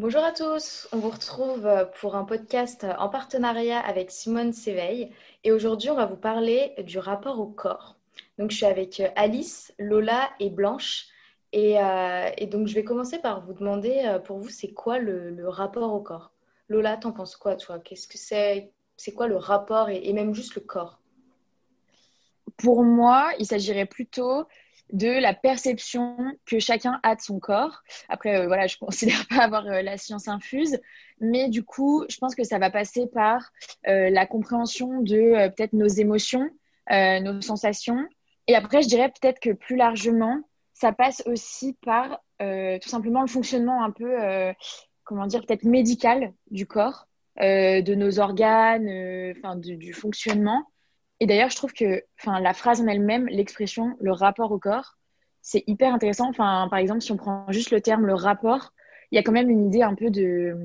Bonjour 0.00 0.24
à 0.24 0.32
tous, 0.32 0.88
on 0.92 0.96
vous 0.96 1.10
retrouve 1.10 1.68
pour 2.00 2.16
un 2.16 2.24
podcast 2.24 2.86
en 2.98 3.10
partenariat 3.10 3.78
avec 3.78 4.10
Simone 4.10 4.54
Séveille. 4.54 5.10
Et 5.44 5.52
aujourd'hui 5.52 5.90
on 5.90 5.94
va 5.94 6.06
vous 6.06 6.16
parler 6.16 6.72
du 6.86 6.98
rapport 6.98 7.38
au 7.38 7.44
corps. 7.44 7.96
Donc 8.38 8.50
je 8.50 8.56
suis 8.56 8.64
avec 8.64 9.02
Alice, 9.14 9.74
Lola 9.78 10.30
et 10.40 10.48
Blanche. 10.48 11.04
Et, 11.52 11.78
euh, 11.78 12.30
donc 12.50 12.66
je 12.66 12.74
vais 12.74 12.82
commencer 12.82 13.18
par 13.18 13.44
vous 13.44 13.52
demander 13.52 14.00
euh, 14.06 14.18
pour 14.18 14.38
vous 14.38 14.48
c'est 14.48 14.72
quoi 14.72 14.98
le, 14.98 15.46
rapport 15.46 15.92
au 15.92 16.00
corps? 16.00 16.32
Lola, 16.70 16.96
t'en 16.96 17.12
penses 17.12 17.36
quoi 17.36 17.56
toi? 17.56 17.78
Qu'est-ce 17.78 18.08
que 18.08 18.16
c'est? 18.16 18.72
C'est 18.96 19.12
quoi 19.12 19.28
le 19.28 19.36
rapport 19.36 19.90
et 19.90 20.10
même 20.14 20.32
juste 20.32 20.54
le 20.54 20.62
corps? 20.62 20.98
Pour 22.56 22.84
moi, 22.84 23.32
il 23.38 23.44
s'agirait 23.44 23.84
plutôt 23.84 24.46
de 24.92 25.08
la 25.08 25.34
perception 25.34 26.16
que 26.46 26.58
chacun 26.58 27.00
a 27.02 27.14
de 27.14 27.20
son 27.20 27.38
corps. 27.38 27.82
Après, 28.08 28.36
euh, 28.36 28.46
voilà, 28.46 28.66
je 28.66 28.76
ne 28.80 28.86
considère 28.86 29.26
pas 29.28 29.42
avoir 29.44 29.66
euh, 29.66 29.82
la 29.82 29.96
science 29.96 30.28
infuse, 30.28 30.78
mais 31.20 31.48
du 31.48 31.64
coup, 31.64 32.04
je 32.08 32.16
pense 32.18 32.34
que 32.34 32.44
ça 32.44 32.58
va 32.58 32.70
passer 32.70 33.06
par 33.06 33.50
euh, 33.86 34.10
la 34.10 34.26
compréhension 34.26 35.00
de 35.00 35.48
peut-être 35.48 35.72
nos 35.72 35.88
émotions, 35.88 36.48
nos 36.90 37.40
sensations. 37.40 38.06
Et 38.46 38.54
après, 38.54 38.82
je 38.82 38.88
dirais 38.88 39.08
peut-être 39.08 39.38
que 39.38 39.50
plus 39.50 39.76
largement, 39.76 40.40
ça 40.72 40.92
passe 40.92 41.22
aussi 41.26 41.76
par 41.84 42.20
tout 42.38 42.88
simplement 42.88 43.20
le 43.20 43.28
fonctionnement 43.28 43.84
un 43.84 43.90
peu, 43.90 44.16
comment 45.04 45.26
dire, 45.26 45.44
peut-être 45.44 45.64
médical 45.64 46.32
du 46.50 46.66
corps, 46.66 47.06
de 47.38 47.94
nos 47.94 48.18
organes, 48.18 49.34
du 49.54 49.92
fonctionnement. 49.92 50.69
Et 51.20 51.26
d'ailleurs, 51.26 51.50
je 51.50 51.56
trouve 51.56 51.72
que 51.72 52.04
enfin, 52.18 52.40
la 52.40 52.54
phrase 52.54 52.80
en 52.80 52.86
elle-même, 52.86 53.26
l'expression, 53.28 53.96
le 54.00 54.12
rapport 54.12 54.52
au 54.52 54.58
corps, 54.58 54.96
c'est 55.42 55.64
hyper 55.66 55.94
intéressant. 55.94 56.28
Enfin, 56.28 56.66
par 56.70 56.78
exemple, 56.78 57.02
si 57.02 57.12
on 57.12 57.16
prend 57.16 57.44
juste 57.50 57.70
le 57.70 57.80
terme 57.80 58.06
le 58.06 58.14
rapport, 58.14 58.72
il 59.10 59.16
y 59.16 59.18
a 59.18 59.22
quand 59.22 59.32
même 59.32 59.50
une 59.50 59.66
idée 59.66 59.82
un 59.82 59.94
peu 59.94 60.10
de, 60.10 60.56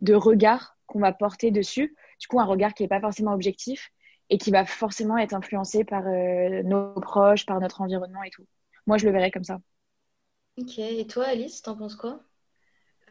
de 0.00 0.14
regard 0.14 0.76
qu'on 0.86 1.00
va 1.00 1.12
porter 1.12 1.50
dessus. 1.50 1.96
Du 2.20 2.26
coup, 2.28 2.40
un 2.40 2.44
regard 2.44 2.74
qui 2.74 2.82
n'est 2.82 2.88
pas 2.88 3.00
forcément 3.00 3.32
objectif 3.32 3.90
et 4.30 4.38
qui 4.38 4.50
va 4.50 4.64
forcément 4.64 5.18
être 5.18 5.34
influencé 5.34 5.84
par 5.84 6.06
euh, 6.06 6.62
nos 6.62 6.92
proches, 7.00 7.46
par 7.46 7.60
notre 7.60 7.80
environnement 7.80 8.22
et 8.22 8.30
tout. 8.30 8.46
Moi, 8.86 8.98
je 8.98 9.06
le 9.06 9.12
verrais 9.12 9.30
comme 9.30 9.44
ça. 9.44 9.58
Ok. 10.58 10.78
Et 10.78 11.06
toi, 11.06 11.26
Alice, 11.26 11.62
t'en 11.62 11.76
penses 11.76 11.94
quoi? 11.96 12.24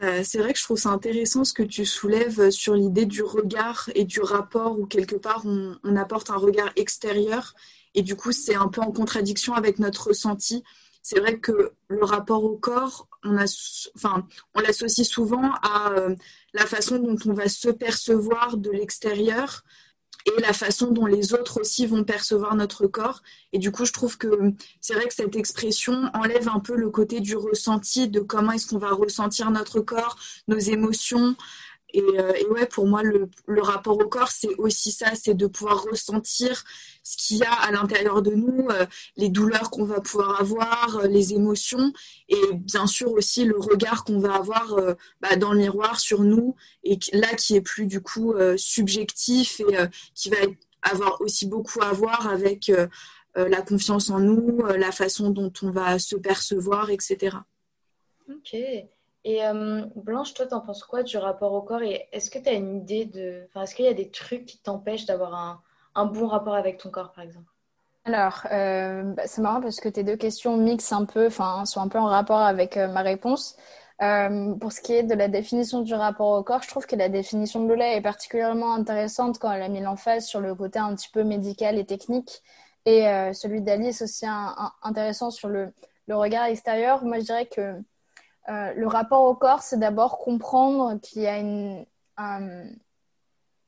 Euh, 0.02 0.22
c'est 0.24 0.40
vrai 0.40 0.54
que 0.54 0.60
je 0.60 0.64
trouve 0.64 0.78
ça 0.78 0.90
intéressant 0.90 1.44
ce 1.44 1.54
que 1.54 1.64
tu 1.64 1.86
soulèves 1.86 2.50
sur 2.50 2.74
l'idée 2.74 3.06
du 3.06 3.22
regard 3.22 3.90
et 3.96 4.06
du 4.06 4.22
rapport 4.22 4.80
où 4.80 4.86
quelque 4.86 5.16
part 5.16 5.46
on, 5.46 5.96
apporte 5.96 6.30
un 6.30 6.38
regard 6.38 6.72
extérieur 6.76 7.54
et 7.94 8.02
du 8.02 8.16
coup 8.16 8.32
c'est 8.32 8.56
un 8.56 8.68
peu 8.68 8.82
en 8.82 8.92
contradiction 8.92 9.54
avec 9.54 9.80
notre 9.80 10.08
ressenti. 10.08 10.64
C'est 11.02 11.20
vrai 11.20 11.38
que 11.38 11.74
le 11.90 12.04
rapport 12.04 12.44
au 12.44 12.58
corps, 12.58 13.08
on 13.24 13.32
l'associe 13.34 15.08
souvent 15.08 15.52
à 15.62 15.92
euh, 15.92 16.16
la 16.54 16.66
façon 16.66 16.98
dont 16.98 17.18
on 17.26 17.34
va 17.34 17.50
se 17.50 17.70
percevoir 17.70 18.58
de 18.58 18.72
l'extérieur, 18.72 19.64
et 20.26 20.42
la 20.42 20.54
façon 20.54 20.92
dont 20.92 21.06
les 21.06 21.34
autres 21.34 21.60
aussi 21.60 21.86
vont 21.86 22.04
percevoir 22.04 22.56
notre 22.56 22.88
corps. 22.88 23.22
Et 23.52 23.60
du 23.60 23.72
coup, 23.72 23.86
je 23.86 23.92
trouve 23.92 24.18
que 24.18 24.54
c'est 24.80 24.94
vrai 24.94 25.08
que 25.08 25.14
cette 25.14 25.36
expression 25.36 26.10
enlève 26.14 26.50
un 26.50 26.60
peu 26.60 26.76
le 26.76 26.90
côté 26.90 27.20
du 27.20 27.36
ressenti, 27.36 28.08
de 28.08 28.20
comment 28.20 28.54
est-ce 28.54 28.68
qu'on 28.68 28.78
va 28.78 28.92
ressentir 28.92 29.52
notre 29.52 29.80
corps, 29.82 30.18
nos 30.48 30.60
émotions, 30.60 31.36
euh, 32.02 32.34
et, 32.34 32.46
ouais, 32.48 32.66
pour 32.66 32.88
moi, 32.88 33.04
le, 33.04 33.30
rapport 33.62 33.98
au 34.00 34.08
corps, 34.08 34.30
c'est 34.30 34.54
aussi 34.58 34.92
ça, 34.92 35.14
c'est 35.16 35.34
de 35.34 35.48
pouvoir 35.48 35.84
ressentir 35.84 36.64
ce 37.04 37.18
qu'il 37.18 37.38
y 37.38 37.44
a 37.44 37.52
à 37.52 37.72
l'intérieur 37.72 38.22
de 38.22 38.32
nous, 38.32 38.68
euh, 38.70 38.86
les 39.16 39.30
douleurs 39.30 39.70
qu'on 39.70 39.86
va 39.86 40.02
pouvoir 40.02 40.40
avoir, 40.40 40.98
euh, 40.98 41.08
les 41.08 41.34
émotions, 41.34 41.94
et 42.30 42.54
bien 42.54 42.88
sûr 42.88 43.12
aussi 43.12 43.46
le 43.46 43.58
regard 43.58 44.04
qu'on 44.04 44.20
va 44.20 44.36
avoir 44.36 44.76
bah, 45.22 45.36
dans 45.36 45.54
le 45.54 45.60
miroir 45.60 46.00
sur 46.00 46.22
nous, 46.22 46.56
et 46.84 46.98
là 47.12 47.34
qui 47.36 47.56
est 47.56 47.62
plus 47.62 47.86
du 47.86 48.02
coup 48.02 48.34
subjectif 48.58 49.60
et 49.60 49.76
qui 50.16 50.30
va 50.30 50.38
avoir 50.82 51.22
aussi 51.22 51.46
beaucoup 51.46 51.82
à 51.82 51.92
voir 51.92 52.28
avec 52.28 52.72
la 53.36 53.62
confiance 53.62 54.10
en 54.10 54.20
nous, 54.20 54.64
la 54.66 54.92
façon 54.92 55.30
dont 55.30 55.52
on 55.62 55.72
va 55.72 56.00
se 56.00 56.16
percevoir, 56.16 56.90
etc. 56.90 57.38
Ok. 58.30 58.56
Et 59.26 59.46
euh, 59.46 59.86
Blanche, 59.96 60.34
toi, 60.34 60.46
t'en 60.48 60.60
penses 60.60 60.84
quoi 60.84 61.04
du 61.04 61.18
rapport 61.18 61.54
au 61.54 61.62
corps? 61.62 61.82
Et 61.82 62.08
est-ce 62.12 62.30
que 62.30 62.40
tu 62.40 62.50
une 62.50 62.78
idée 62.78 63.06
de. 63.06 63.46
Enfin, 63.48 63.64
est-ce 63.64 63.76
qu'il 63.76 63.86
y 63.86 63.90
a 63.90 63.94
des 63.94 64.10
trucs 64.10 64.46
qui 64.46 64.58
t'empêchent 64.58 65.06
d'avoir 65.06 65.62
un, 65.96 66.06
bon 66.06 66.28
rapport 66.28 66.56
avec 66.56 66.78
ton 66.78 66.90
corps, 66.90 67.12
par 67.14 67.24
exemple? 67.24 67.46
Alors, 68.06 68.46
euh, 68.52 69.04
bah, 69.04 69.24
c'est 69.26 69.42
marrant 69.42 69.62
parce 69.62 69.80
que 69.80 69.88
tes 69.88 70.04
deux 70.04 70.18
questions 70.18 70.58
mixent 70.58 70.92
un 70.92 71.06
peu, 71.06 71.28
enfin, 71.28 71.64
sont 71.66 71.80
un 71.80 71.88
peu 71.88 72.00
en 72.00 72.08
rapport 72.08 72.42
avec 72.42 72.76
euh, 72.76 72.90
ma 72.90 73.02
réponse. 73.02 73.56
pour 74.60 74.72
ce 74.74 74.82
qui 74.82 74.94
est 74.94 75.04
de 75.04 75.14
la 75.14 75.30
définition 75.30 75.82
du 75.82 75.94
rapport 75.94 76.38
au 76.38 76.44
corps, 76.44 76.62
je 76.62 76.68
trouve 76.68 76.86
que 76.86 76.98
la 76.98 77.08
définition 77.08 77.64
de 77.64 77.70
Lola 77.70 77.96
est 77.96 78.02
particulièrement 78.02 78.74
intéressante 78.74 79.40
quand 79.40 79.50
elle 79.52 79.62
a 79.64 79.70
mis 79.70 79.80
l'emphase 79.80 80.26
sur 80.26 80.42
le 80.42 80.54
côté 80.56 80.80
un 80.80 80.94
petit 80.96 81.10
peu 81.10 81.24
médical 81.24 81.78
et 81.78 81.86
technique. 81.86 82.42
Et 82.86 83.04
celui 83.34 83.62
d'Alice 83.62 84.02
aussi 84.02 84.26
intéressant 84.82 85.32
sur 85.32 85.48
le 85.48 85.72
regard 86.10 86.46
extérieur. 86.48 87.06
Moi, 87.06 87.20
je 87.20 87.24
dirais 87.24 87.46
que 87.46 87.82
euh, 88.50 88.74
le 88.74 88.88
rapport 88.88 89.24
au 89.24 89.36
corps, 89.36 89.62
c'est 89.62 89.80
d'abord 89.80 90.18
comprendre 90.18 91.00
qu'il 91.00 91.22
y 91.22 91.28
a 91.28 91.38
une, 91.38 91.86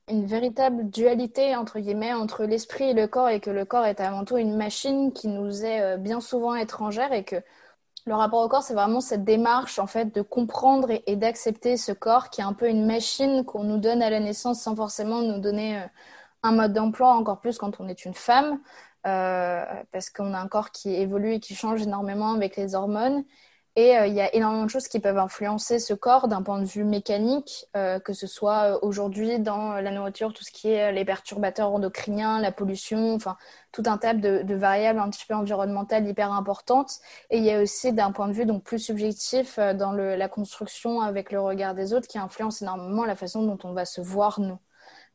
véritable 0.08 0.90
dualité 0.90 1.56
entre 1.56 1.80
guillemets 1.80 2.14
entre 2.14 2.44
l'esprit 2.44 2.92
et 2.92 2.94
le 2.94 3.08
corps 3.08 3.30
et 3.30 3.40
que 3.40 3.50
le 3.50 3.66
corps 3.66 3.86
est 3.86 4.00
avant 4.00 4.24
tout 4.24 4.38
une 4.38 4.56
machine 4.56 5.12
qui 5.14 5.28
nous 5.28 5.66
est 5.66 5.82
euh, 5.82 5.98
bien 5.98 6.20
souvent 6.20 6.56
étrangère 6.56 7.12
et 7.12 7.24
que 7.24 7.38
le 8.06 8.14
rapport 8.14 8.44
au 8.44 8.50
corps, 8.50 8.62
c'est 8.62 8.76
vraiment 8.76 9.02
cette 9.02 9.24
démarche 9.24 9.80
en 9.80 9.88
fait 9.88 10.14
de 10.14 10.22
comprendre 10.22 10.90
et, 11.08 11.16
d'accepter 11.16 11.76
ce 11.78 11.92
corps 11.92 12.30
qui 12.30 12.42
est 12.42 12.44
un 12.44 12.54
peu 12.54 12.70
une 12.70 12.86
machine 12.86 13.46
qu'on 13.46 13.64
nous 13.64 13.80
donne 13.80 14.04
à 14.04 14.12
la 14.12 14.20
naissance 14.20 14.62
sans 14.62 14.76
forcément 14.76 15.22
nous 15.22 15.40
donner 15.40 15.80
euh, 15.80 15.88
un 16.44 16.52
mode 16.52 16.74
d'emploi, 16.74 17.16
encore 17.16 17.40
plus 17.40 17.58
quand 17.58 17.80
on 17.80 17.88
est 17.88 18.06
une 18.06 18.14
femme, 18.14 18.60
parce 19.04 20.12
qu'on 20.12 20.34
a 20.34 20.40
un 20.40 20.48
corps 20.48 20.70
qui 20.72 20.94
évolue 20.94 21.34
et 21.34 21.40
qui 21.40 21.56
change 21.56 21.82
énormément 21.82 22.34
avec 22.34 22.56
les 22.56 22.76
hormones. 22.76 23.24
Et 23.78 23.98
euh, 23.98 24.08
il 24.08 24.14
y 24.14 24.22
a 24.22 24.34
énormément 24.34 24.64
de 24.64 24.70
choses 24.70 24.88
qui 24.88 25.02
peuvent 25.02 25.18
influencer 25.18 25.80
ce 25.80 25.94
corps 25.94 26.30
d'un 26.30 26.42
point 26.42 26.60
de 26.60 26.66
vue 26.66 26.86
mécanique, 26.86 27.68
euh, 27.76 28.00
que 28.00 28.14
ce 28.14 28.26
soit 28.26 28.76
euh, 28.76 28.80
aujourd'hui 28.82 29.38
dans 29.40 29.74
la 29.74 29.92
nourriture, 29.92 30.32
tout 30.32 30.46
ce 30.46 30.52
qui 30.52 30.70
est 30.70 30.94
les 30.94 31.04
perturbateurs 31.04 31.74
endocriniens, 31.74 32.40
la 32.40 32.54
pollution, 32.54 33.14
enfin 33.14 33.36
tout 33.74 33.84
un 33.86 33.98
tas 33.98 34.14
de, 34.14 34.56
variables 34.56 35.00
un 35.00 35.10
petit 35.10 35.26
peu 35.28 35.34
environnementales 35.34 36.08
hyper 36.08 36.32
importantes. 36.32 37.00
Et 37.30 37.38
il 37.40 37.44
y 37.44 37.52
a 37.52 37.62
aussi 37.62 37.92
d'un 37.92 38.14
point 38.14 38.30
de 38.30 38.34
vue 38.34 38.46
donc 38.46 38.64
plus 38.64 38.80
subjectif 38.80 39.60
dans 39.60 39.92
la 39.92 40.30
construction 40.30 41.02
avec 41.02 41.32
le 41.34 41.42
regard 41.42 41.76
des 41.76 41.94
autres 41.94 42.08
qui 42.08 42.18
influence 42.18 42.62
énormément 42.62 43.04
la 43.04 43.18
façon 43.18 43.44
dont 43.44 43.60
on 43.66 43.74
va 43.74 43.84
se 43.84 44.00
voir 44.00 44.40
nous. 44.40 44.58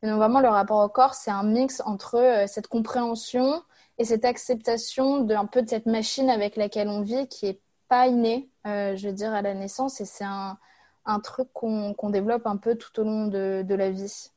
donc 0.02 0.18
vraiment 0.18 0.40
le 0.40 0.48
rapport 0.48 0.84
au 0.84 0.88
corps, 0.90 1.14
c'est 1.14 1.30
un 1.30 1.44
mix 1.44 1.82
entre 1.86 2.44
cette 2.46 2.66
compréhension 2.68 3.62
et 3.98 4.04
cette 4.04 4.24
acceptation 4.26 5.20
d'un 5.20 5.46
peu 5.46 5.62
de 5.62 5.68
cette 5.70 5.86
machine 5.86 6.28
avec 6.28 6.56
laquelle 6.56 6.88
on 6.88 7.00
vit 7.02 7.26
qui 7.28 7.46
est 7.46 7.60
pas 7.90 8.06
inné, 8.06 8.48
euh, 8.66 8.96
je 8.96 9.08
veux 9.08 9.12
dire, 9.12 9.34
à 9.34 9.42
la 9.42 9.52
naissance. 9.52 10.00
Et 10.00 10.06
c'est 10.06 10.24
un, 10.24 10.56
un 11.04 11.20
truc 11.20 11.48
qu'on 11.52 12.10
développe 12.10 12.46
un 12.46 12.56
peu 12.56 12.76
tout 12.76 12.98
au 13.00 13.04
long 13.04 13.26
de, 13.26 13.62
de 13.66 13.74
la 13.74 13.90
vie. 13.90 14.30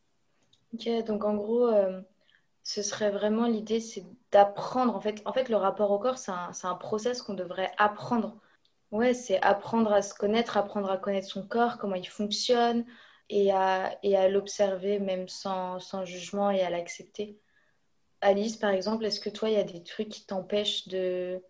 Ok, 0.73 0.89
donc 1.05 1.23
en 1.23 1.35
gros, 1.35 1.67
euh, 1.67 2.01
ce 2.63 2.81
serait 2.81 3.11
vraiment 3.11 3.45
l'idée, 3.45 3.79
c'est 3.79 4.03
d'apprendre. 4.31 4.95
En 4.95 4.99
fait, 4.99 5.21
en 5.25 5.31
fait, 5.31 5.49
le 5.49 5.55
rapport 5.55 5.91
au 5.91 5.99
corps, 5.99 6.17
c'est 6.17 6.31
un, 6.31 6.51
un, 6.63 6.75
process 6.75 7.21
qu'on 7.21 7.35
devrait 7.35 7.71
apprendre. 7.77 8.35
Ouais, 8.91 9.13
c'est 9.13 9.41
apprendre 9.41 9.93
à 9.93 10.01
se 10.01 10.13
connaître, 10.15 10.57
apprendre 10.57 10.89
à 10.89 10.97
connaître 10.97 11.27
son 11.27 11.47
corps, 11.47 11.77
comment 11.77 11.95
il 11.95 12.07
fonctionne, 12.07 12.85
et 13.29 13.51
à, 13.51 13.97
et 14.03 14.15
à 14.17 14.29
l'observer 14.29 14.99
même 14.99 15.27
sans, 15.27 15.79
sans, 15.79 16.05
jugement 16.05 16.49
et 16.51 16.61
à 16.61 16.69
l'accepter. 16.69 17.39
Alice, 18.21 18.57
par 18.57 18.71
exemple, 18.71 19.05
est-ce 19.05 19.19
que 19.19 19.29
toi, 19.29 19.49
il 19.49 19.55
y 19.55 19.59
a 19.59 19.63
des 19.63 19.83
trucs 19.83 20.09
qui 20.09 20.25
t'empêchent 20.25 20.87
de, 20.87 21.41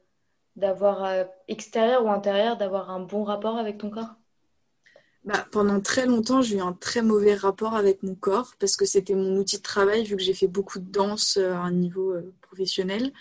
d'avoir 0.55 1.03
euh, 1.03 1.23
extérieur 1.47 2.05
ou 2.05 2.09
intérieur, 2.09 2.57
d'avoir 2.57 2.89
un 2.89 2.99
bon 2.99 3.23
rapport 3.23 3.57
avec 3.57 3.77
ton 3.77 3.89
corps? 3.89 4.15
Bah, 5.25 5.47
pendant 5.51 5.79
très 5.79 6.05
longtemps, 6.05 6.41
j'ai 6.41 6.57
eu 6.57 6.61
un 6.61 6.73
très 6.73 7.01
mauvais 7.01 7.33
rapport 7.33 7.75
avec 7.75 8.03
mon 8.03 8.13
corps 8.13 8.55
parce 8.59 8.75
que 8.75 8.85
c'était 8.85 9.15
mon 9.15 9.37
outil 9.37 9.57
de 9.57 9.61
travail 9.61 10.03
vu 10.03 10.17
que 10.17 10.21
j'ai 10.21 10.33
fait 10.33 10.47
beaucoup 10.47 10.79
de 10.79 10.91
danse 10.91 11.37
euh, 11.37 11.53
à 11.53 11.59
un 11.59 11.71
niveau 11.71 12.11
euh, 12.11 12.33
professionnel. 12.41 13.13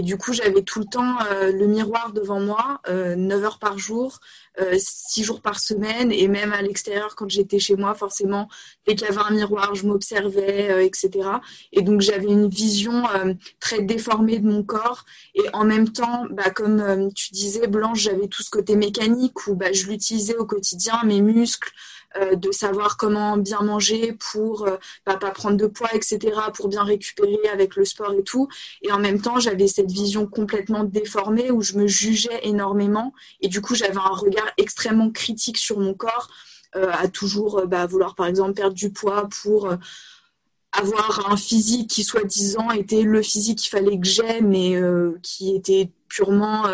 Et 0.00 0.02
du 0.02 0.16
coup, 0.16 0.32
j'avais 0.32 0.62
tout 0.62 0.78
le 0.78 0.86
temps 0.86 1.18
euh, 1.30 1.52
le 1.52 1.66
miroir 1.66 2.14
devant 2.14 2.40
moi, 2.40 2.80
euh, 2.88 3.16
9 3.16 3.44
heures 3.44 3.58
par 3.58 3.76
jour, 3.76 4.18
euh, 4.58 4.76
6 4.78 5.24
jours 5.24 5.42
par 5.42 5.60
semaine, 5.60 6.10
et 6.10 6.26
même 6.26 6.54
à 6.54 6.62
l'extérieur, 6.62 7.14
quand 7.16 7.28
j'étais 7.28 7.58
chez 7.58 7.76
moi, 7.76 7.92
forcément, 7.94 8.48
dès 8.86 8.94
qu'il 8.94 9.06
y 9.06 9.10
avait 9.10 9.20
un 9.20 9.30
miroir, 9.30 9.74
je 9.74 9.86
m'observais, 9.86 10.70
euh, 10.70 10.82
etc. 10.82 11.28
Et 11.74 11.82
donc, 11.82 12.00
j'avais 12.00 12.28
une 12.28 12.48
vision 12.48 13.06
euh, 13.10 13.34
très 13.60 13.82
déformée 13.82 14.38
de 14.38 14.48
mon 14.48 14.62
corps. 14.62 15.04
Et 15.34 15.42
en 15.52 15.66
même 15.66 15.90
temps, 15.90 16.24
bah, 16.30 16.48
comme 16.48 17.12
tu 17.12 17.32
disais, 17.32 17.66
Blanche, 17.66 18.00
j'avais 18.00 18.26
tout 18.26 18.42
ce 18.42 18.48
côté 18.48 18.76
mécanique 18.76 19.46
où 19.48 19.54
bah, 19.54 19.70
je 19.70 19.86
l'utilisais 19.86 20.36
au 20.38 20.46
quotidien, 20.46 21.02
mes 21.04 21.20
muscles, 21.20 21.68
euh, 21.68 21.99
de 22.34 22.50
savoir 22.50 22.96
comment 22.96 23.36
bien 23.36 23.62
manger 23.62 24.16
pour 24.32 24.66
euh, 24.66 24.76
bah, 25.06 25.16
pas 25.16 25.30
prendre 25.30 25.56
de 25.56 25.66
poids, 25.66 25.90
etc., 25.94 26.18
pour 26.54 26.68
bien 26.68 26.82
récupérer 26.82 27.48
avec 27.52 27.76
le 27.76 27.84
sport 27.84 28.12
et 28.12 28.22
tout. 28.22 28.48
Et 28.82 28.90
en 28.90 28.98
même 28.98 29.20
temps, 29.20 29.38
j'avais 29.38 29.68
cette 29.68 29.90
vision 29.90 30.26
complètement 30.26 30.84
déformée 30.84 31.50
où 31.50 31.62
je 31.62 31.78
me 31.78 31.86
jugeais 31.86 32.40
énormément 32.42 33.12
et 33.40 33.48
du 33.48 33.60
coup, 33.60 33.74
j'avais 33.74 33.96
un 33.96 34.14
regard 34.14 34.50
extrêmement 34.56 35.10
critique 35.10 35.58
sur 35.58 35.78
mon 35.78 35.94
corps 35.94 36.28
à 36.72 37.08
toujours 37.08 37.66
bah, 37.66 37.86
vouloir 37.86 38.14
par 38.14 38.26
exemple 38.26 38.54
perdre 38.54 38.76
du 38.76 38.92
poids 38.92 39.28
pour 39.42 39.74
avoir 40.70 41.32
un 41.32 41.36
physique 41.36 41.90
qui 41.90 42.04
soi-disant 42.04 42.70
était 42.70 43.02
le 43.02 43.22
physique 43.22 43.58
qu'il 43.58 43.70
fallait 43.70 43.98
que 43.98 44.06
j'aie, 44.06 44.40
mais 44.40 44.76
qui 45.22 45.54
était 45.54 45.90
purement 46.08 46.64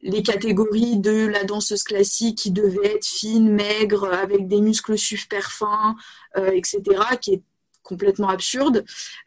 les 0.00 0.22
catégories 0.22 0.98
de 0.98 1.26
la 1.26 1.44
danseuse 1.44 1.82
classique 1.82 2.38
qui 2.38 2.50
devait 2.50 2.96
être 2.96 3.06
fine, 3.06 3.50
maigre, 3.50 4.12
avec 4.12 4.46
des 4.46 4.60
muscles 4.60 4.96
super 4.96 5.50
fins, 5.50 5.96
euh, 6.36 6.50
etc., 6.52 6.82
qui 7.20 7.34
est 7.34 7.42
complètement 7.82 8.28
absurde. 8.28 8.84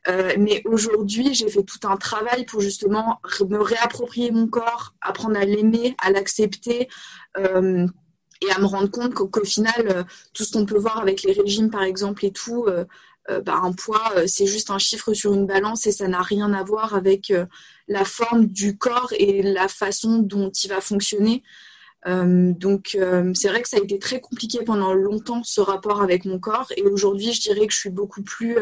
Euh, 0.07 0.33
mais 0.37 0.61
aujourd'hui, 0.65 1.33
j'ai 1.33 1.49
fait 1.49 1.63
tout 1.63 1.79
un 1.87 1.97
travail 1.97 2.45
pour 2.45 2.61
justement 2.61 3.19
me 3.49 3.57
réapproprier 3.57 4.31
mon 4.31 4.47
corps, 4.47 4.93
apprendre 5.01 5.37
à 5.37 5.45
l'aimer, 5.45 5.95
à 5.97 6.11
l'accepter. 6.11 6.87
Euh, 7.37 7.87
et 8.43 8.51
à 8.51 8.59
me 8.59 8.65
rendre 8.65 8.89
compte 8.89 9.13
qu'au 9.13 9.45
final, 9.45 10.05
tout 10.33 10.43
ce 10.43 10.51
qu'on 10.51 10.65
peut 10.65 10.77
voir 10.77 10.97
avec 10.97 11.21
les 11.21 11.31
régimes, 11.31 11.69
par 11.69 11.83
exemple, 11.83 12.25
et 12.25 12.31
tout, 12.31 12.65
euh, 12.67 12.85
bah, 13.29 13.59
un 13.63 13.71
poids, 13.71 14.13
euh, 14.17 14.25
c'est 14.27 14.47
juste 14.47 14.71
un 14.71 14.79
chiffre 14.79 15.13
sur 15.13 15.33
une 15.33 15.45
balance 15.45 15.85
et 15.85 15.91
ça 15.91 16.07
n'a 16.07 16.21
rien 16.21 16.53
à 16.53 16.63
voir 16.63 16.95
avec 16.95 17.29
euh, 17.29 17.45
la 17.87 18.03
forme 18.03 18.47
du 18.47 18.77
corps 18.77 19.13
et 19.17 19.43
la 19.43 19.67
façon 19.67 20.19
dont 20.19 20.49
il 20.49 20.69
va 20.69 20.81
fonctionner. 20.81 21.43
donc 22.05 22.97
c'est 23.35 23.49
vrai 23.49 23.61
que 23.61 23.69
ça 23.69 23.77
a 23.77 23.83
été 23.83 23.99
très 23.99 24.19
compliqué 24.19 24.63
pendant 24.65 24.93
longtemps 24.93 25.43
ce 25.43 25.61
rapport 25.61 26.01
avec 26.01 26.25
mon 26.25 26.39
corps 26.39 26.71
et 26.75 26.81
aujourd'hui 26.83 27.31
je 27.31 27.41
dirais 27.41 27.67
que 27.67 27.73
je 27.73 27.77
suis 27.77 27.91
beaucoup 27.91 28.23
plus 28.23 28.57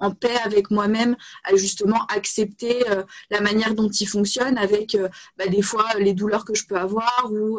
en 0.00 0.10
paix 0.10 0.36
avec 0.44 0.70
moi-même 0.70 1.16
à 1.44 1.56
justement 1.56 2.04
accepter 2.14 2.84
la 3.30 3.40
manière 3.40 3.74
dont 3.74 3.88
il 3.88 4.06
fonctionne 4.06 4.58
avec 4.58 4.98
bah, 5.38 5.46
des 5.46 5.62
fois 5.62 5.86
les 5.98 6.12
douleurs 6.12 6.44
que 6.44 6.54
je 6.54 6.66
peux 6.66 6.76
avoir 6.76 7.30
ou 7.30 7.58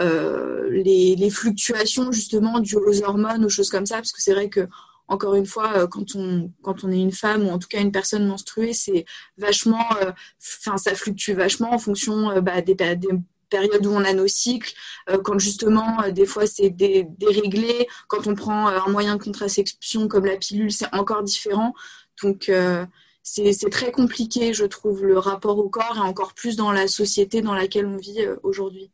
les, 0.00 1.14
les, 1.14 1.30
fluctuations 1.30 2.10
justement 2.10 2.58
dues 2.58 2.76
aux 2.76 3.02
hormones 3.04 3.44
ou 3.44 3.48
choses 3.48 3.70
comme 3.70 3.86
ça 3.86 3.96
parce 3.96 4.12
que 4.12 4.22
c'est 4.22 4.34
vrai 4.34 4.48
que 4.48 4.66
encore 5.08 5.34
une 5.34 5.46
fois, 5.46 5.72
euh, 5.76 5.86
quand 5.86 6.14
on, 6.14 6.92
est 6.92 7.00
une 7.00 7.12
femme 7.12 7.46
ou 7.46 7.50
en 7.50 7.58
tout 7.58 7.68
cas 7.68 7.80
une 7.80 7.92
personne 7.92 8.26
menstruée, 8.26 8.74
c'est 8.74 9.06
vachement, 9.38 9.84
euh, 10.02 10.12
ça 10.38 10.94
fluctue 10.94 11.32
vachement 11.32 11.72
en 11.72 11.78
fonction 11.78 12.30
euh, 12.30 12.40
bah, 12.40 12.60
des, 12.60 12.76
périodes 12.76 13.86
où 13.86 13.90
on 13.90 14.04
a 14.04 14.12
nos 14.12 14.28
cycles, 14.28 14.74
quand 15.24 15.38
justement, 15.38 16.06
des 16.10 16.26
fois, 16.26 16.46
c'est 16.46 16.68
déréglé, 16.68 17.88
quand 18.06 18.26
on 18.26 18.34
prend 18.34 18.66
un 18.66 18.88
moyen 18.88 19.16
de 19.16 19.22
contraception 19.22 20.06
comme 20.06 20.26
la 20.26 20.36
pilule, 20.36 20.70
c'est 20.70 20.94
encore 20.94 21.22
différent. 21.22 21.72
Donc, 22.22 22.52
c'est 23.22 23.70
très 23.70 23.90
compliqué, 23.90 24.52
je 24.52 24.66
trouve, 24.66 25.02
le 25.02 25.18
rapport 25.18 25.56
au 25.56 25.70
corps 25.70 25.96
et 25.96 26.00
encore 26.00 26.34
plus 26.34 26.56
dans 26.56 26.72
la 26.72 26.88
société 26.88 27.40
dans 27.40 27.54
laquelle 27.54 27.86
on 27.86 27.96
vit 27.96 28.20
aujourd'hui. 28.42 28.90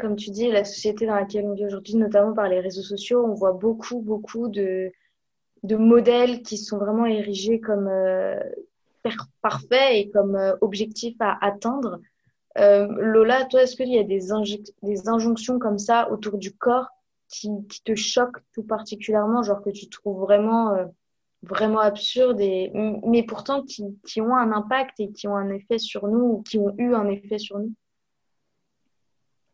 Comme 0.00 0.16
tu 0.16 0.30
dis, 0.30 0.50
la 0.50 0.64
société 0.64 1.06
dans 1.06 1.14
laquelle 1.14 1.44
on 1.44 1.52
vit 1.52 1.66
aujourd'hui, 1.66 1.96
notamment 1.96 2.32
par 2.32 2.48
les 2.48 2.60
réseaux 2.60 2.82
sociaux, 2.82 3.22
on 3.22 3.34
voit 3.34 3.52
beaucoup, 3.52 4.00
beaucoup 4.00 4.48
de, 4.48 4.92
modèles 5.62 6.42
qui 6.42 6.56
sont 6.56 6.78
vraiment 6.78 7.04
érigés 7.04 7.60
comme 7.60 7.88
euh, 7.88 8.38
parfaits 9.42 9.94
et 9.94 10.10
comme 10.10 10.36
euh, 10.36 10.56
objectifs 10.62 11.16
à 11.20 11.36
atteindre. 11.44 12.00
Euh, 12.58 12.86
Lola, 12.98 13.44
toi, 13.44 13.62
est-ce 13.62 13.76
qu'il 13.76 13.92
y 13.92 13.98
a 13.98 14.04
des, 14.04 14.32
injonctions 15.08 15.58
comme 15.58 15.78
ça 15.78 16.10
autour 16.10 16.38
du 16.38 16.52
corps 16.52 16.88
qui, 17.28 17.50
te 17.84 17.94
choquent 17.94 18.40
tout 18.54 18.62
particulièrement, 18.62 19.42
genre 19.42 19.62
que 19.62 19.70
tu 19.70 19.88
trouves 19.88 20.20
vraiment, 20.20 20.72
euh, 20.72 20.86
vraiment 21.42 21.80
absurdes, 21.80 22.38
mais 22.38 23.22
pourtant 23.26 23.62
qui, 23.62 23.84
qui 24.06 24.22
ont 24.22 24.34
un 24.34 24.52
impact 24.52 25.00
et 25.00 25.10
qui 25.12 25.28
ont 25.28 25.36
un 25.36 25.50
effet 25.50 25.78
sur 25.78 26.06
nous 26.06 26.24
ou 26.24 26.42
qui 26.42 26.58
ont 26.58 26.74
eu 26.78 26.94
un 26.94 27.08
effet 27.08 27.38
sur 27.38 27.58
nous? 27.58 27.74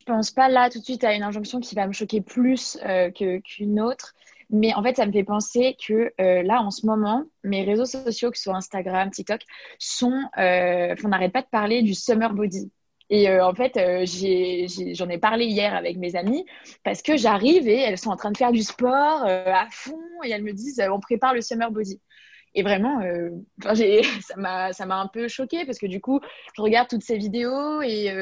Je 0.01 0.05
pense 0.07 0.31
pas 0.31 0.49
là 0.49 0.71
tout 0.71 0.79
de 0.79 0.85
suite 0.85 1.05
à 1.05 1.15
une 1.15 1.23
injonction 1.23 1.61
qui 1.61 1.75
va 1.75 1.87
me 1.87 1.93
choquer 1.93 2.23
plus 2.23 2.79
euh, 2.85 3.11
qu'une 3.11 3.81
autre. 3.81 4.15
Mais 4.49 4.75
en 4.75 4.83
fait, 4.83 4.97
ça 4.97 5.07
me 5.07 5.13
fait 5.13 5.25
penser 5.25 5.77
que 5.87 6.13
euh, 6.21 6.43
là, 6.43 6.63
en 6.63 6.71
ce 6.71 6.87
moment, 6.87 7.25
mes 7.45 7.63
réseaux 7.63 7.85
sociaux, 7.85 8.31
que 8.31 8.37
ce 8.37 8.45
soit 8.45 8.57
Instagram, 8.57 9.11
TikTok, 9.11 9.43
sont. 9.79 10.23
Euh, 10.39 10.95
on 11.05 11.09
n'arrête 11.09 11.33
pas 11.33 11.43
de 11.43 11.49
parler 11.49 11.83
du 11.83 11.95
summer 11.95 12.33
body. 12.33 12.73
Et 13.13 13.29
en 13.41 13.55
fait, 13.55 13.73
j'en 14.95 15.09
ai, 15.09 15.19
parlé 15.19 15.47
hier 15.47 15.75
avec 15.75 15.97
mes 15.97 16.15
amies 16.15 16.45
parce 16.85 17.03
que 17.03 17.17
j'arrive 17.17 17.67
et 17.69 17.81
elles 17.81 17.99
sont 17.99 18.11
en 18.11 18.17
train 18.17 18.31
de 18.31 18.37
faire 18.37 18.53
du 18.53 18.63
sport 18.63 19.25
à 19.25 19.67
fond 19.73 19.99
et 20.23 20.31
elles 20.31 20.45
me 20.45 20.53
disent 20.53 20.81
on 20.89 21.01
prépare 21.01 21.35
le 21.35 21.41
summer 21.41 21.73
body. 21.73 22.01
Et 22.55 22.63
vraiment, 22.63 23.01
ça 23.75 24.37
m'a 24.87 25.01
un 25.01 25.09
peu 25.09 25.27
choquée 25.27 25.65
parce 25.65 25.79
que 25.79 25.87
du 25.87 26.01
coup, 26.01 26.21
je 26.55 26.63
regarde 26.63 26.89
toutes 26.89 27.03
ces 27.03 27.19
vidéos 27.19 27.83
et 27.83 28.13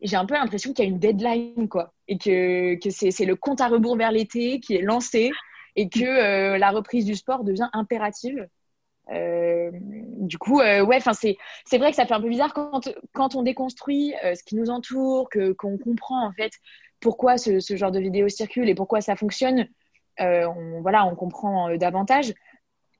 j'ai 0.00 0.16
un 0.16 0.26
peu 0.26 0.34
l'impression 0.34 0.72
qu'il 0.72 0.84
y 0.84 0.88
a 0.88 0.90
une 0.90 0.98
deadline, 0.98 1.68
quoi. 1.68 1.92
Et 2.06 2.18
que, 2.18 2.74
que 2.76 2.90
c'est 2.90 3.24
le 3.24 3.36
compte 3.36 3.60
à 3.60 3.68
rebours 3.68 3.96
vers 3.96 4.12
l'été 4.12 4.60
qui 4.60 4.74
est 4.74 4.82
lancé 4.82 5.30
et 5.76 5.88
que 5.88 6.04
euh, 6.04 6.58
la 6.58 6.70
reprise 6.70 7.04
du 7.04 7.14
sport 7.14 7.44
devient 7.44 7.68
impérative. 7.72 8.48
Euh, 9.10 9.70
du 9.72 10.38
coup, 10.38 10.60
euh, 10.60 10.84
ouais, 10.84 10.98
c'est 11.00 11.78
vrai 11.78 11.90
que 11.90 11.96
ça 11.96 12.04
fait 12.04 12.14
un 12.14 12.20
peu 12.20 12.28
bizarre 12.28 12.52
quand 12.52 12.88
quand 13.14 13.34
on 13.34 13.42
déconstruit 13.42 14.12
ce 14.22 14.42
qui 14.44 14.56
nous 14.56 14.70
entoure, 14.70 15.28
que 15.30 15.52
qu'on 15.52 15.78
comprend 15.78 16.26
en 16.26 16.32
fait 16.32 16.52
pourquoi 17.00 17.38
ce, 17.38 17.60
ce, 17.60 17.76
genre 17.76 17.92
de 17.92 18.00
vidéo 18.00 18.28
circule 18.28 18.68
et 18.68 18.74
pourquoi 18.74 19.00
ça 19.00 19.16
fonctionne. 19.16 19.68
on, 20.18 20.80
voilà, 20.82 21.06
on 21.06 21.14
comprend 21.14 21.74
davantage. 21.76 22.34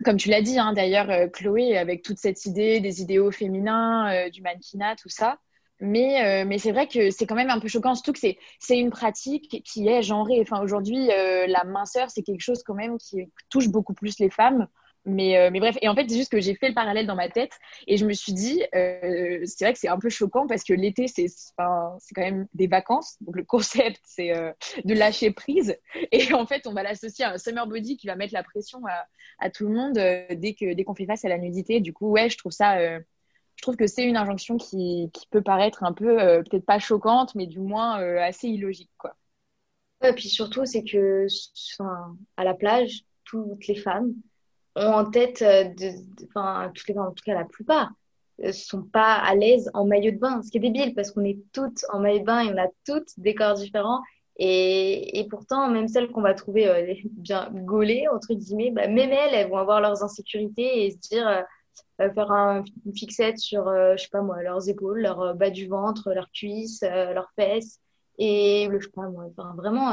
Comme 0.05 0.17
tu 0.17 0.29
l'as 0.29 0.43
dit, 0.43 0.59
hein, 0.59 0.73
d'ailleurs, 0.73 1.31
Chloé, 1.33 1.77
avec 1.77 2.03
toute 2.03 2.19
cette 2.19 2.47
idée 2.47 2.79
des 2.81 3.03
idéaux 3.03 3.33
féminins, 3.33 4.29
du 4.31 4.41
mannequinat, 4.43 4.95
tout 4.95 5.09
ça, 5.09 5.39
mais, 5.81 6.25
euh, 6.25 6.45
mais 6.47 6.59
c'est 6.59 6.73
vrai 6.73 6.89
que 6.89 7.11
c'est 7.11 7.27
quand 7.27 7.35
même 7.35 7.51
un 7.51 7.61
peu 7.61 7.69
choquant, 7.69 7.95
surtout 7.95 8.13
que 8.13 8.19
c'est, 8.19 8.79
une 8.79 8.91
pratique 8.91 9.63
qui 9.65 9.89
est 9.89 10.03
genrée. 10.03 10.41
Enfin, 10.41 10.61
aujourd'hui, 10.61 11.11
euh, 11.13 11.47
la 11.47 11.65
minceur, 11.65 12.11
c'est 12.11 12.23
quelque 12.23 12.41
chose 12.41 12.63
quand 12.65 12.75
même 12.75 12.99
qui 12.99 13.31
touche 13.49 13.69
beaucoup 13.69 13.95
plus 13.95 14.19
les 14.19 14.31
femmes. 14.31 14.67
Mais, 15.05 15.39
euh, 15.39 15.51
mais 15.51 15.61
bref, 15.61 15.79
et 15.81 15.89
en 15.89 15.95
fait, 15.95 16.07
c'est 16.09 16.17
juste 16.17 16.31
que 16.31 16.41
j'ai 16.41 16.55
fait 16.55 16.69
le 16.69 16.75
parallèle 16.75 17.07
dans 17.07 17.15
ma 17.15 17.31
tête 17.31 17.53
et 17.87 17.97
je 17.97 18.05
me 18.05 18.13
suis 18.13 18.35
dit, 18.35 18.63
c'est 18.73 19.61
vrai 19.61 19.73
que 19.73 19.79
c'est 19.79 19.89
un 19.89 19.99
peu 19.99 20.11
choquant 20.11 20.47
parce 20.47 20.65
que 20.65 20.75
l'été, 20.75 21.07
c'est, 21.07 21.27
enfin, 21.57 21.97
quand 22.15 22.23
même 22.23 22.47
des 22.53 22.67
vacances. 22.67 23.17
Donc 23.23 23.37
le 23.37 23.45
concept, 23.45 24.01
c'est 24.05 24.33
de 24.85 24.95
lâcher 24.95 25.31
prise. 25.31 25.79
Et 26.13 26.35
en 26.35 26.45
fait, 26.45 26.67
on 26.67 26.75
va 26.75 26.83
l'associer 26.83 27.25
à 27.25 27.33
un 27.33 27.39
summer 27.39 27.67
body 27.67 27.97
qui 27.97 28.07
va 28.07 28.17
mettre 28.17 28.35
la 28.35 28.43
pression 28.43 28.81
à, 28.87 29.07
à 29.39 29.49
tout 29.49 29.67
le 29.67 29.75
monde 29.75 29.95
dès, 29.95 30.55
que, 30.55 30.75
dès 30.75 30.85
qu'on 30.85 30.95
fait 30.95 31.07
face 31.07 31.25
à 31.25 31.29
la 31.29 31.39
nudité. 31.39 31.81
Du 31.81 31.95
coup, 31.95 32.11
ouais, 32.11 32.29
je 32.29 32.37
trouve 32.37 32.53
ça 32.53 32.77
je 33.59 33.63
trouve 33.63 33.77
que 33.77 33.89
c'est 33.89 34.05
une 34.05 34.17
injonction 34.17 34.57
qui, 34.57 35.11
peut 35.33 35.43
paraître 35.43 35.83
un 35.83 35.93
peu, 35.93 36.23
euh, 36.23 36.43
peut-être 36.43 36.65
pas 36.65 36.79
choquante, 36.79 37.35
mais 37.35 37.49
du 37.49 37.59
moins 37.59 38.01
euh, 38.01 38.21
assez 38.21 38.47
illogique. 38.47 38.93
Quoi. 38.97 39.17
Et 40.05 40.13
puis 40.13 40.29
surtout, 40.29 40.65
c'est 40.65 40.85
que 40.85 41.27
à 42.37 42.45
la 42.45 42.55
plage, 42.55 43.03
toutes 43.25 43.67
les 43.67 43.75
femmes 43.75 44.15
ont 44.77 44.93
en 44.93 45.11
tête, 45.11 45.43
euh, 45.43 45.65
enfin, 46.29 46.71
toutes 46.73 46.87
les 46.87 46.95
femmes, 46.95 47.09
en 47.09 47.13
tout 47.13 47.25
cas 47.25 47.35
la 47.35 47.47
plupart, 47.47 47.91
ne 48.39 48.53
sont 48.53 48.85
pas 48.85 49.15
à 49.15 49.35
l'aise 49.35 49.69
en 49.75 49.85
maillot 49.85 50.13
de 50.13 50.19
bain. 50.19 50.41
Ce 50.43 50.53
qui 50.53 50.59
est 50.59 50.61
débile 50.61 50.95
parce 50.95 51.11
qu'on 51.11 51.25
est 51.25 51.41
toutes 51.53 51.85
en 51.93 51.99
maillot 51.99 52.21
de 52.21 52.25
bain 52.25 52.43
et 52.43 52.55
on 52.55 52.63
a 52.63 52.69
toutes 52.87 53.11
des 53.17 53.35
corps 53.35 53.55
différents. 53.55 54.03
Et, 54.41 55.27
pourtant, 55.29 55.69
même 55.69 55.89
celles 55.89 56.13
qu'on 56.13 56.23
va 56.23 56.33
trouver 56.33 56.97
bien 57.11 57.51
gaulées, 57.53 58.07
entre 58.15 58.35
guillemets, 58.35 58.71
bah, 58.71 58.87
même 58.87 59.11
elles, 59.11 59.35
elles 59.35 59.49
vont 59.49 59.57
avoir 59.57 59.81
leurs 59.81 60.05
insécurités 60.05 60.87
et 60.87 60.93
se 60.93 60.99
dire 60.99 61.45
faire 61.99 62.33
un, 62.33 62.65
une 62.87 62.95
fixette 62.95 63.39
sur, 63.39 63.69
euh, 63.69 63.97
je 63.97 64.03
sais 64.05 64.09
pas 64.11 64.23
moi, 64.23 64.43
leurs 64.43 64.69
épaules, 64.69 65.01
leur 65.01 65.21
euh, 65.21 65.35
bas 65.35 65.51
du 65.51 65.67
ventre, 65.67 66.13
leurs 66.13 66.31
cuisses, 66.31 66.83
leurs 66.83 67.31
fesses. 67.37 67.81
Et 68.19 68.69
je 68.73 68.85
sais 68.85 68.91
pas 68.91 69.09
moi, 69.09 69.27
vraiment, 69.55 69.93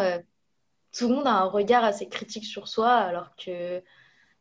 tout 0.92 1.08
le 1.10 1.16
monde 1.16 1.28
a 1.28 1.34
un 1.34 1.46
regard 1.46 1.84
assez 1.84 2.08
critique 2.08 2.46
sur 2.46 2.68
soi, 2.68 2.90
alors 2.90 3.36
que 3.36 3.84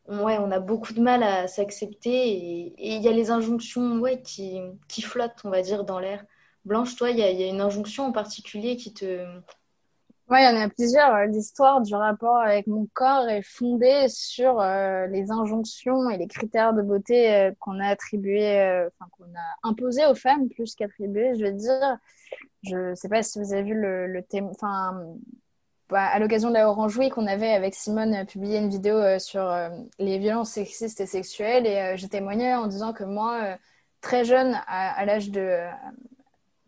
ouais, 0.07 0.37
on 0.39 0.51
a 0.51 0.59
beaucoup 0.59 0.93
de 0.93 1.01
mal 1.01 1.23
à 1.23 1.47
s'accepter 1.47 2.09
et 2.09 2.95
il 2.95 3.01
y 3.01 3.07
a 3.07 3.11
les 3.11 3.31
injonctions 3.31 3.99
ouais, 3.99 4.21
qui, 4.21 4.59
qui 4.87 5.01
flottent, 5.01 5.41
on 5.43 5.49
va 5.49 5.61
dire, 5.61 5.83
dans 5.83 5.99
l'air. 5.99 6.25
Blanche, 6.65 6.95
toi, 6.95 7.11
il 7.11 7.17
y 7.17 7.23
a, 7.23 7.29
une 7.29 7.61
injonction 7.61 8.07
en 8.07 8.11
particulier 8.11 8.75
qui 8.75 8.93
te, 8.93 9.23
oui, 10.27 10.39
il 10.41 10.43
y 10.43 10.47
en 10.47 10.59
a 10.59 10.69
plusieurs. 10.69 11.13
Euh, 11.13 11.25
l'histoire 11.27 11.81
du 11.81 11.93
rapport 11.93 12.37
avec 12.37 12.65
mon 12.65 12.87
corps 12.93 13.29
est 13.29 13.43
fondée 13.43 14.07
sur 14.09 14.59
euh, 14.59 15.05
les 15.07 15.31
injonctions 15.31 16.09
et 16.09 16.17
les 16.17 16.27
critères 16.27 16.73
de 16.73 16.81
beauté 16.81 17.31
euh, 17.31 17.51
qu'on 17.59 17.79
a 17.79 17.87
attribués, 17.89 18.87
qu'on 19.11 19.25
a 19.25 19.69
imposés 19.69 20.05
aux 20.07 20.15
femmes 20.15 20.49
plus 20.49 20.73
qu'attribués. 20.73 21.35
Je 21.35 21.43
vais 21.43 21.51
dire, 21.51 21.97
je 22.63 22.75
ne 22.89 22.95
sais 22.95 23.07
pas 23.07 23.21
si 23.21 23.39
vous 23.39 23.53
avez 23.53 23.61
vu 23.61 23.75
le, 23.75 24.23
thème, 24.23 24.47
enfin, 24.47 24.99
bah, 25.89 26.05
à 26.05 26.17
l'occasion 26.17 26.49
de 26.49 26.55
la 26.55 26.69
Orange 26.69 26.97
Week, 26.97 27.15
on 27.19 27.27
avait 27.27 27.51
avec 27.53 27.75
Simone 27.75 28.25
publié 28.25 28.57
une 28.57 28.69
vidéo 28.69 29.19
sur 29.19 29.55
les 29.99 30.17
violences 30.17 30.51
sexistes 30.51 31.01
et 31.01 31.05
sexuelles 31.05 31.67
et 31.67 31.97
je 31.97 32.07
témoignais 32.07 32.55
en 32.55 32.65
disant 32.65 32.93
que 32.93 33.03
moi, 33.03 33.57
très 34.01 34.25
jeune, 34.25 34.55
à, 34.67 34.99
à 34.99 35.05
l'âge 35.05 35.29
de 35.29 35.59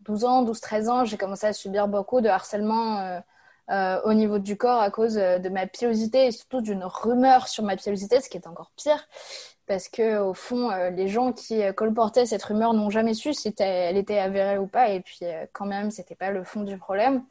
12 0.00 0.24
ans, 0.24 0.44
12-13 0.44 0.88
ans, 0.88 1.04
j'ai 1.04 1.16
commencé 1.16 1.46
à 1.48 1.52
subir 1.52 1.88
beaucoup 1.88 2.20
de 2.20 2.28
harcèlement 2.28 3.20
euh, 3.70 4.00
au 4.04 4.14
niveau 4.14 4.38
du 4.38 4.56
corps 4.56 4.80
à 4.80 4.90
cause 4.90 5.18
euh, 5.18 5.38
de 5.38 5.48
ma 5.48 5.66
pilosité 5.66 6.26
et 6.26 6.30
surtout 6.32 6.60
d'une 6.60 6.84
rumeur 6.84 7.48
sur 7.48 7.64
ma 7.64 7.76
pilosité, 7.76 8.20
ce 8.20 8.28
qui 8.28 8.36
est 8.38 8.46
encore 8.46 8.72
pire 8.76 9.06
parce 9.66 9.88
que 9.88 10.18
au 10.20 10.32
fond, 10.32 10.70
euh, 10.70 10.88
les 10.90 11.08
gens 11.08 11.32
qui 11.32 11.60
colportaient 11.76 12.24
cette 12.24 12.42
rumeur 12.42 12.72
n'ont 12.72 12.88
jamais 12.88 13.12
su 13.12 13.34
si 13.34 13.54
elle 13.58 13.98
était 13.98 14.18
avérée 14.18 14.56
ou 14.56 14.66
pas, 14.66 14.88
et 14.90 15.00
puis 15.00 15.20
quand 15.52 15.66
même, 15.66 15.90
c'était 15.90 16.14
pas 16.14 16.30
le 16.30 16.42
fond 16.42 16.62
du 16.62 16.78
problème. 16.78 17.22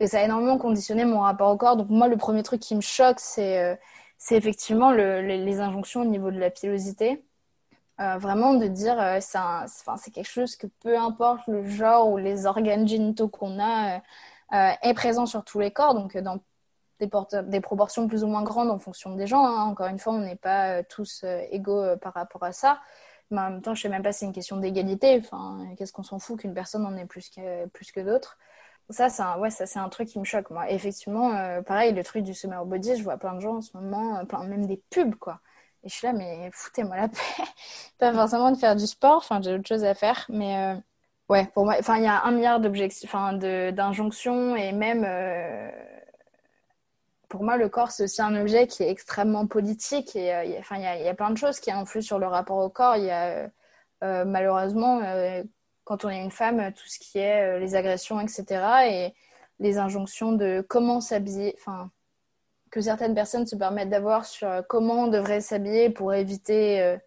Et 0.00 0.06
ça 0.06 0.20
a 0.20 0.24
énormément 0.24 0.58
conditionné 0.58 1.04
mon 1.04 1.20
rapport 1.20 1.50
au 1.50 1.56
corps. 1.58 1.76
Donc 1.76 1.90
moi, 1.90 2.08
le 2.08 2.16
premier 2.16 2.42
truc 2.42 2.60
qui 2.60 2.76
me 2.76 2.80
choque, 2.80 3.20
c'est 3.20 3.78
c'est 4.18 4.36
effectivement 4.36 4.90
le, 4.92 5.20
les, 5.20 5.60
injonctions 5.60 6.02
au 6.02 6.04
niveau 6.06 6.30
de 6.30 6.38
la 6.38 6.50
pilosité. 6.50 7.22
Vraiment 7.98 8.52
de 8.54 8.66
dire 8.66 9.00
euh, 9.00 9.20
c'est 9.20 10.10
quelque 10.10 10.28
chose 10.28 10.56
que 10.56 10.66
peu 10.80 10.98
importe 10.98 11.46
le 11.48 11.66
genre 11.66 12.10
ou 12.10 12.18
les 12.18 12.44
organes 12.44 12.86
génitaux 12.86 13.28
qu'on 13.28 13.58
a 13.58 14.02
est 14.52 14.94
présent 14.94 15.26
sur 15.26 15.44
tous 15.44 15.60
les 15.60 15.70
corps, 15.70 15.94
donc 15.94 16.16
dans 16.16 16.38
des, 17.00 17.60
proportions 17.60 18.08
plus 18.08 18.24
ou 18.24 18.26
moins 18.26 18.42
grandes 18.42 18.70
en 18.70 18.78
fonction 18.78 19.14
des 19.14 19.26
gens. 19.26 19.44
Hein. 19.44 19.64
Encore 19.64 19.88
une 19.88 19.98
fois, 19.98 20.14
on 20.14 20.20
n'est 20.20 20.36
pas 20.36 20.82
tous 20.84 21.24
égaux 21.50 21.96
par 22.00 22.14
rapport 22.14 22.42
à 22.44 22.52
ça. 22.52 22.80
Mais 23.30 23.40
en 23.40 23.50
même 23.50 23.62
temps, 23.62 23.74
je 23.74 23.80
ne 23.80 23.82
sais 23.82 23.88
même 23.88 24.02
pas 24.02 24.12
si 24.12 24.20
c'est 24.20 24.26
une 24.26 24.32
question 24.32 24.56
d'égalité. 24.56 25.18
Enfin, 25.18 25.66
qu'est-ce 25.76 25.92
qu'on 25.92 26.02
s'en 26.02 26.18
fout 26.18 26.38
qu'une 26.38 26.54
personne 26.54 26.86
en 26.86 26.96
ait 26.96 27.06
plus 27.06 27.28
que, 27.28 27.66
plus 27.66 27.90
que 27.90 28.00
d'autres? 28.00 28.38
Ça, 28.90 29.08
c'est 29.08 29.22
un, 29.22 29.38
ouais, 29.38 29.48
un 29.74 29.88
truc 29.88 30.08
qui 30.08 30.18
me 30.20 30.24
choque, 30.24 30.50
moi. 30.50 30.70
Effectivement, 30.70 31.34
euh, 31.34 31.60
pareil, 31.60 31.92
le 31.92 32.04
truc 32.04 32.22
du 32.22 32.34
summer 32.34 32.64
body, 32.64 32.96
je 32.96 33.02
vois 33.02 33.16
plein 33.16 33.34
de 33.34 33.40
gens 33.40 33.56
en 33.56 33.60
ce 33.60 33.76
moment, 33.76 34.18
euh, 34.18 34.24
plein, 34.24 34.44
même 34.44 34.66
des 34.66 34.80
pubs, 34.90 35.16
quoi. 35.16 35.40
Et 35.82 35.88
je 35.88 35.94
suis 35.94 36.06
là, 36.06 36.12
mais 36.12 36.50
foutez-moi 36.52 36.96
la 36.96 37.08
paix. 37.08 37.18
pas 37.98 38.12
forcément 38.12 38.52
de 38.52 38.56
faire 38.56 38.76
du 38.76 38.86
sport, 38.86 39.16
enfin, 39.16 39.40
j'ai 39.42 39.54
autre 39.54 39.66
chose 39.66 39.84
à 39.84 39.94
faire, 39.94 40.26
mais 40.28 40.56
euh, 40.76 40.80
ouais, 41.28 41.46
pour 41.54 41.64
moi, 41.64 41.76
enfin, 41.78 41.96
il 41.98 42.04
y 42.04 42.06
a 42.06 42.24
un 42.24 42.30
milliard 42.30 42.60
d'objectifs, 42.60 43.14
enfin, 43.14 43.32
d'injonctions, 43.34 44.56
et 44.56 44.72
même, 44.72 45.06
pour 47.28 47.42
moi, 47.42 47.56
le 47.56 47.68
corps, 47.68 47.90
c'est 47.90 48.04
aussi 48.04 48.22
un 48.22 48.40
objet 48.40 48.66
qui 48.66 48.82
est 48.82 48.90
extrêmement 48.90 49.46
politique, 49.46 50.16
et 50.16 50.28
il 50.44 50.50
y, 50.50 50.54
a, 50.86 50.96
y 50.96 51.08
a 51.08 51.14
plein 51.14 51.30
de 51.30 51.38
choses 51.38 51.60
qui 51.60 51.70
influent 51.70 52.02
sur 52.02 52.18
le 52.18 52.26
rapport 52.26 52.58
au 52.58 52.70
corps. 52.70 52.96
Il 52.96 53.04
y 53.04 53.10
a, 53.10 53.48
malheureusement, 54.24 55.00
quand 55.86 56.04
on 56.04 56.10
est 56.10 56.20
une 56.22 56.32
femme, 56.32 56.72
tout 56.72 56.88
ce 56.88 56.98
qui 56.98 57.18
est 57.18 57.56
euh, 57.56 57.58
les 57.60 57.76
agressions, 57.76 58.20
etc. 58.20 58.44
Et 58.90 59.14
les 59.60 59.78
injonctions 59.78 60.32
de 60.32 60.66
comment 60.68 61.00
s'habiller, 61.00 61.54
enfin, 61.58 61.90
que 62.72 62.80
certaines 62.80 63.14
personnes 63.14 63.46
se 63.46 63.54
permettent 63.54 63.88
d'avoir 63.88 64.24
sur 64.24 64.48
euh, 64.48 64.62
comment 64.68 65.04
on 65.04 65.06
devrait 65.06 65.40
s'habiller 65.40 65.88
pour 65.88 66.12
éviter 66.12 66.82
euh, 66.82 66.98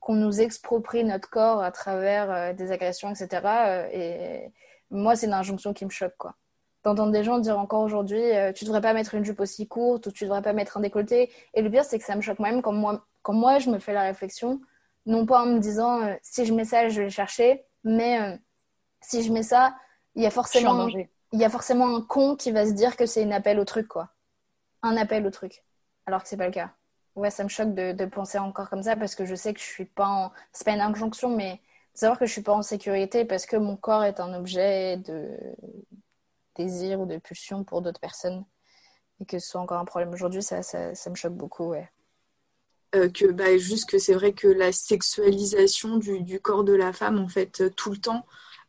qu'on 0.00 0.14
nous 0.14 0.40
exproprie 0.40 1.04
notre 1.04 1.30
corps 1.30 1.62
à 1.62 1.70
travers 1.70 2.54
des 2.54 2.72
agressions, 2.72 3.10
etc. 3.10 3.88
et 3.92 4.52
moi, 4.90 5.14
c'est 5.14 5.26
une 5.26 5.34
injonction 5.34 5.72
qui 5.72 5.84
me 5.84 5.90
choque, 5.90 6.16
quoi. 6.18 6.34
D'entendre 6.82 7.12
des 7.12 7.22
gens 7.22 7.38
dire 7.38 7.58
encore 7.58 7.82
aujourd'hui, 7.82 8.22
tu 8.54 8.64
devrais 8.64 8.80
pas 8.80 8.94
mettre 8.94 9.14
une 9.14 9.24
jupe 9.24 9.40
aussi 9.40 9.68
courte 9.68 10.06
ou 10.06 10.10
tu 10.10 10.24
devrais 10.24 10.40
pas 10.40 10.54
mettre 10.54 10.78
un 10.78 10.80
décolleté. 10.80 11.30
Et 11.52 11.60
le 11.60 11.70
pire, 11.70 11.84
c'est 11.84 11.98
que 11.98 12.04
ça 12.04 12.16
me 12.16 12.22
choque 12.22 12.38
moi-même 12.38 12.62
quand 12.62 12.72
moi, 12.72 13.06
quand 13.22 13.34
moi, 13.34 13.58
je 13.58 13.68
me 13.68 13.78
fais 13.78 13.92
la 13.92 14.02
réflexion, 14.02 14.60
non 15.06 15.26
pas 15.26 15.42
en 15.42 15.46
me 15.46 15.58
disant, 15.58 16.16
si 16.22 16.46
je 16.46 16.54
mets 16.54 16.64
ça, 16.64 16.88
je 16.88 16.98
vais 16.98 17.04
le 17.04 17.10
chercher, 17.10 17.64
mais 17.84 18.20
euh, 18.20 18.36
si 19.00 19.22
je 19.22 19.32
mets 19.32 19.42
ça, 19.42 19.74
il 20.14 20.22
y 20.22 20.26
a 20.26 20.30
forcément, 20.30 20.88
il 20.88 21.08
y 21.38 21.44
a 21.44 21.50
forcément 21.50 21.96
un 21.96 22.02
con 22.02 22.36
qui 22.36 22.50
va 22.50 22.66
se 22.66 22.72
dire 22.72 22.96
que 22.96 23.06
c'est 23.06 23.24
un 23.24 23.30
appel 23.30 23.58
au 23.58 23.64
truc, 23.64 23.88
quoi. 23.88 24.10
Un 24.82 24.96
appel 24.96 25.26
au 25.26 25.30
truc. 25.30 25.64
Alors 26.06 26.22
que 26.22 26.28
c'est 26.28 26.36
pas 26.36 26.46
le 26.46 26.52
cas. 26.52 26.72
Ouais, 27.20 27.30
ça 27.30 27.44
me 27.44 27.50
choque 27.50 27.74
de, 27.74 28.04
penser 28.06 28.38
encore 28.38 28.70
comme 28.70 28.82
ça 28.82 28.96
parce 28.96 29.14
que 29.14 29.26
je 29.26 29.34
sais 29.34 29.52
que 29.52 29.60
je 29.60 29.64
suis 29.66 29.84
pas. 29.84 30.32
C'est 30.52 30.64
pas 30.64 30.72
une 30.72 30.80
injonction, 30.80 31.36
mais 31.36 31.60
savoir 31.92 32.18
que 32.18 32.24
je 32.24 32.32
suis 32.32 32.40
pas 32.40 32.54
en 32.54 32.62
sécurité 32.62 33.26
parce 33.26 33.44
que 33.44 33.56
mon 33.56 33.76
corps 33.76 34.04
est 34.04 34.20
un 34.20 34.32
objet 34.32 34.96
de 34.96 35.36
désir 36.56 36.98
ou 36.98 37.04
de 37.04 37.18
pulsion 37.18 37.62
pour 37.62 37.82
d'autres 37.82 38.00
personnes 38.00 38.46
et 39.20 39.26
que 39.26 39.38
ce 39.38 39.50
soit 39.50 39.60
encore 39.60 39.78
un 39.78 39.84
problème 39.84 40.14
aujourd'hui, 40.14 40.42
ça, 40.42 40.62
ça, 40.62 41.10
me 41.10 41.14
choque 41.14 41.34
beaucoup, 41.34 41.64
ouais. 41.64 41.90
Euh, 42.94 43.10
que 43.10 43.26
bah, 43.26 43.58
juste 43.58 43.90
que 43.90 43.98
c'est 43.98 44.14
vrai 44.14 44.32
que 44.32 44.48
la 44.48 44.72
sexualisation 44.72 45.98
du, 45.98 46.40
corps 46.40 46.64
de 46.64 46.72
la 46.72 46.94
femme, 46.94 47.18
en 47.18 47.28
fait, 47.28 47.60
euh, 47.60 47.68
tout 47.68 47.90
le 47.90 47.98
temps, 47.98 48.24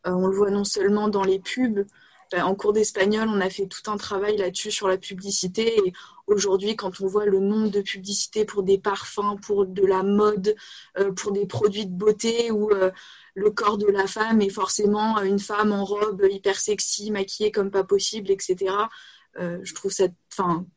euh, 0.08 0.12
on 0.12 0.28
le 0.28 0.36
voit 0.36 0.52
non 0.52 0.66
seulement 0.66 1.08
dans 1.08 1.24
les 1.24 1.40
pubs, 1.40 1.88
en 2.34 2.56
cours 2.56 2.74
d'espagnol, 2.74 3.28
on 3.30 3.42
a 3.42 3.50
fait 3.50 3.68
tout 3.68 3.90
un 3.92 3.98
travail 3.98 4.38
là-dessus 4.38 4.72
sur 4.72 4.88
la 4.88 4.98
publicité. 4.98 5.78
Et 5.86 5.94
aujourd'hui, 6.28 6.76
quand 6.76 7.02
on 7.02 7.08
voit 7.08 7.26
le 7.26 7.40
nombre 7.40 7.70
de 7.70 7.82
publicités 7.82 8.46
pour 8.46 8.64
des 8.64 8.78
parfums, 8.78 9.38
pour 9.42 9.66
de 9.66 9.86
la 9.86 10.04
mode, 10.04 10.56
pour 11.16 11.32
des 11.32 11.46
produits 11.46 11.86
de 11.86 11.94
beauté, 11.94 12.52
où 12.52 12.70
le 13.34 13.52
corps 13.52 13.78
de 13.78 13.88
la 13.88 14.08
femme 14.08 14.42
est 14.42 14.50
forcément 14.50 15.22
une 15.22 15.40
femme 15.40 15.72
en 15.72 15.86
robe 15.86 16.26
hyper 16.30 16.60
sexy, 16.60 17.12
maquillée 17.12 17.52
comme 17.52 17.72
pas 17.72 17.84
possible, 17.84 18.32
etc. 18.32 18.74
Euh, 19.40 19.60
je 19.64 19.74
trouve 19.74 19.94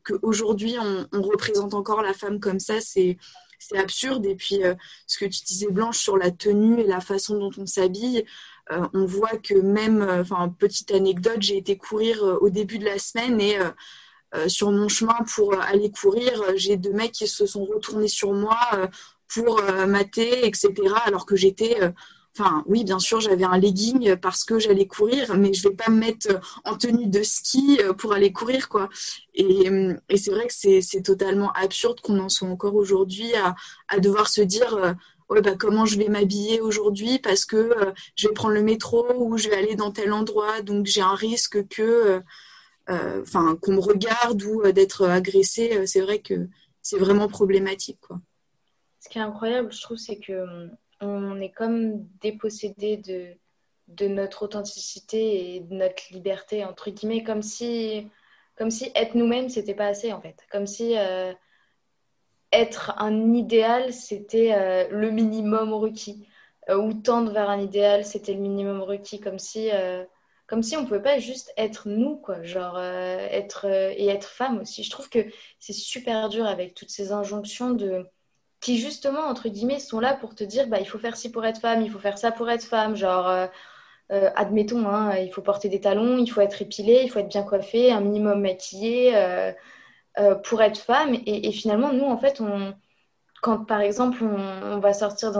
qu'aujourd'hui 0.05 0.77
on, 0.79 1.21
représente 1.21 1.73
encore 1.73 2.01
la 2.01 2.13
femme 2.13 2.39
comme 2.39 2.59
ça, 2.59 2.79
c'est 2.79 3.17
absurde. 3.75 4.25
Et 4.25 4.35
puis, 4.35 4.63
euh, 4.63 4.75
ce 5.07 5.17
que 5.17 5.25
tu 5.25 5.43
disais, 5.43 5.67
Blanche, 5.69 5.97
sur 5.97 6.17
la 6.17 6.31
tenue 6.31 6.79
et 6.79 6.87
la 6.87 7.01
façon 7.01 7.37
dont 7.37 7.51
on 7.57 7.65
s'habille, 7.65 8.25
euh, 8.71 8.87
on 8.93 9.05
voit 9.05 9.37
que 9.37 9.53
même, 9.53 10.01
enfin, 10.01 10.53
petite 10.57 10.91
anecdote, 10.91 11.41
j'ai 11.41 11.57
été 11.57 11.77
courir 11.77 12.23
au 12.41 12.49
début 12.49 12.79
de 12.79 12.85
la 12.85 12.99
semaine 12.99 13.39
et 13.41 13.57
sur 14.47 14.69
mon 14.69 14.89
chemin 14.89 15.17
pour 15.33 15.53
aller 15.61 15.91
courir, 15.91 16.43
j'ai 16.55 16.75
deux 16.75 16.91
mecs 16.91 17.13
qui 17.13 17.27
se 17.27 17.45
sont 17.45 17.63
retournés 17.63 18.09
sur 18.09 18.33
moi 18.33 18.59
pour 19.33 19.61
mater, 19.87 20.45
etc. 20.45 20.73
Alors 21.05 21.25
que 21.25 21.37
j'étais 21.37 21.77
Enfin, 22.37 22.63
oui, 22.67 22.83
bien 22.83 22.99
sûr, 22.99 23.21
j'avais 23.21 23.45
un 23.45 23.57
legging 23.57 24.17
parce 24.17 24.43
que 24.43 24.59
j'allais 24.59 24.87
courir, 24.87 25.37
mais 25.37 25.53
je 25.53 25.69
vais 25.69 25.73
pas 25.73 25.89
me 25.89 25.97
mettre 25.97 26.27
en 26.65 26.75
tenue 26.75 27.07
de 27.07 27.23
ski 27.23 27.79
euh, 27.81 27.93
pour 27.93 28.11
aller 28.11 28.33
courir, 28.33 28.67
quoi. 28.67 28.89
Et, 29.35 29.69
euh, 29.69 29.93
c'est 30.17 30.31
vrai 30.31 30.45
que 30.47 30.53
c'est 30.53 31.01
totalement 31.01 31.53
absurde 31.53 32.01
qu'on 32.01 32.19
en 32.19 32.27
soit 32.27 32.49
encore 32.49 32.75
aujourd'hui 32.75 33.31
à, 33.35 33.99
devoir 33.99 34.27
se 34.27 34.41
dire, 34.41 34.75
euh, 34.75 34.93
bah, 35.29 35.55
comment 35.59 35.85
je 35.85 35.97
vais 35.97 36.07
m'habiller 36.07 36.61
aujourd'hui 36.61 37.19
parce 37.19 37.45
que 37.45 37.75
je 38.15 38.27
vais 38.27 38.33
prendre 38.33 38.53
le 38.53 38.63
métro 38.63 39.05
ou 39.15 39.37
je 39.37 39.49
vais 39.49 39.55
aller 39.55 39.75
dans 39.75 39.91
tel 39.91 40.13
endroit, 40.13 40.61
donc 40.61 40.85
j'ai 40.85 41.01
un 41.01 41.15
risque 41.15 41.67
que, 41.67 42.21
enfin, 42.87 43.57
qu'on 43.61 43.73
me 43.73 43.79
regarde 43.79 44.43
ou 44.43 44.71
d'être 44.71 45.07
agressée. 45.07 45.85
C'est 45.87 46.01
vrai 46.01 46.19
que 46.19 46.47
c'est 46.81 46.99
vraiment 46.99 47.27
problématique, 47.27 47.99
quoi. 48.01 48.19
Ce 48.99 49.09
qui 49.09 49.19
est 49.19 49.21
incroyable, 49.21 49.71
je 49.71 49.81
trouve, 49.81 49.97
c'est 49.97 50.17
que 50.17 50.69
on 51.01 51.39
est 51.39 51.51
comme 51.51 52.07
dépossédé 52.21 52.97
de, 52.97 54.07
notre 54.07 54.43
authenticité 54.43 55.55
et 55.55 55.59
de 55.59 55.73
notre 55.75 56.03
liberté, 56.11 56.65
entre 56.65 56.89
guillemets, 56.89 57.23
comme 57.23 57.41
si, 57.41 58.09
être 58.95 59.15
nous-mêmes, 59.15 59.49
c'était 59.49 59.75
pas 59.75 59.87
assez, 59.87 60.11
en 60.11 60.21
fait. 60.21 60.37
Comme 60.51 60.67
si 60.67 60.97
euh, 60.97 61.33
être 62.55 62.93
un 62.97 63.33
idéal, 63.33 63.93
c'était 63.93 64.53
euh, 64.53 64.87
le 64.89 65.11
minimum 65.11 65.73
requis. 65.73 66.27
Euh, 66.69 66.77
ou 66.77 66.93
tendre 66.93 67.31
vers 67.31 67.49
un 67.49 67.59
idéal, 67.59 68.05
c'était 68.05 68.33
le 68.33 68.39
minimum 68.39 68.81
requis. 68.81 69.19
Comme 69.19 69.39
si, 69.39 69.69
comme 70.47 70.63
si 70.63 70.77
on 70.77 70.85
pouvait 70.85 71.01
pas 71.01 71.19
juste 71.19 71.53
être 71.57 71.87
nous, 71.87 72.17
quoi. 72.17 72.43
Genre, 72.43 72.79
être, 72.79 73.65
et 73.65 74.07
être 74.07 74.27
femme 74.27 74.59
aussi. 74.59 74.83
Je 74.83 74.89
trouve 74.89 75.09
que 75.09 75.19
c'est 75.59 75.73
super 75.73 76.29
dur 76.29 76.45
avec 76.45 76.73
toutes 76.73 76.91
ces 76.91 77.11
injonctions 77.11 77.71
de 77.71 78.05
qui 78.65 78.79
justement, 78.79 79.21
entre 79.27 79.47
guillemets, 79.47 79.79
sont 79.79 79.99
là 79.99 80.15
pour 80.15 80.33
te 80.33 80.43
dire, 80.43 80.67
bah, 80.67 80.79
il 80.79 80.87
faut 80.87 80.97
faire 80.97 81.15
ci 81.15 81.31
pour 81.31 81.45
être 81.45 81.59
femme, 81.61 81.83
il 81.83 81.91
faut 81.91 81.99
faire 81.99 82.17
ça 82.17 82.31
pour 82.31 82.49
être 82.49 82.63
femme. 82.63 82.95
Genre, 82.95 83.27
euh, 83.27 83.47
euh, 84.11 84.31
admettons, 84.35 84.87
hein, 84.87 85.15
il 85.17 85.31
faut 85.31 85.43
porter 85.43 85.69
des 85.69 85.81
talons, 85.81 86.17
il 86.17 86.27
faut 86.27 86.41
être 86.41 86.63
épilé, 86.63 87.01
il 87.03 87.09
faut 87.11 87.19
être 87.19 87.27
bien 87.27 87.43
coiffé, 87.43 87.91
un 87.91 88.01
minimum 88.01 88.41
maquillé 88.41 89.15
euh, 89.15 89.51
pour 90.43 90.61
être 90.61 90.77
femme. 90.77 91.15
Et, 91.25 91.51
finalement, 91.51 91.91
nous, 91.93 92.05
en 92.05 92.17
fait, 92.17 92.41
on, 92.41 92.73
quand 93.41 93.65
par 93.65 93.81
exemple, 93.81 94.23
on, 94.23 94.79
va 94.79 94.93
sortir 94.93 95.33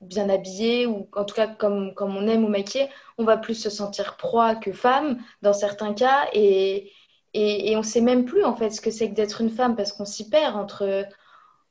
bien 0.00 0.28
habillé 0.30 0.86
ou 0.86 1.08
en 1.14 1.24
tout 1.24 1.34
cas 1.34 1.46
comme, 1.46 1.94
comme 1.94 2.16
on 2.16 2.26
aime 2.26 2.44
ou 2.44 2.48
maquillé, 2.48 2.88
on 3.18 3.24
va 3.24 3.36
plus 3.36 3.54
se 3.54 3.70
sentir 3.70 4.16
proie 4.16 4.54
que 4.54 4.72
femme 4.72 5.18
dans 5.42 5.52
certains 5.52 5.94
cas. 5.94 6.28
Et, 6.32 6.92
et, 7.34 7.72
et 7.72 7.76
on 7.76 7.82
sait 7.82 8.00
même 8.00 8.24
plus 8.24 8.44
en 8.44 8.56
fait 8.56 8.70
ce 8.70 8.80
que 8.80 8.90
c'est 8.90 9.10
que 9.10 9.14
d'être 9.14 9.40
une 9.40 9.50
femme 9.50 9.76
parce 9.76 9.92
qu'on 9.92 10.04
s'y 10.04 10.28
perd 10.30 10.56
entre 10.56 11.06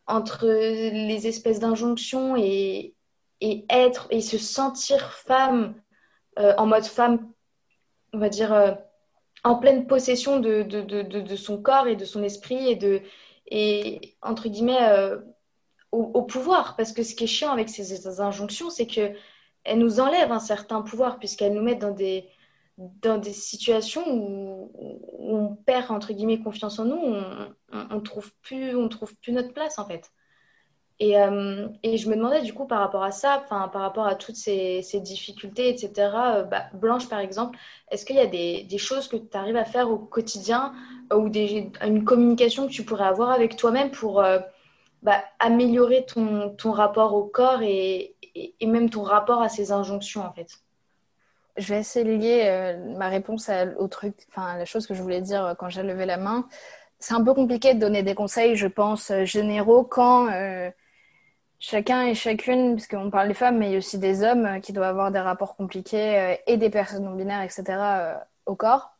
entre 0.07 0.47
les 0.47 1.27
espèces 1.27 1.59
d'injonctions 1.59 2.35
et, 2.35 2.95
et, 3.41 3.65
être 3.69 4.07
et 4.09 4.21
se 4.21 4.37
sentir 4.37 5.13
femme 5.13 5.75
euh, 6.39 6.53
en 6.57 6.65
mode 6.65 6.85
femme, 6.85 7.31
on 8.13 8.19
va 8.19 8.29
dire, 8.29 8.51
euh, 8.51 8.71
en 9.43 9.55
pleine 9.55 9.87
possession 9.87 10.39
de, 10.39 10.63
de, 10.63 10.81
de, 10.81 11.01
de, 11.01 11.35
son 11.35 11.61
corps 11.61 11.87
et 11.87 11.95
de 11.95 12.05
son 12.05 12.23
esprit 12.23 12.69
et, 12.69 12.75
de, 12.75 13.01
et 13.47 14.15
entre 14.21 14.49
guillemets, 14.49 14.81
euh, 14.81 15.19
au, 15.91 16.21
pouvoir. 16.23 16.75
Parce 16.75 16.91
que 16.91 17.03
ce 17.03 17.15
qui 17.15 17.23
est 17.23 17.27
chiant 17.27 17.51
avec 17.51 17.69
ces, 17.69 18.21
injonctions, 18.21 18.69
c'est 18.69 18.87
qu'elles 18.87 19.15
nous 19.75 19.99
enlèvent 19.99 20.31
un 20.31 20.39
certain 20.39 20.81
pouvoir 20.81 21.19
puisqu'elles 21.19 21.53
nous 21.53 21.63
mettent 21.63 21.79
dans 21.79 21.93
des, 21.93 22.27
dans 22.77 23.17
des 23.17 23.33
situations 23.33 24.03
où, 24.07 24.71
on 25.31 25.55
perd 25.55 25.91
entre 25.91 26.13
guillemets 26.13 26.39
confiance 26.41 26.79
en 26.79 26.85
nous, 26.85 26.97
on, 26.97 27.53
on, 27.71 28.01
trouve 28.01 28.31
plus, 28.41 28.75
on 28.75 28.89
trouve 28.89 29.15
plus 29.17 29.31
notre 29.31 29.53
place 29.53 29.77
en 29.77 29.85
fait. 29.85 30.11
Et, 31.01 31.17
euh, 31.17 31.69
et, 31.81 31.97
je 31.97 32.09
me 32.09 32.15
demandais 32.15 32.41
du 32.41 32.53
coup 32.53 32.65
par 32.65 32.79
rapport 32.79 33.03
à 33.03 33.11
ça, 33.11 33.45
par 33.49 33.71
rapport 33.71 34.05
à 34.05 34.15
toutes 34.15 34.35
ces, 34.35 34.83
difficultés, 34.95 35.69
etc. 35.69 35.91
Euh, 35.97 36.43
bah, 36.43 36.65
Blanche 36.73 37.07
par 37.07 37.19
exemple, 37.19 37.57
est-ce 37.89 38.05
qu'il 38.05 38.17
y 38.17 38.19
a 38.19 38.25
des, 38.25 38.77
choses 38.77 39.07
que 39.07 39.15
tu 39.15 39.37
arrives 39.37 39.55
à 39.55 39.63
faire 39.63 39.89
au 39.89 39.97
quotidien 39.97 40.73
euh, 41.13 41.17
ou 41.17 41.29
des, 41.29 41.71
une 41.85 42.03
communication 42.03 42.67
que 42.67 42.73
tu 42.73 42.83
pourrais 42.83 43.05
avoir 43.05 43.29
avec 43.29 43.55
toi-même 43.55 43.91
pour 43.91 44.21
bah, 45.01 45.23
améliorer 45.39 46.05
ton, 46.05 46.71
rapport 46.71 47.15
au 47.15 47.23
corps 47.23 47.61
et, 47.61 48.15
même 48.61 48.89
ton 48.89 49.03
rapport 49.03 49.41
à 49.41 49.47
ces 49.47 49.71
injonctions 49.71 50.21
en 50.21 50.33
fait? 50.33 50.49
Je 51.55 51.73
vais 51.73 51.79
essayer 51.79 52.05
de 52.05 52.11
lier 52.11 52.77
ma 52.97 53.07
réponse 53.07 53.49
au 53.77 53.87
truc, 53.87 54.15
enfin 54.29 54.57
la 54.57 54.65
chose 54.65 54.85
que 54.85 54.93
je 54.93 55.01
voulais 55.01 55.21
dire 55.21 55.55
quand 55.57 55.69
j'ai 55.69 55.83
levé 55.83 56.05
la 56.05 56.17
main. 56.17 56.45
C'est 56.99 57.13
un 57.13 57.23
peu 57.23 57.33
compliqué 57.33 57.73
de 57.73 57.79
donner 57.79 58.03
des 58.03 58.15
conseils, 58.15 58.57
je 58.57 58.67
pense, 58.67 59.13
généraux 59.23 59.85
quand 59.85 60.27
chacun 61.59 62.03
et 62.03 62.15
chacune, 62.15 62.75
parce 62.75 62.87
qu'on 62.87 63.09
parle 63.09 63.27
des 63.27 63.33
femmes, 63.33 63.57
mais 63.57 63.67
il 63.67 63.71
y 63.73 63.75
a 63.75 63.77
aussi 63.79 63.99
des 63.99 64.23
hommes 64.23 64.61
qui 64.61 64.73
doivent 64.73 64.89
avoir 64.89 65.11
des 65.11 65.19
rapports 65.19 65.55
compliqués 65.55 66.37
et 66.47 66.57
des 66.57 66.69
personnes 66.69 67.03
non 67.03 67.15
binaires, 67.15 67.41
etc. 67.41 67.63
au 68.45 68.55
corps 68.55 68.99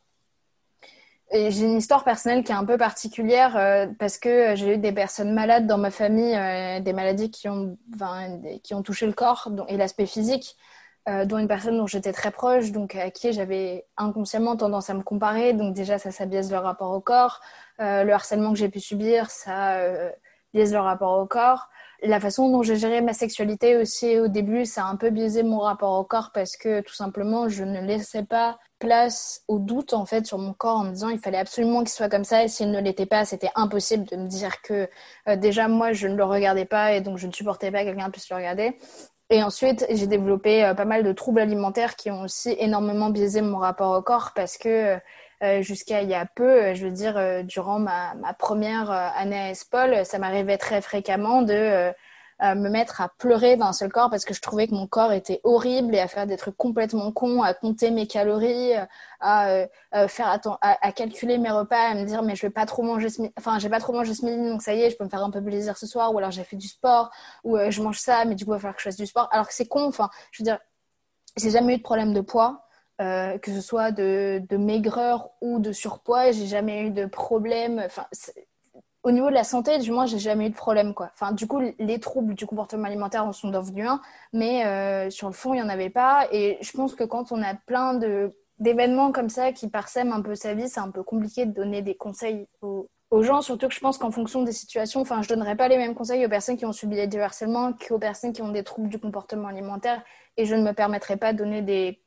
j'ai 1.32 1.66
une 1.66 1.78
histoire 1.78 2.04
personnelle 2.04 2.44
qui 2.44 2.52
est 2.52 2.56
un 2.56 2.66
peu 2.66 2.78
particulière 2.78 3.56
euh, 3.56 3.88
parce 4.00 4.18
que 4.18 4.56
j'ai 4.56 4.76
eu 4.76 4.78
des 4.78 4.92
personnes 4.92 5.34
malades 5.34 5.68
dans 5.68 5.78
ma 5.78 5.92
famille, 5.92 6.36
euh, 6.36 6.80
des 6.80 6.94
maladies 6.94 7.30
qui 7.30 7.48
ont, 7.48 7.78
qui 8.64 8.74
ont 8.74 8.82
touché 8.82 9.06
le 9.06 9.14
corps 9.14 9.50
et 9.68 9.78
l'aspect 9.78 10.08
physique, 10.08 10.58
euh, 11.08 11.26
dont 11.26 11.38
une 11.38 11.48
personne 11.48 11.78
dont 11.78 11.88
j'étais 11.88 12.14
très 12.14 12.32
proche, 12.32 12.72
donc 12.72 12.96
à 12.96 13.12
qui 13.12 13.32
j'avais 13.32 13.86
inconsciemment 13.98 14.58
tendance 14.58 14.90
à 14.90 14.96
me 14.96 15.04
comparer. 15.04 15.54
Donc 15.54 15.76
déjà, 15.76 16.00
ça, 16.00 16.12
ça 16.12 16.26
biaise 16.26 16.52
le 16.52 16.58
rapport 16.58 16.92
au 16.92 17.02
corps. 17.02 17.42
le 17.78 18.12
harcèlement 18.12 18.52
que 18.52 18.58
j'ai 18.58 18.70
pu 18.70 18.80
subir, 18.80 19.30
ça 19.30 19.78
biaise 20.54 20.74
le 20.74 20.80
rapport 20.80 21.20
au 21.20 21.26
corps. 21.26 21.70
La 22.02 22.20
façon 22.20 22.50
dont 22.50 22.64
j'ai 22.64 22.78
géré 22.78 23.02
ma 23.02 23.14
sexualité 23.14 23.76
aussi 23.76 24.18
au 24.20 24.30
début, 24.30 24.66
ça 24.66 24.86
a 24.86 24.88
un 24.88 24.96
peu 24.96 25.10
biaisé 25.10 25.44
mon 25.44 25.60
rapport 25.60 26.00
au 26.00 26.06
corps 26.06 26.32
parce 26.34 26.56
que 26.56 26.80
tout 26.82 26.94
simplement, 26.94 27.50
je 27.50 27.64
ne 27.64 27.82
laissais 27.82 28.24
pas 28.24 28.58
place 28.80 29.44
au 29.50 29.60
doute 29.60 29.94
en 29.94 30.06
fait 30.06 30.26
sur 30.26 30.38
mon 30.38 30.54
corps 30.54 30.78
en 30.78 30.84
me 30.86 30.92
disant 30.92 31.10
il 31.10 31.20
fallait 31.20 31.38
absolument 31.38 31.80
qu'il 31.80 31.90
soit 31.90 32.08
comme 32.08 32.24
ça 32.24 32.44
et 32.44 32.48
s'il 32.48 32.72
ne 32.72 32.80
l'était 32.80 33.06
pas, 33.06 33.26
c'était 33.26 33.50
impossible 33.56 34.06
de 34.06 34.16
me 34.16 34.28
dire 34.28 34.62
que 34.62 34.88
euh, 35.28 35.36
déjà 35.36 35.68
moi 35.68 35.92
je 35.92 36.08
ne 36.08 36.16
le 36.16 36.24
regardais 36.24 36.64
pas 36.64 36.94
et 36.94 37.02
donc 37.02 37.18
je 37.18 37.28
ne 37.28 37.34
supportais 37.34 37.72
pas 37.72 37.82
que 37.82 37.90
quelqu'un 37.90 38.10
puisse 38.10 38.30
le 38.30 38.38
regarder. 38.38 38.78
Et 39.32 39.44
ensuite, 39.44 39.86
j'ai 39.92 40.08
développé 40.08 40.66
euh, 40.66 40.74
pas 40.74 40.86
mal 40.86 41.04
de 41.04 41.12
troubles 41.12 41.42
alimentaires 41.42 41.96
qui 41.96 42.10
ont 42.10 42.22
aussi 42.22 42.56
énormément 42.58 43.10
biaisé 43.10 43.42
mon 43.42 43.58
rapport 43.58 43.98
au 43.98 44.02
corps 44.02 44.32
parce 44.34 44.58
que 44.58 44.98
euh, 45.44 45.62
jusqu'à 45.62 46.02
il 46.02 46.10
y 46.10 46.16
a 46.16 46.26
peu, 46.26 46.74
je 46.74 46.86
veux 46.86 46.92
dire, 46.92 47.44
durant 47.46 47.80
ma, 47.80 48.16
ma 48.16 48.34
première 48.34 48.92
année 48.92 49.40
à 49.40 49.50
Espol, 49.52 50.06
ça 50.06 50.20
m'arrivait 50.20 50.58
très 50.58 50.82
fréquemment 50.82 51.42
de 51.42 51.92
me 52.42 52.70
mettre 52.70 53.02
à 53.02 53.10
pleurer 53.18 53.58
d'un 53.58 53.74
seul 53.74 53.92
corps 53.92 54.10
parce 54.10 54.24
que 54.24 54.34
je 54.34 54.42
trouvais 54.42 54.68
que 54.68 54.74
mon 54.74 54.88
corps 54.88 55.12
était 55.12 55.42
horrible 55.44 55.94
et 55.94 56.00
à 56.00 56.08
faire 56.08 56.26
des 56.26 56.38
trucs 56.38 56.56
complètement 56.56 57.12
cons, 57.12 57.42
à 57.42 57.54
compter 57.54 57.92
mes 57.92 58.08
calories, 58.08 58.74
à 59.20 59.50
euh, 59.50 59.68
euh, 59.96 60.08
faire 60.08 60.28
à, 60.28 60.40
à, 60.62 60.92
calculer 60.92 61.38
mes 61.38 61.50
repas, 61.52 61.90
à 61.90 61.96
me 61.96 62.06
dire 62.06 62.24
mais 62.24 62.36
je 62.36 62.42
vais 62.44 62.50
pas 62.50 62.66
trop 62.66 62.84
manger 62.84 63.10
ce 63.10 63.22
enfin 63.38 63.60
j'ai 63.60 63.70
pas 63.70 63.80
trop 63.80 63.94
mangé 63.94 64.14
ce 64.14 64.26
midi 64.26 64.50
donc 64.50 64.62
ça 64.62 64.74
y 64.74 64.82
est 64.82 64.90
je 64.90 64.98
peux 64.98 65.04
me 65.04 65.10
faire 65.10 65.24
un 65.24 65.32
peu 65.32 65.44
plaisir 65.44 65.78
ce 65.78 65.86
soir 65.86 66.14
ou 66.14 66.18
alors 66.18 66.32
j'ai 66.32 66.44
fait 66.44 66.56
du 66.56 66.68
sport 66.68 67.12
ou 67.44 67.58
euh, 67.58 67.72
je 67.72 67.82
mange 67.82 68.00
ça 68.00 68.24
mais 68.26 68.36
du 68.36 68.46
coup 68.46 68.52
il 68.52 68.56
va 68.56 68.60
falloir 68.60 68.76
que 68.76 68.82
je 68.82 68.86
fasse 68.86 68.96
du 68.96 69.06
sport 69.06 69.28
alors 69.32 69.48
que 69.48 69.54
c'est 69.54 69.68
con 69.68 69.84
enfin 69.84 70.10
je 70.32 70.42
veux 70.42 70.46
dire 70.46 70.60
j'ai 71.38 71.52
jamais 71.52 71.76
eu 71.76 71.78
de 71.78 71.84
problème 71.84 72.14
de 72.14 72.22
poids 72.22 72.66
que 73.00 73.52
ce 73.52 73.62
soit 73.62 73.92
de, 73.92 74.42
de 74.50 74.58
maigreur 74.58 75.30
ou 75.42 75.60
de 75.60 75.72
surpoids 75.72 76.32
j'ai 76.32 76.48
jamais 76.48 76.84
eu 76.84 76.90
de 76.92 77.06
problème 77.06 77.82
enfin 77.86 78.06
au 79.04 79.12
niveau 79.12 79.30
de 79.30 79.34
la 79.34 79.44
santé, 79.44 79.78
du 79.78 79.92
moins, 79.92 80.06
j'ai 80.06 80.20
jamais 80.20 80.48
eu 80.48 80.50
de 80.50 80.56
problème, 80.56 80.94
quoi. 80.94 81.10
Enfin, 81.14 81.32
du 81.32 81.48
coup, 81.48 81.62
les 81.80 82.00
troubles 82.00 82.36
du 82.36 82.46
comportement 82.46 82.86
alimentaire 82.86 83.26
en 83.26 83.32
sont 83.32 83.50
devenus 83.50 83.88
un, 83.88 84.02
mais 84.34 84.66
euh, 84.66 85.10
sur 85.10 85.28
le 85.28 85.34
fond, 85.34 85.54
il 85.54 85.58
n'y 85.58 85.64
en 85.64 85.70
avait 85.70 85.90
pas. 85.90 86.28
Et 86.32 86.58
je 86.62 86.72
pense 86.74 86.96
que 86.96 87.06
quand 87.06 87.32
on 87.32 87.42
a 87.42 87.54
plein 87.54 87.98
d'événements 88.60 89.12
comme 89.12 89.30
ça 89.30 89.54
qui 89.54 89.70
parsèment 89.70 90.12
un 90.12 90.22
peu 90.22 90.36
sa 90.36 90.54
vie, 90.54 90.68
c'est 90.68 90.82
un 90.82 90.92
peu 90.92 91.04
compliqué 91.04 91.46
de 91.46 91.54
donner 91.54 91.82
des 91.82 91.96
conseils 91.96 92.48
aux, 92.62 92.88
gens, 93.22 93.42
surtout 93.42 93.68
que 93.68 93.74
je 93.74 93.80
pense 93.80 93.98
qu'en 93.98 94.12
fonction 94.12 94.44
des 94.44 94.52
situations, 94.52 95.02
enfin, 95.02 95.22
je 95.24 95.30
donnerais 95.30 95.56
pas 95.56 95.68
les 95.68 95.78
mêmes 95.78 95.96
conseils 95.96 96.24
aux 96.26 96.30
personnes 96.30 96.58
qui 96.58 96.66
ont 96.66 96.74
subi 96.74 97.08
du 97.08 97.20
harcèlement 97.20 97.74
qu'aux 97.74 97.98
personnes 97.98 98.34
qui 98.34 98.44
ont 98.44 98.52
des 98.52 98.64
troubles 98.64 98.90
du 98.90 99.00
comportement 99.00 99.48
alimentaire, 99.48 100.04
et 100.38 100.46
je 100.46 100.54
ne 100.54 100.62
me 100.62 100.74
permettrai 100.74 101.18
pas 101.18 101.34
de 101.34 101.40
donner 101.40 101.64
des 101.64 102.00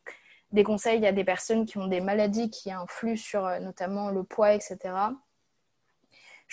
des 0.53 0.65
conseils 0.65 1.05
à 1.07 1.13
des 1.13 1.25
personnes 1.25 1.67
qui 1.67 1.79
ont 1.79 1.87
des 1.87 2.01
maladies 2.01 2.51
qui 2.51 2.71
influent 2.71 3.17
sur 3.17 3.47
euh, 3.47 3.59
notamment 3.59 4.11
le 4.11 4.23
poids, 4.23 4.53
etc 4.55 4.93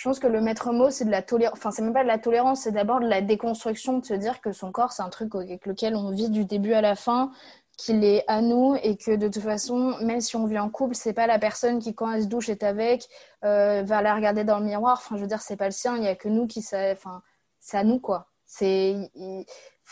je 0.00 0.08
pense 0.08 0.18
que 0.18 0.26
le 0.26 0.40
maître 0.40 0.72
mot, 0.72 0.88
c'est 0.88 1.04
de 1.04 1.10
la 1.10 1.20
tolérance. 1.20 1.58
Enfin, 1.58 1.70
c'est 1.70 1.82
même 1.82 1.92
pas 1.92 2.04
de 2.04 2.08
la 2.08 2.16
tolérance, 2.16 2.62
c'est 2.62 2.72
d'abord 2.72 3.00
de 3.00 3.06
la 3.06 3.20
déconstruction, 3.20 3.98
de 3.98 4.06
se 4.06 4.14
dire 4.14 4.40
que 4.40 4.50
son 4.50 4.72
corps, 4.72 4.92
c'est 4.92 5.02
un 5.02 5.10
truc 5.10 5.34
avec 5.34 5.66
lequel 5.66 5.94
on 5.94 6.08
vit 6.08 6.30
du 6.30 6.46
début 6.46 6.72
à 6.72 6.80
la 6.80 6.96
fin, 6.96 7.30
qu'il 7.76 8.02
est 8.02 8.24
à 8.26 8.40
nous 8.40 8.74
et 8.82 8.96
que 8.96 9.14
de 9.14 9.28
toute 9.28 9.42
façon, 9.42 9.98
même 10.00 10.22
si 10.22 10.36
on 10.36 10.46
vit 10.46 10.58
en 10.58 10.70
couple, 10.70 10.94
c'est 10.94 11.12
pas 11.12 11.26
la 11.26 11.38
personne 11.38 11.80
qui, 11.80 11.94
quand 11.94 12.10
elle 12.10 12.22
se 12.22 12.28
douche, 12.28 12.48
est 12.48 12.62
avec, 12.62 13.06
euh, 13.44 13.82
va 13.82 14.00
la 14.00 14.14
regarder 14.14 14.42
dans 14.42 14.58
le 14.58 14.64
miroir. 14.64 15.02
Enfin, 15.02 15.16
je 15.16 15.20
veux 15.20 15.26
dire, 15.26 15.42
c'est 15.42 15.58
pas 15.58 15.66
le 15.66 15.72
sien, 15.72 15.98
il 15.98 16.04
y 16.04 16.08
a 16.08 16.16
que 16.16 16.30
nous 16.30 16.46
qui 16.46 16.62
ça. 16.62 16.92
Enfin, 16.92 17.20
c'est 17.58 17.76
à 17.76 17.84
nous, 17.84 18.00
quoi. 18.00 18.28
C'est. 18.46 18.96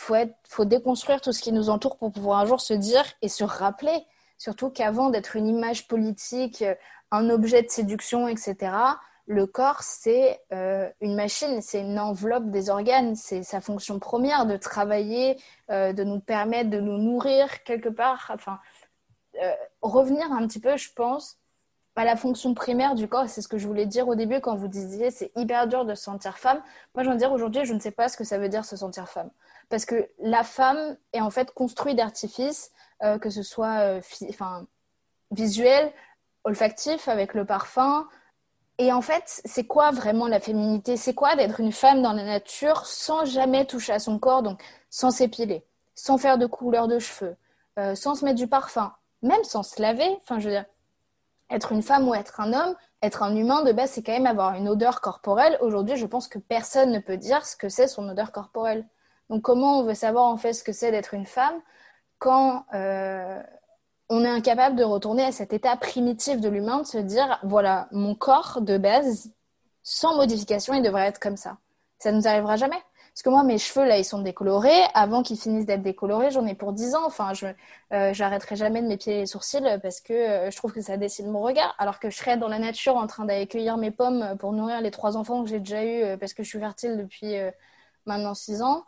Faut, 0.01 0.15
faut 0.47 0.63
déconstruire 0.63 1.19
tout 1.19 1.33
ce 1.33 1.41
qui 1.41 1.51
nous 1.51 1.69
entoure 1.69 1.97
pour 1.97 2.13
pouvoir 2.13 2.39
un 2.39 2.45
jour 2.45 2.61
se 2.61 2.73
dire 2.73 3.03
et 3.21 3.27
se 3.27 3.43
rappeler, 3.43 4.05
surtout 4.37 4.69
qu'avant 4.69 5.09
d'être 5.09 5.35
une 5.35 5.45
image 5.45 5.89
politique, 5.89 6.63
un 7.11 7.29
objet 7.29 7.63
de 7.63 7.69
séduction, 7.69 8.29
etc., 8.29 8.71
le 9.25 9.45
corps, 9.45 9.83
c'est 9.83 10.39
euh, 10.53 10.89
une 11.01 11.15
machine, 11.15 11.61
c'est 11.61 11.81
une 11.81 11.99
enveloppe 11.99 12.49
des 12.49 12.69
organes, 12.69 13.15
c'est 13.15 13.43
sa 13.43 13.59
fonction 13.59 13.99
première 13.99 14.45
de 14.45 14.55
travailler, 14.55 15.37
euh, 15.69 15.91
de 15.91 16.05
nous 16.05 16.21
permettre 16.21 16.69
de 16.69 16.79
nous 16.79 16.97
nourrir 16.97 17.63
quelque 17.63 17.89
part. 17.89 18.31
Enfin, 18.33 18.57
euh, 19.43 19.53
revenir 19.81 20.31
un 20.31 20.47
petit 20.47 20.61
peu, 20.61 20.77
je 20.77 20.93
pense, 20.95 21.37
à 21.97 22.05
la 22.05 22.15
fonction 22.15 22.53
primaire 22.53 22.95
du 22.95 23.09
corps. 23.09 23.27
C'est 23.27 23.41
ce 23.41 23.49
que 23.49 23.57
je 23.57 23.67
voulais 23.67 23.85
dire 23.85 24.07
au 24.07 24.15
début 24.15 24.39
quand 24.39 24.55
vous 24.55 24.69
disiez 24.69 25.11
c'est 25.11 25.31
hyper 25.35 25.67
dur 25.67 25.83
de 25.83 25.93
se 25.93 26.03
sentir 26.03 26.37
femme. 26.37 26.61
Moi, 26.95 27.03
je 27.03 27.09
veux 27.09 27.17
dire 27.17 27.33
aujourd'hui, 27.33 27.65
je 27.65 27.73
ne 27.73 27.79
sais 27.79 27.91
pas 27.91 28.07
ce 28.07 28.15
que 28.15 28.23
ça 28.23 28.37
veut 28.37 28.49
dire 28.49 28.63
se 28.63 28.77
sentir 28.77 29.09
femme. 29.09 29.29
Parce 29.69 29.85
que 29.85 30.09
la 30.19 30.43
femme 30.43 30.97
est 31.13 31.21
en 31.21 31.29
fait 31.29 31.51
construite 31.51 31.97
d'artifices, 31.97 32.71
que 33.21 33.29
ce 33.29 33.43
soit 33.43 33.99
enfin, 34.27 34.67
visuel, 35.31 35.93
olfactif 36.43 37.07
avec 37.07 37.33
le 37.33 37.45
parfum, 37.45 38.07
et 38.79 38.93
en 38.93 39.01
fait, 39.01 39.41
c'est 39.43 39.65
quoi 39.65 39.91
vraiment 39.91 40.27
la 40.27 40.39
féminité? 40.39 40.95
C'est 40.95 41.13
quoi 41.13 41.35
d'être 41.35 41.59
une 41.59 41.73
femme 41.73 42.01
dans 42.01 42.13
la 42.13 42.23
nature 42.23 42.85
sans 42.85 43.25
jamais 43.25 43.65
toucher 43.65 43.91
à 43.91 43.99
son 43.99 44.17
corps, 44.19 44.41
donc 44.41 44.63
sans 44.89 45.11
s'épiler, 45.11 45.65
sans 45.95 46.17
faire 46.17 46.37
de 46.37 46.45
couleur 46.45 46.87
de 46.87 46.97
cheveux, 46.97 47.35
euh, 47.77 47.93
sans 47.93 48.15
se 48.15 48.23
mettre 48.23 48.37
du 48.37 48.47
parfum, 48.47 48.93
même 49.21 49.43
sans 49.43 49.63
se 49.63 49.81
laver? 49.81 50.07
Enfin, 50.21 50.39
je 50.39 50.45
veux 50.45 50.53
dire, 50.53 50.65
être 51.49 51.73
une 51.73 51.83
femme 51.83 52.07
ou 52.07 52.15
être 52.15 52.39
un 52.39 52.53
homme, 52.53 52.73
être 53.01 53.21
un 53.21 53.35
humain 53.35 53.63
de 53.63 53.73
base, 53.73 53.91
c'est 53.91 54.01
quand 54.01 54.13
même 54.13 54.25
avoir 54.25 54.55
une 54.55 54.69
odeur 54.69 55.01
corporelle. 55.01 55.57
Aujourd'hui, 55.59 55.97
je 55.97 56.05
pense 56.05 56.29
que 56.29 56.39
personne 56.39 56.91
ne 56.91 56.99
peut 56.99 57.17
dire 57.17 57.45
ce 57.45 57.57
que 57.57 57.67
c'est 57.67 57.87
son 57.87 58.07
odeur 58.07 58.31
corporelle. 58.31 58.87
Donc, 59.29 59.41
comment 59.43 59.79
on 59.79 59.83
veut 59.83 59.93
savoir 59.93 60.25
en 60.25 60.37
fait 60.37 60.53
ce 60.53 60.63
que 60.63 60.71
c'est 60.71 60.91
d'être 60.91 61.13
une 61.13 61.25
femme 61.25 61.61
quand 62.17 62.65
euh, 62.73 63.41
on 64.09 64.23
est 64.23 64.29
incapable 64.29 64.75
de 64.75 64.83
retourner 64.83 65.23
à 65.23 65.31
cet 65.31 65.53
état 65.53 65.77
primitif 65.77 66.41
de 66.41 66.49
l'humain, 66.49 66.79
de 66.79 66.87
se 66.87 66.97
dire, 66.97 67.39
voilà, 67.43 67.87
mon 67.91 68.15
corps 68.15 68.61
de 68.61 68.77
base, 68.77 69.31
sans 69.83 70.15
modification, 70.15 70.73
il 70.73 70.81
devrait 70.81 71.07
être 71.07 71.19
comme 71.19 71.37
ça. 71.37 71.57
Ça 71.99 72.11
ne 72.11 72.17
nous 72.17 72.27
arrivera 72.27 72.55
jamais. 72.57 72.81
Parce 73.19 73.23
que 73.23 73.29
moi, 73.29 73.43
mes 73.43 73.57
cheveux, 73.57 73.85
là, 73.85 73.97
ils 73.97 74.05
sont 74.05 74.21
décolorés. 74.21 74.81
Avant 74.93 75.23
qu'ils 75.23 75.37
finissent 75.37 75.65
d'être 75.65 75.81
décolorés, 75.81 76.31
j'en 76.31 76.45
ai 76.45 76.55
pour 76.55 76.73
10 76.73 76.95
ans. 76.95 77.05
Enfin, 77.05 77.33
je 77.33 77.47
euh, 77.91 78.13
j'arrêterai 78.13 78.55
jamais 78.55 78.81
de 78.81 78.87
m'épiler 78.87 79.17
les 79.17 79.25
sourcils 79.25 79.61
parce 79.81 79.99
que 79.99 80.13
euh, 80.13 80.51
je 80.51 80.55
trouve 80.55 80.71
que 80.71 80.81
ça 80.81 80.95
dessine 80.95 81.29
mon 81.29 81.41
regard. 81.41 81.75
Alors 81.79 81.99
que 81.99 82.09
je 82.09 82.15
serais 82.15 82.37
dans 82.37 82.47
la 82.47 82.59
nature 82.59 82.95
en 82.95 83.07
train 83.07 83.25
d'aller 83.25 83.47
cueillir 83.47 83.77
mes 83.77 83.91
pommes 83.91 84.37
pour 84.39 84.53
nourrir 84.53 84.79
les 84.81 84.91
trois 84.91 85.17
enfants 85.17 85.43
que 85.43 85.49
j'ai 85.49 85.59
déjà 85.59 85.83
eus 85.83 86.03
euh, 86.03 86.17
parce 86.17 86.33
que 86.33 86.43
je 86.43 86.49
suis 86.49 86.59
fertile 86.59 86.97
depuis 86.97 87.35
maintenant 88.05 88.33
6 88.33 88.61
ans, 88.61 88.85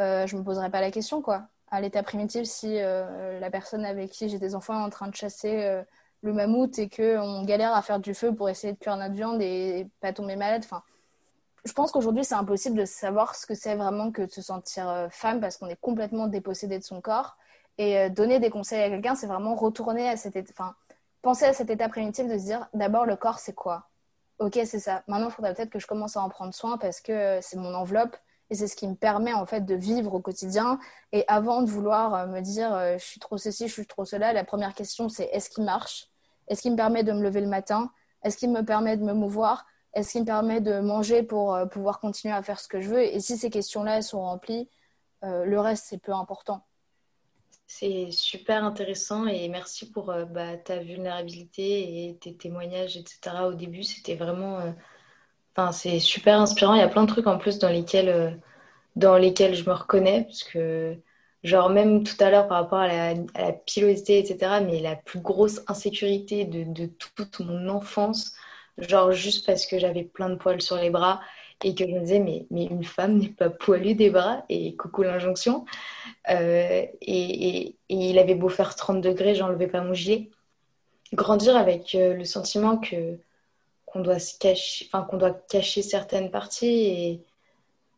je 0.00 0.36
me 0.36 0.42
poserais 0.42 0.70
pas 0.70 0.80
la 0.80 0.90
question, 0.90 1.22
quoi 1.22 1.48
à 1.72 1.80
l'état 1.80 2.02
primitif 2.02 2.44
si 2.44 2.78
euh, 2.78 3.40
la 3.40 3.50
personne 3.50 3.84
avec 3.86 4.10
qui 4.10 4.28
j'ai 4.28 4.38
des 4.38 4.54
enfants 4.54 4.78
est 4.78 4.84
en 4.84 4.90
train 4.90 5.08
de 5.08 5.14
chasser 5.14 5.64
euh, 5.64 5.82
le 6.20 6.34
mammouth 6.34 6.78
et 6.78 6.88
qu'on 6.88 7.44
galère 7.44 7.74
à 7.74 7.80
faire 7.80 7.98
du 7.98 8.12
feu 8.14 8.32
pour 8.34 8.50
essayer 8.50 8.74
de 8.74 8.78
cuire 8.78 8.96
notre 8.98 9.14
viande 9.14 9.40
et 9.40 9.88
pas 10.00 10.12
tomber 10.12 10.36
malade. 10.36 10.62
Enfin, 10.64 10.82
je 11.64 11.72
pense 11.72 11.90
qu'aujourd'hui, 11.90 12.24
c'est 12.24 12.34
impossible 12.34 12.76
de 12.76 12.84
savoir 12.84 13.34
ce 13.34 13.46
que 13.46 13.54
c'est 13.54 13.74
vraiment 13.74 14.12
que 14.12 14.20
de 14.20 14.30
se 14.30 14.42
sentir 14.42 14.86
euh, 14.88 15.08
femme 15.10 15.40
parce 15.40 15.56
qu'on 15.56 15.66
est 15.68 15.80
complètement 15.80 16.26
dépossédé 16.26 16.78
de 16.78 16.84
son 16.84 17.00
corps. 17.00 17.38
Et 17.78 18.10
donner 18.10 18.38
des 18.38 18.50
conseils 18.50 18.82
à 18.82 18.90
quelqu'un, 18.90 19.14
c'est 19.14 19.26
vraiment 19.26 19.54
retourner 19.54 20.06
à 20.06 20.18
cet 20.18 20.36
état, 20.36 20.52
enfin, 20.52 20.74
penser 21.22 21.46
à 21.46 21.54
cet 21.54 21.70
état 21.70 21.88
primitif 21.88 22.28
de 22.28 22.36
se 22.36 22.44
dire 22.44 22.68
d'abord, 22.74 23.06
le 23.06 23.16
corps, 23.16 23.38
c'est 23.38 23.54
quoi? 23.54 23.88
Ok, 24.38 24.60
c'est 24.66 24.78
ça. 24.78 25.02
Maintenant, 25.08 25.28
il 25.28 25.32
faudrait 25.32 25.54
peut-être 25.54 25.70
que 25.70 25.78
je 25.78 25.86
commence 25.86 26.18
à 26.18 26.20
en 26.20 26.28
prendre 26.28 26.52
soin 26.52 26.76
parce 26.76 27.00
que 27.00 27.38
c'est 27.40 27.56
mon 27.56 27.72
enveloppe 27.72 28.14
et 28.52 28.54
c'est 28.54 28.68
ce 28.68 28.76
qui 28.76 28.86
me 28.86 28.94
permet 28.94 29.32
en 29.32 29.46
fait 29.46 29.64
de 29.64 29.74
vivre 29.74 30.12
au 30.12 30.20
quotidien. 30.20 30.78
Et 31.12 31.24
avant 31.26 31.62
de 31.62 31.70
vouloir 31.70 32.14
euh, 32.14 32.26
me 32.26 32.40
dire 32.40 32.72
euh, 32.74 32.98
je 32.98 33.04
suis 33.04 33.18
trop 33.18 33.38
ceci, 33.38 33.66
je 33.66 33.72
suis 33.72 33.86
trop 33.86 34.04
cela, 34.04 34.34
la 34.34 34.44
première 34.44 34.74
question 34.74 35.08
c'est 35.08 35.24
est-ce 35.32 35.48
qu'il 35.48 35.64
marche? 35.64 36.08
Est-ce 36.48 36.60
qu'il 36.60 36.72
me 36.72 36.76
permet 36.76 37.02
de 37.02 37.12
me 37.12 37.22
lever 37.22 37.40
le 37.40 37.46
matin? 37.46 37.90
Est-ce 38.22 38.36
qu'il 38.36 38.50
me 38.50 38.62
permet 38.62 38.98
de 38.98 39.04
me 39.04 39.14
mouvoir? 39.14 39.64
Est-ce 39.94 40.12
qu'il 40.12 40.20
me 40.20 40.26
permet 40.26 40.60
de 40.60 40.80
manger 40.80 41.22
pour 41.22 41.54
euh, 41.54 41.64
pouvoir 41.64 41.98
continuer 41.98 42.34
à 42.34 42.42
faire 42.42 42.60
ce 42.60 42.68
que 42.68 42.82
je 42.82 42.90
veux? 42.90 43.02
Et 43.02 43.20
si 43.20 43.38
ces 43.38 43.48
questions-là 43.48 44.02
sont 44.02 44.20
remplies, 44.20 44.68
le 45.22 45.60
reste 45.60 45.84
c'est 45.88 46.02
peu 46.02 46.12
important. 46.12 46.66
C'est 47.68 48.10
super 48.10 48.64
intéressant 48.64 49.26
et 49.26 49.48
merci 49.48 49.88
pour 49.88 50.12
bah, 50.30 50.56
ta 50.56 50.78
vulnérabilité 50.78 52.08
et 52.08 52.16
tes 52.16 52.36
témoignages, 52.36 52.96
etc. 52.96 53.44
Au 53.46 53.54
début, 53.54 53.84
c'était 53.84 54.16
vraiment 54.16 54.74
Enfin, 55.56 55.72
c'est 55.72 55.98
super 55.98 56.40
inspirant. 56.40 56.74
Il 56.74 56.80
y 56.80 56.82
a 56.82 56.88
plein 56.88 57.02
de 57.02 57.08
trucs 57.08 57.26
en 57.26 57.38
plus 57.38 57.58
dans 57.58 57.68
lesquels, 57.68 58.08
euh, 58.08 58.30
dans 58.96 59.16
lesquels 59.16 59.54
je 59.54 59.68
me 59.68 59.74
reconnais, 59.74 60.24
parce 60.24 60.44
que 60.44 60.96
Genre, 61.44 61.70
même 61.70 62.04
tout 62.04 62.14
à 62.20 62.30
l'heure, 62.30 62.46
par 62.46 62.62
rapport 62.62 62.78
à 62.78 63.14
la, 63.14 63.52
pilosité, 63.66 64.18
etc., 64.18 64.60
mais 64.64 64.80
la 64.80 64.94
plus 64.94 65.18
grosse 65.20 65.60
insécurité 65.66 66.44
de, 66.44 66.62
de, 66.64 66.86
toute 66.86 67.40
mon 67.40 67.68
enfance, 67.68 68.32
genre 68.78 69.10
juste 69.12 69.44
parce 69.46 69.66
que 69.66 69.78
j'avais 69.78 70.04
plein 70.04 70.30
de 70.30 70.36
poils 70.36 70.62
sur 70.62 70.76
les 70.76 70.90
bras 70.90 71.20
et 71.64 71.74
que 71.74 71.84
je 71.84 71.90
me 71.92 72.00
disais, 72.00 72.20
mais, 72.20 72.46
mais 72.50 72.66
une 72.66 72.84
femme 72.84 73.18
n'est 73.18 73.28
pas 73.28 73.50
poilue 73.50 73.94
des 73.94 74.10
bras, 74.10 74.44
et 74.48 74.76
coucou 74.76 75.02
l'injonction. 75.02 75.64
Euh, 76.30 76.86
et, 77.00 77.66
et, 77.66 77.76
il 77.88 78.18
avait 78.18 78.34
beau 78.34 78.48
faire 78.48 78.74
30 78.76 79.00
degrés, 79.00 79.34
j'enlevais 79.34 79.68
pas 79.68 79.80
mon 79.82 79.94
gilet. 79.94 80.30
Grandir 81.12 81.56
avec 81.56 81.94
euh, 81.94 82.14
le 82.14 82.24
sentiment 82.24 82.78
que 82.78 83.18
qu'on 83.92 84.00
doit 84.00 84.16
cacher, 84.40 84.86
enfin 84.88 85.04
qu'on 85.04 85.18
doit 85.18 85.32
cacher 85.48 85.82
certaines 85.82 86.30
parties 86.30 87.20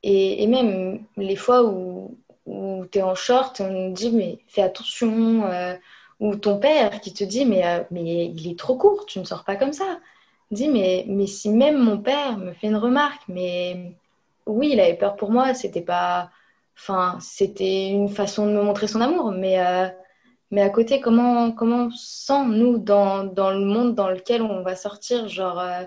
et, 0.02 0.42
et, 0.42 0.46
même 0.46 1.04
les 1.16 1.36
fois 1.36 1.64
où, 1.64 2.16
où 2.46 2.84
tu 2.90 2.98
es 2.98 3.02
en 3.02 3.14
short, 3.14 3.60
on 3.60 3.92
te 3.92 3.96
dit 3.96 4.10
mais 4.10 4.38
fais 4.48 4.62
attention, 4.62 5.44
euh, 5.46 5.74
ou 6.20 6.36
ton 6.36 6.58
père 6.58 7.00
qui 7.00 7.12
te 7.12 7.24
dit 7.24 7.44
mais, 7.46 7.86
mais 7.90 8.26
il 8.26 8.50
est 8.50 8.58
trop 8.58 8.76
court, 8.76 9.06
tu 9.06 9.18
ne 9.18 9.24
sors 9.24 9.44
pas 9.44 9.56
comme 9.56 9.72
ça 9.72 9.98
dit 10.50 10.68
mais, 10.68 11.04
mais 11.08 11.26
si 11.26 11.50
même 11.50 11.78
mon 11.78 11.98
père 11.98 12.38
me 12.38 12.52
fait 12.52 12.68
une 12.68 12.76
remarque, 12.76 13.22
mais 13.28 13.92
oui, 14.46 14.70
il 14.72 14.80
avait 14.80 14.94
peur 14.94 15.16
pour 15.16 15.30
moi, 15.30 15.54
c'était 15.54 15.82
pas. 15.82 16.30
Enfin, 16.76 17.18
c'était 17.20 17.88
une 17.88 18.08
façon 18.08 18.46
de 18.46 18.52
me 18.52 18.62
montrer 18.62 18.88
son 18.88 19.00
amour, 19.00 19.30
mais, 19.32 19.60
euh, 19.60 19.88
mais 20.54 20.62
à 20.62 20.70
côté, 20.70 21.00
comment, 21.00 21.50
comment 21.50 21.86
on 21.86 21.90
sent, 21.90 22.46
nous, 22.46 22.78
dans, 22.78 23.24
dans, 23.24 23.50
le 23.50 23.64
monde 23.64 23.96
dans 23.96 24.08
lequel 24.08 24.40
on 24.40 24.62
va 24.62 24.76
sortir 24.76 25.26
Genre, 25.26 25.58
euh, 25.58 25.82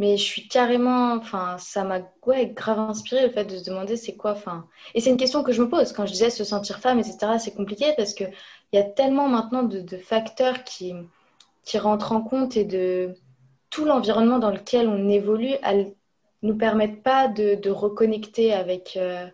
mais 0.00 0.16
je 0.16 0.24
suis 0.24 0.48
carrément. 0.48 1.12
Enfin, 1.12 1.58
ça 1.58 1.84
m'a 1.84 2.00
ouais, 2.26 2.48
grave 2.48 2.80
inspiré 2.80 3.22
le 3.22 3.30
fait 3.30 3.44
de 3.44 3.56
se 3.56 3.64
demander 3.64 3.96
c'est 3.96 4.16
quoi. 4.16 4.32
Enfin, 4.32 4.66
et 4.94 5.00
c'est 5.00 5.10
une 5.10 5.16
question 5.16 5.44
que 5.44 5.52
je 5.52 5.62
me 5.62 5.68
pose 5.68 5.92
quand 5.92 6.06
je 6.06 6.12
disais 6.12 6.30
se 6.30 6.42
sentir 6.42 6.80
femme, 6.80 6.98
etc. 6.98 7.38
C'est 7.38 7.54
compliqué 7.54 7.92
parce 7.96 8.14
qu'il 8.14 8.32
y 8.72 8.78
a 8.78 8.82
tellement 8.82 9.28
maintenant 9.28 9.62
de, 9.62 9.96
facteurs 9.96 10.64
qui, 10.64 10.94
qui 11.64 11.78
rentrent 11.78 12.10
en 12.10 12.22
compte 12.22 12.56
et 12.56 12.64
de 12.64 13.14
tout 13.70 13.84
l'environnement 13.84 14.40
dans 14.40 14.50
lequel 14.50 14.88
on 14.88 15.08
évolue, 15.08 15.54
elles 15.62 15.94
nous 16.42 16.56
permettent 16.56 17.04
pas 17.04 17.28
de, 17.28 17.70
reconnecter 17.70 18.52
avec, 18.52 18.96
euh, 18.96 19.28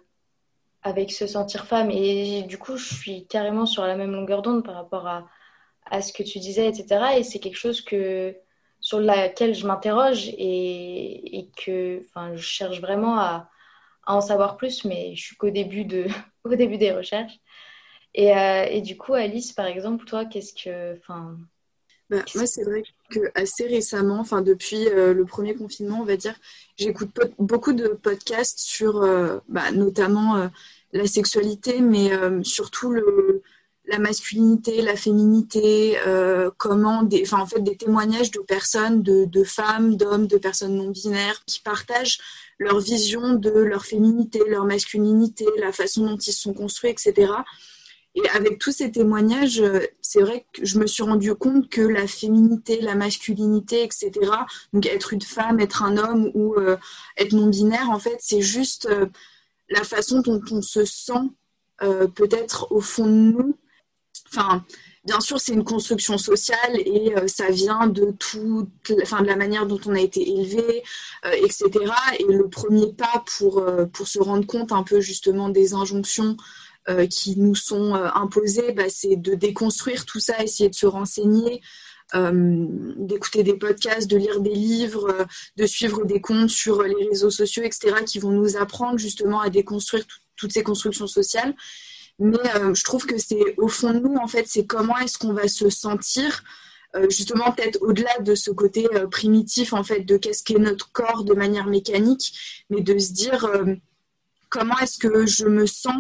avec 0.85 1.11
se 1.11 1.27
sentir 1.27 1.67
femme. 1.67 1.91
Et 1.91 2.43
du 2.43 2.59
coup, 2.59 2.77
je 2.77 2.95
suis 2.95 3.27
carrément 3.27 3.67
sur 3.67 3.85
la 3.85 3.97
même 3.97 4.13
longueur 4.13 4.43
d'onde 4.43 4.65
par 4.65 4.75
rapport 4.75 5.07
à, 5.09 5.27
à, 5.87 6.03
ce 6.03 6.13
que 6.13 6.23
tu 6.23 6.39
disais, 6.39 6.69
etc. 6.69 7.19
Et 7.19 7.25
c'est 7.25 7.41
quelque 7.41 7.57
chose 7.57 7.81
que, 7.81 8.37
sur 8.81 9.01
laquelle 9.01 9.55
je 9.55 9.67
m'interroge 9.67 10.29
et, 10.29 11.39
et, 11.39 11.51
que 11.57 12.01
je 12.35 12.43
cherche 12.43 12.81
vraiment 12.81 13.19
à, 13.19 13.49
à, 14.05 14.15
en 14.15 14.21
savoir 14.21 14.59
plus, 14.59 14.85
mais 14.85 15.17
je 15.17 15.23
suis 15.23 15.37
qu'au 15.37 15.51
début, 15.51 15.85
de, 15.85 16.07
au 16.45 16.55
début 16.55 16.77
des 16.77 16.93
recherches. 16.93 17.41
Et, 18.15 18.37
euh, 18.37 18.67
et, 18.71 18.81
du 18.83 18.97
coup, 18.97 19.15
Alice, 19.15 19.53
par 19.53 19.67
exemple, 19.67 20.05
toi, 20.05 20.25
qu'est-ce 20.27 20.53
que. 20.55 21.01
Bah, 22.11 22.23
moi, 22.35 22.47
c'est 22.47 22.63
vrai 22.63 22.83
que 22.83 22.89
assez 23.35 23.67
récemment, 23.67 24.25
depuis 24.43 24.89
euh, 24.89 25.15
le 25.15 25.25
premier 25.25 25.55
confinement, 25.55 26.01
on 26.01 26.05
va 26.05 26.17
dire, 26.17 26.35
j'écoute 26.77 27.11
beaucoup 27.39 27.73
de 27.73 27.89
podcasts 27.89 28.59
sur 28.59 29.03
euh, 29.03 29.39
bah, 29.49 29.71
notamment 29.73 30.37
euh, 30.37 30.49
la 30.93 31.07
sexualité, 31.07 31.81
mais 31.81 32.11
surtout 32.45 32.95
la 33.87 33.99
masculinité, 33.99 34.81
la 34.81 34.95
féminité, 34.95 35.99
comment 36.57 37.03
des, 37.03 37.35
en 37.35 37.47
fait 37.47 37.61
des 37.61 37.77
témoignages 37.77 38.31
de 38.31 38.39
personnes, 38.39 39.03
de, 39.03 39.25
de 39.25 39.43
femmes, 39.43 39.97
d'hommes, 39.97 40.29
de 40.29 40.39
personnes 40.39 40.77
non 40.77 40.91
binaires 40.91 41.43
qui 41.47 41.59
partagent 41.61 42.21
leur 42.61 42.79
vision 42.79 43.35
de 43.35 43.51
leur 43.51 43.85
féminité, 43.85 44.39
leur 44.47 44.67
masculinité, 44.67 45.47
la 45.59 45.73
façon 45.73 46.07
dont 46.07 46.17
ils 46.17 46.33
se 46.33 46.43
sont 46.43 46.55
construits, 46.55 46.91
etc. 46.91 47.33
Et 48.15 48.29
avec 48.29 48.59
tous 48.59 48.71
ces 48.71 48.93
témoignages, 48.93 49.61
euh, 49.61 49.81
c'est 50.01 50.21
vrai 50.21 50.47
que 50.53 50.65
je 50.65 50.79
me 50.79 50.87
suis 50.87 51.03
rendu 51.03 51.35
compte 51.35 51.69
que 51.69 51.81
la 51.81 52.07
féminité, 52.07 52.81
la 52.81 52.95
masculinité, 52.95 53.83
etc., 53.83 54.13
donc 54.73 54.87
être 54.87 55.13
une 55.13 55.23
femme, 55.23 55.59
être 55.59 55.83
un 55.83 55.97
homme 55.97 56.31
ou 56.35 56.55
euh, 56.55 56.77
être 57.17 57.33
non-binaire, 57.33 57.91
en 57.91 57.99
fait, 57.99 58.17
c'est 58.21 58.41
juste 58.41 58.87
euh, 58.87 59.07
la 59.69 59.83
façon 59.83 60.21
dont 60.21 60.41
on 60.51 60.63
se 60.63 60.85
sent 60.85 61.31
peut-être 62.15 62.69
au 62.71 62.81
fond 62.81 63.05
de 63.05 63.11
nous. 63.11 63.59
Enfin, 64.29 64.65
bien 65.05 65.21
sûr, 65.21 65.39
c'est 65.39 65.53
une 65.53 65.65
construction 65.65 66.17
sociale 66.17 66.79
et 66.79 67.13
ça 67.27 67.51
vient 67.51 67.89
de 67.89 68.15
de 68.89 69.27
la 69.27 69.37
manière 69.37 69.67
dont 69.67 69.81
on 69.85 69.95
a 69.95 70.01
été 70.01 70.27
élevé, 70.27 70.83
etc. 71.25 71.71
Et 72.21 72.33
le 72.33 72.49
premier 72.49 72.93
pas 72.93 73.25
pour, 73.37 73.63
pour 73.93 74.07
se 74.07 74.19
rendre 74.21 74.47
compte 74.47 74.73
un 74.73 74.85
peu 74.85 75.01
justement 75.01 75.51
des 75.51 75.75
injonctions 75.75 76.37
euh, 76.91 77.07
qui 77.07 77.39
nous 77.39 77.55
sont 77.55 77.95
euh, 77.95 78.09
imposées, 78.15 78.73
bah, 78.73 78.91
c'est 78.91 79.17
de 79.17 79.35
déconstruire 79.35 80.05
tout 80.05 80.21
ça, 80.21 80.43
essayer 80.43 80.69
de 80.69 80.75
se 80.75 80.85
renseigner, 80.85 81.63
euh, 82.15 82.67
d'écouter 82.97 83.43
des 83.43 83.55
podcasts, 83.55 84.07
de 84.07 84.19
lire 84.19 84.41
des 84.41 84.55
livres, 84.55 85.27
de 85.57 85.65
suivre 85.65 86.05
des 86.05 86.21
comptes 86.21 86.51
sur 86.51 86.83
les 86.83 87.09
réseaux 87.09 87.31
sociaux, 87.31 87.63
etc., 87.63 88.05
qui 88.05 88.19
vont 88.19 88.33
nous 88.33 88.59
apprendre 88.59 88.99
justement 88.99 89.41
à 89.41 89.49
déconstruire 89.49 90.05
toutes 90.37 90.53
ces 90.53 90.63
constructions 90.63 91.07
sociales. 91.07 91.55
Mais 92.19 92.37
je 92.75 92.85
trouve 92.85 93.07
que 93.07 93.17
c'est 93.17 93.55
au 93.57 93.69
fond 93.69 93.95
de 93.95 94.01
nous, 94.01 94.17
en 94.17 94.29
fait, 94.29 94.45
c'est 94.47 94.67
comment 94.67 94.99
est-ce 94.99 95.17
qu'on 95.17 95.33
va 95.33 95.49
se 95.49 95.71
sentir 95.71 96.45
justement 97.09 97.51
peut-être 97.51 97.79
au-delà 97.81 98.19
de 98.21 98.35
ce 98.37 98.53
côté 98.53 98.87
primitif 99.11 99.73
en 99.73 99.83
fait 99.83 100.01
de 100.03 100.17
qu'est-ce 100.17 100.45
qu'est 100.45 100.61
notre 100.61 100.93
corps 100.93 101.25
de 101.25 101.35
manière 101.35 101.67
mécanique, 101.67 102.39
mais 102.71 102.83
de 102.83 102.97
se 102.99 103.13
dire 103.13 103.51
comment 104.49 104.79
est-ce 104.79 104.99
que 104.99 105.27
je 105.27 105.47
me 105.47 105.67
sens 105.67 105.97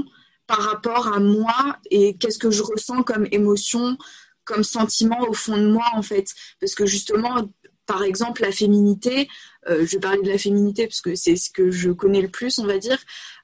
par 0.47 0.61
rapport 0.61 1.13
à 1.13 1.21
moi 1.21 1.79
et 1.91 2.17
qu'est-ce 2.17 2.39
que 2.39 2.51
je 2.51 2.63
ressens 2.63 3.03
comme 3.03 3.27
émotion, 3.31 3.97
comme 4.45 4.65
sentiment 4.65 5.21
au 5.29 5.33
fond 5.33 5.57
de 5.57 5.67
moi 5.67 5.87
en 5.95 6.03
fait. 6.03 6.27
Parce 6.61 6.75
que 6.75 6.87
justement, 6.87 7.49
par 7.87 8.03
exemple, 8.03 8.43
la 8.43 8.53
féminité, 8.53 9.29
euh, 9.69 9.87
je 9.87 9.93
vais 9.93 10.01
parler 10.01 10.23
de 10.23 10.31
la 10.31 10.39
féminité 10.39 10.87
parce 10.87 11.01
que 11.01 11.15
c'est 11.15 11.37
ce 11.37 11.51
que 11.51 11.71
je 11.71 11.91
connais 11.91 12.23
le 12.23 12.29
plus, 12.29 12.59
on 12.59 12.67
va 12.67 12.79
dire. 12.79 12.99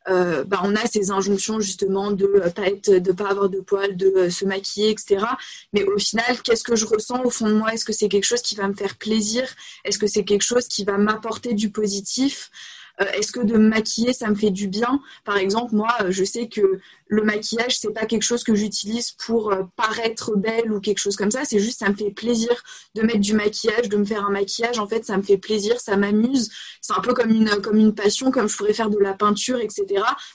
Euh, 0.09 0.45
bah, 0.45 0.61
on 0.65 0.75
a 0.77 0.87
ces 0.87 1.11
injonctions 1.11 1.61
justement 1.61 2.11
de 2.11 2.25
euh, 2.25 2.51
pas 2.51 2.69
être, 2.69 2.91
de 2.91 3.13
pas 3.13 3.31
avoir 3.31 3.51
de 3.51 3.61
poils, 3.61 3.97
de 3.97 4.31
se 4.31 4.47
maquiller, 4.47 4.91
etc. 4.91 5.25
Mais 5.73 5.85
au 5.85 5.99
final, 5.99 6.41
qu'est-ce 6.43 6.65
que 6.65 6.77
je 6.77 6.87
ressens 6.87 7.23
au 7.23 7.31
fond 7.31 7.49
de 7.49 7.55
moi? 7.55 7.75
Est-ce 7.75 7.85
que 7.85 7.93
c'est 7.93 8.09
quelque 8.09 8.25
chose 8.25 8.43
qui 8.43 8.55
va 8.55 8.67
me 8.67 8.75
faire 8.75 8.97
plaisir? 8.97 9.45
Est-ce 9.85 9.99
que 9.99 10.07
c'est 10.07 10.25
quelque 10.25 10.43
chose 10.43 10.69
qui 10.69 10.85
va 10.85 10.97
m'apporter 10.97 11.53
du 11.53 11.71
positif? 11.71 12.51
euh, 12.51 12.80
est-ce 13.15 13.33
que 13.33 13.41
de 13.41 13.55
me 13.57 13.69
maquiller, 13.69 14.13
ça 14.13 14.29
me 14.29 14.35
fait 14.35 14.51
du 14.51 14.69
bien? 14.69 15.01
Par 15.25 15.37
exemple, 15.37 15.75
moi, 15.75 15.89
euh, 16.03 16.11
je 16.11 16.25
sais 16.25 16.49
que 16.49 16.81
le 17.07 17.23
maquillage, 17.23 17.79
c'est 17.79 17.93
pas 17.93 18.07
quelque 18.07 18.23
chose 18.23 18.45
que 18.45 18.55
j'utilise 18.55 19.13
pour 19.13 19.53
euh, 19.53 19.63
paraître 19.77 20.37
belle 20.37 20.71
ou 20.73 20.81
quelque 20.81 20.99
chose 20.99 21.17
comme 21.17 21.31
ça. 21.31 21.45
C'est 21.45 21.59
juste, 21.59 21.81
ça 21.81 21.89
me 21.89 21.95
fait 21.95 22.11
plaisir 22.11 22.51
de 22.95 23.03
mettre 23.03 23.21
du 23.21 23.35
maquillage, 23.35 23.89
de 23.89 23.97
me 23.97 24.05
faire 24.05 24.25
un 24.25 24.31
maquillage. 24.31 24.79
En 24.79 24.87
fait, 24.87 25.05
ça 25.05 25.17
me 25.17 25.23
fait 25.23 25.39
plaisir, 25.39 25.81
ça 25.81 25.97
m'amuse. 25.97 26.51
C'est 26.81 26.93
un 26.93 27.01
peu 27.01 27.15
comme 27.15 27.31
une, 27.31 27.49
comme 27.63 27.79
une 27.79 27.95
passion, 27.95 28.31
comme 28.31 28.49
je 28.49 28.57
pourrais 28.57 28.75
faire 28.75 28.91
de 28.91 28.99
la 28.99 29.15
peinture, 29.15 29.59
etc. 29.59 29.87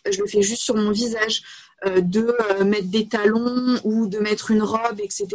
Je 0.09 0.19
le 0.19 0.27
fais 0.27 0.41
juste 0.41 0.63
sur 0.63 0.75
mon 0.75 0.91
visage. 0.91 1.43
Euh, 1.85 1.99
de 1.99 2.33
euh, 2.51 2.63
mettre 2.63 2.87
des 2.87 3.07
talons 3.07 3.77
ou 3.83 4.07
de 4.07 4.17
mettre 4.19 4.49
une 4.49 4.63
robe, 4.63 5.01
etc. 5.03 5.27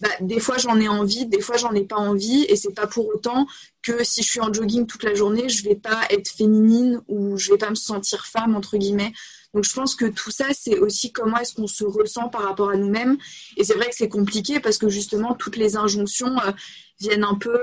Bah, 0.00 0.08
des 0.20 0.40
fois 0.40 0.58
j'en 0.58 0.78
ai 0.80 0.88
envie, 0.88 1.24
des 1.24 1.40
fois 1.40 1.56
j'en 1.56 1.72
ai 1.72 1.84
pas 1.84 1.96
envie, 1.96 2.44
et 2.48 2.56
c'est 2.56 2.74
pas 2.74 2.88
pour 2.88 3.06
autant 3.06 3.46
que 3.80 4.02
si 4.02 4.22
je 4.22 4.28
suis 4.28 4.40
en 4.40 4.52
jogging 4.52 4.86
toute 4.86 5.04
la 5.04 5.14
journée, 5.14 5.48
je 5.48 5.62
vais 5.62 5.76
pas 5.76 6.00
être 6.10 6.28
féminine 6.28 7.00
ou 7.06 7.36
je 7.36 7.52
vais 7.52 7.58
pas 7.58 7.70
me 7.70 7.76
sentir 7.76 8.26
femme 8.26 8.56
entre 8.56 8.76
guillemets. 8.76 9.12
Donc 9.54 9.64
je 9.64 9.72
pense 9.72 9.94
que 9.94 10.06
tout 10.06 10.32
ça, 10.32 10.46
c'est 10.52 10.78
aussi 10.80 11.12
comment 11.12 11.38
est-ce 11.38 11.54
qu'on 11.54 11.68
se 11.68 11.84
ressent 11.84 12.28
par 12.28 12.42
rapport 12.42 12.70
à 12.70 12.76
nous-mêmes. 12.76 13.16
Et 13.56 13.62
c'est 13.62 13.74
vrai 13.74 13.88
que 13.88 13.94
c'est 13.94 14.08
compliqué 14.08 14.58
parce 14.58 14.78
que 14.78 14.88
justement 14.88 15.34
toutes 15.34 15.56
les 15.56 15.76
injonctions 15.76 16.36
euh, 16.40 16.50
viennent 16.98 17.24
un 17.24 17.36
peu 17.36 17.56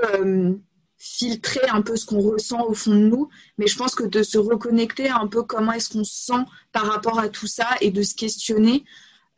filtrer 1.06 1.68
un 1.70 1.82
peu 1.82 1.96
ce 1.96 2.04
qu'on 2.04 2.20
ressent 2.20 2.66
au 2.66 2.74
fond 2.74 2.92
de 2.92 3.06
nous, 3.06 3.28
mais 3.58 3.66
je 3.66 3.76
pense 3.76 3.94
que 3.94 4.04
de 4.04 4.22
se 4.22 4.38
reconnecter 4.38 5.08
un 5.08 5.26
peu 5.26 5.42
comment 5.42 5.72
est-ce 5.72 5.90
qu'on 5.90 6.04
se 6.04 6.26
sent 6.26 6.44
par 6.72 6.86
rapport 6.86 7.18
à 7.18 7.28
tout 7.28 7.46
ça 7.46 7.68
et 7.80 7.90
de 7.90 8.02
se 8.02 8.14
questionner, 8.14 8.84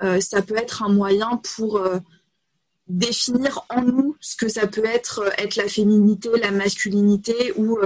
euh, 0.02 0.20
ça 0.20 0.42
peut 0.42 0.56
être 0.56 0.82
un 0.82 0.88
moyen 0.88 1.40
pour 1.56 1.76
euh, 1.76 1.98
définir 2.88 3.64
en 3.68 3.82
nous 3.82 4.16
ce 4.20 4.36
que 4.36 4.48
ça 4.48 4.66
peut 4.66 4.84
être 4.84 5.20
euh, 5.20 5.30
être 5.38 5.56
la 5.56 5.68
féminité, 5.68 6.30
la 6.40 6.50
masculinité 6.50 7.52
ou 7.56 7.78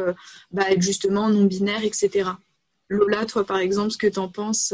bah, 0.53 0.67
justement 0.79 1.29
non-binaire, 1.29 1.85
etc. 1.85 2.31
Lola, 2.89 3.27
toi 3.27 3.45
par 3.45 3.59
exemple, 3.59 3.91
ce 3.91 3.99
que 3.99 4.07
tu 4.07 4.19
en 4.19 4.29
penses 4.29 4.73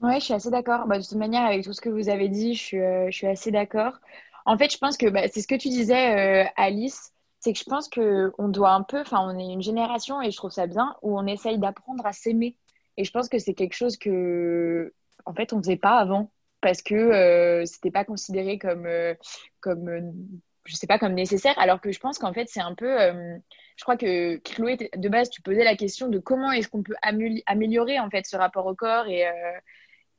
Oui, 0.00 0.14
je 0.18 0.24
suis 0.24 0.34
assez 0.34 0.50
d'accord. 0.50 0.86
Bah, 0.86 0.98
de 0.98 1.04
toute 1.04 1.18
manière, 1.18 1.44
avec 1.44 1.64
tout 1.64 1.72
ce 1.72 1.80
que 1.80 1.88
vous 1.88 2.08
avez 2.08 2.28
dit, 2.28 2.54
je 2.54 2.62
suis, 2.62 2.78
je 2.78 3.16
suis 3.16 3.26
assez 3.26 3.50
d'accord. 3.50 3.92
En 4.44 4.58
fait, 4.58 4.72
je 4.72 4.78
pense 4.78 4.96
que 4.96 5.08
bah, 5.08 5.22
c'est 5.32 5.40
ce 5.40 5.48
que 5.48 5.56
tu 5.56 5.68
disais, 5.68 6.50
Alice 6.56 7.12
c'est 7.40 7.52
que 7.52 7.58
je 7.58 7.64
pense 7.64 7.88
qu'on 7.88 8.48
doit 8.48 8.72
un 8.72 8.82
peu, 8.82 9.00
enfin, 9.00 9.20
on 9.22 9.38
est 9.38 9.52
une 9.52 9.62
génération 9.62 10.20
et 10.22 10.30
je 10.30 10.36
trouve 10.36 10.50
ça 10.50 10.66
bien 10.66 10.96
où 11.02 11.18
on 11.18 11.26
essaye 11.26 11.58
d'apprendre 11.58 12.04
à 12.06 12.12
s'aimer. 12.12 12.56
Et 12.96 13.04
je 13.04 13.10
pense 13.12 13.28
que 13.28 13.38
c'est 13.38 13.54
quelque 13.54 13.74
chose 13.74 13.96
que, 13.96 14.92
en 15.24 15.34
fait, 15.34 15.52
on 15.52 15.58
faisait 15.58 15.76
pas 15.76 15.98
avant 15.98 16.30
parce 16.60 16.82
que 16.82 16.94
euh, 16.94 17.64
c'était 17.66 17.90
pas 17.90 18.04
considéré 18.04 18.58
comme, 18.58 18.86
euh, 18.86 19.14
comme, 19.60 19.88
euh, 19.88 20.00
je 20.64 20.74
sais 20.74 20.86
pas, 20.86 20.98
comme 20.98 21.14
nécessaire. 21.14 21.56
Alors 21.58 21.80
que 21.80 21.92
je 21.92 22.00
pense 22.00 22.18
qu'en 22.18 22.32
fait, 22.32 22.48
c'est 22.48 22.60
un 22.60 22.74
peu, 22.74 23.00
euh, 23.00 23.36
je 23.76 23.84
crois 23.84 23.96
que 23.96 24.38
Chloé, 24.38 24.90
de 24.96 25.08
base, 25.08 25.30
tu 25.30 25.42
posais 25.42 25.64
la 25.64 25.76
question 25.76 26.08
de 26.08 26.18
comment 26.18 26.50
est-ce 26.52 26.68
qu'on 26.68 26.82
peut 26.82 26.96
améliorer 27.46 28.00
en 28.00 28.10
fait 28.10 28.26
ce 28.26 28.36
rapport 28.36 28.66
au 28.66 28.74
corps 28.74 29.06
et 29.06 29.24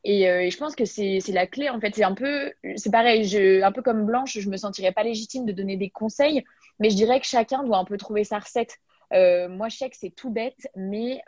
Et, 0.03 0.49
je 0.49 0.57
pense 0.57 0.75
que 0.75 0.85
c'est 0.85 1.19
la 1.29 1.47
clé, 1.47 1.69
en 1.69 1.79
fait. 1.81 1.95
C'est 1.95 2.03
un 2.03 2.13
peu, 2.13 2.53
c'est 2.77 2.91
pareil, 2.91 3.35
un 3.63 3.71
peu 3.71 3.81
comme 3.81 4.05
Blanche, 4.05 4.39
je 4.39 4.49
me 4.49 4.57
sentirais 4.57 4.93
pas 4.93 5.03
légitime 5.03 5.45
de 5.45 5.51
donner 5.51 5.75
des 5.75 5.89
conseils, 5.89 6.45
mais 6.79 6.89
je 6.89 6.95
dirais 6.95 7.19
que 7.19 7.25
chacun 7.25 7.63
doit 7.63 7.77
un 7.77 7.85
peu 7.85 7.97
trouver 7.97 8.23
sa 8.23 8.39
recette. 8.39 8.77
moi, 9.11 9.69
je 9.69 9.77
sais 9.77 9.89
que 9.89 9.97
c'est 9.97 10.15
tout 10.15 10.29
bête, 10.29 10.67
mais 10.75 11.21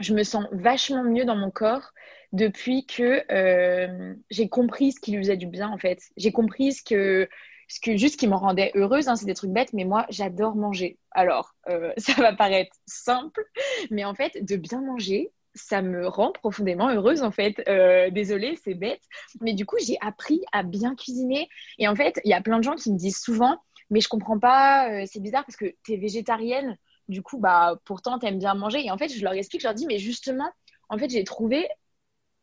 je 0.00 0.14
me 0.14 0.24
sens 0.24 0.46
vachement 0.50 1.04
mieux 1.04 1.24
dans 1.24 1.36
mon 1.36 1.50
corps 1.50 1.92
depuis 2.32 2.86
que 2.86 3.24
euh, 3.30 4.14
j'ai 4.30 4.48
compris 4.48 4.92
ce 4.92 5.00
qui 5.00 5.12
lui 5.12 5.18
faisait 5.18 5.36
du 5.36 5.46
bien 5.46 5.68
en 5.68 5.78
fait. 5.78 6.00
J'ai 6.16 6.32
compris 6.32 6.72
ce 6.72 6.82
que, 6.82 7.28
ce 7.68 7.80
que 7.80 7.96
juste 7.96 8.18
qui 8.18 8.26
me 8.26 8.34
rendait 8.34 8.72
heureuse. 8.74 9.08
Hein, 9.08 9.16
c'est 9.16 9.26
des 9.26 9.34
trucs 9.34 9.50
bêtes, 9.50 9.72
mais 9.72 9.84
moi 9.84 10.06
j'adore 10.08 10.56
manger. 10.56 10.98
Alors 11.12 11.54
euh, 11.68 11.92
ça 11.98 12.14
va 12.14 12.32
paraître 12.32 12.74
simple, 12.86 13.44
mais 13.90 14.04
en 14.04 14.14
fait 14.14 14.44
de 14.44 14.56
bien 14.56 14.80
manger, 14.80 15.32
ça 15.54 15.82
me 15.82 16.06
rend 16.06 16.32
profondément 16.32 16.88
heureuse 16.88 17.22
en 17.22 17.30
fait. 17.30 17.62
Euh, 17.68 18.10
désolée, 18.10 18.56
c'est 18.64 18.74
bête, 18.74 19.02
mais 19.40 19.52
du 19.52 19.66
coup 19.66 19.76
j'ai 19.84 19.98
appris 20.00 20.40
à 20.52 20.62
bien 20.62 20.94
cuisiner. 20.94 21.48
Et 21.78 21.88
en 21.88 21.96
fait, 21.96 22.20
il 22.24 22.30
y 22.30 22.34
a 22.34 22.40
plein 22.40 22.58
de 22.58 22.64
gens 22.64 22.76
qui 22.76 22.92
me 22.92 22.96
disent 22.96 23.18
souvent, 23.18 23.58
mais 23.90 24.00
je 24.00 24.08
comprends 24.08 24.38
pas, 24.38 25.06
c'est 25.06 25.20
bizarre 25.20 25.44
parce 25.44 25.56
que 25.56 25.74
tu 25.84 25.94
es 25.94 25.96
végétarienne 25.96 26.76
du 27.10 27.22
coup, 27.22 27.38
bah, 27.38 27.78
pourtant, 27.84 28.18
tu 28.18 28.26
aimes 28.26 28.38
bien 28.38 28.54
manger. 28.54 28.86
Et 28.86 28.90
en 28.90 28.96
fait, 28.96 29.08
je 29.08 29.22
leur 29.22 29.34
explique, 29.34 29.60
je 29.60 29.66
leur 29.66 29.74
dis, 29.74 29.86
mais 29.86 29.98
justement, 29.98 30.48
en 30.88 30.96
fait, 30.96 31.10
j'ai 31.10 31.24
trouvé 31.24 31.68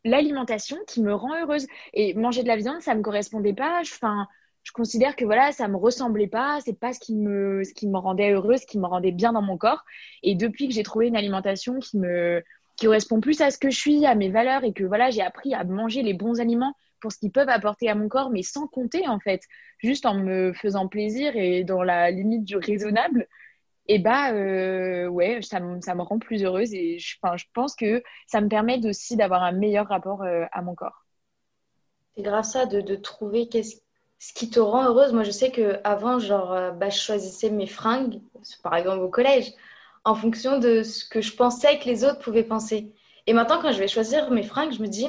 l'alimentation 0.04 0.76
qui 0.86 1.02
me 1.02 1.12
rend 1.12 1.34
heureuse. 1.34 1.66
Et 1.94 2.14
manger 2.14 2.42
de 2.42 2.48
la 2.48 2.56
viande, 2.56 2.82
ça 2.82 2.94
me 2.94 3.02
correspondait 3.02 3.54
pas. 3.54 3.80
Enfin, 3.80 4.28
je 4.62 4.72
considère 4.72 5.16
que 5.16 5.24
voilà, 5.24 5.50
ça 5.52 5.66
me 5.68 5.76
ressemblait 5.76 6.28
pas. 6.28 6.60
C'est 6.64 6.78
pas 6.78 6.92
ce 6.92 7.00
qui 7.00 7.16
me, 7.16 7.64
ce 7.64 7.74
qui 7.74 7.88
me 7.88 7.98
rendait 7.98 8.32
heureuse, 8.32 8.60
ce 8.60 8.66
qui 8.66 8.78
me 8.78 8.86
rendait 8.86 9.12
bien 9.12 9.32
dans 9.32 9.42
mon 9.42 9.56
corps. 9.56 9.84
Et 10.22 10.34
depuis 10.34 10.68
que 10.68 10.74
j'ai 10.74 10.82
trouvé 10.82 11.08
une 11.08 11.16
alimentation 11.16 11.80
qui 11.80 11.98
me, 11.98 12.44
qui 12.76 12.86
correspond 12.86 13.20
plus 13.20 13.40
à 13.40 13.50
ce 13.50 13.58
que 13.58 13.70
je 13.70 13.78
suis, 13.78 14.06
à 14.06 14.14
mes 14.14 14.30
valeurs, 14.30 14.64
et 14.64 14.72
que 14.72 14.84
voilà, 14.84 15.10
j'ai 15.10 15.22
appris 15.22 15.54
à 15.54 15.64
manger 15.64 16.02
les 16.02 16.14
bons 16.14 16.40
aliments 16.40 16.74
pour 17.00 17.12
ce 17.12 17.18
qu'ils 17.18 17.32
peuvent 17.32 17.48
apporter 17.48 17.88
à 17.88 17.94
mon 17.94 18.08
corps, 18.08 18.30
mais 18.30 18.42
sans 18.42 18.66
compter 18.66 19.08
en 19.08 19.20
fait, 19.20 19.42
juste 19.78 20.06
en 20.06 20.14
me 20.14 20.52
faisant 20.52 20.88
plaisir 20.88 21.36
et 21.36 21.64
dans 21.64 21.82
la 21.82 22.10
limite 22.10 22.44
du 22.44 22.56
raisonnable 22.56 23.28
et 23.90 23.98
bah 23.98 24.32
euh, 24.32 25.06
ouais, 25.06 25.40
ça, 25.40 25.60
ça, 25.82 25.94
me 25.94 26.02
rend 26.02 26.18
plus 26.18 26.44
heureuse 26.44 26.74
et 26.74 26.98
je, 26.98 27.16
je 27.36 27.44
pense 27.54 27.74
que 27.74 28.02
ça 28.26 28.42
me 28.42 28.48
permet 28.48 28.86
aussi 28.86 29.16
d'avoir 29.16 29.42
un 29.42 29.52
meilleur 29.52 29.88
rapport 29.88 30.22
euh, 30.22 30.44
à 30.52 30.60
mon 30.60 30.74
corps. 30.74 31.06
C'est 32.14 32.22
grâce 32.22 32.54
à 32.54 32.60
ça 32.60 32.66
de, 32.66 32.82
de 32.82 32.96
trouver 32.96 33.48
qu'est-ce 33.48 33.76
ce 34.18 34.32
qui 34.32 34.50
te 34.50 34.60
rend 34.60 34.84
heureuse. 34.84 35.12
Moi, 35.12 35.22
je 35.22 35.30
sais 35.30 35.50
que 35.50 35.80
avant, 35.84 36.18
genre, 36.18 36.52
euh, 36.52 36.70
bah, 36.72 36.90
je 36.90 36.98
choisissais 36.98 37.50
mes 37.50 37.66
fringues, 37.66 38.20
par 38.62 38.74
exemple 38.74 39.02
au 39.02 39.08
collège, 39.08 39.52
en 40.04 40.14
fonction 40.14 40.58
de 40.58 40.82
ce 40.82 41.04
que 41.08 41.20
je 41.20 41.34
pensais 41.34 41.78
que 41.78 41.84
les 41.84 42.04
autres 42.04 42.18
pouvaient 42.18 42.44
penser. 42.44 42.92
Et 43.26 43.32
maintenant, 43.32 43.60
quand 43.60 43.72
je 43.72 43.78
vais 43.78 43.88
choisir 43.88 44.30
mes 44.30 44.42
fringues, 44.42 44.72
je 44.72 44.82
me 44.82 44.88
dis, 44.88 45.06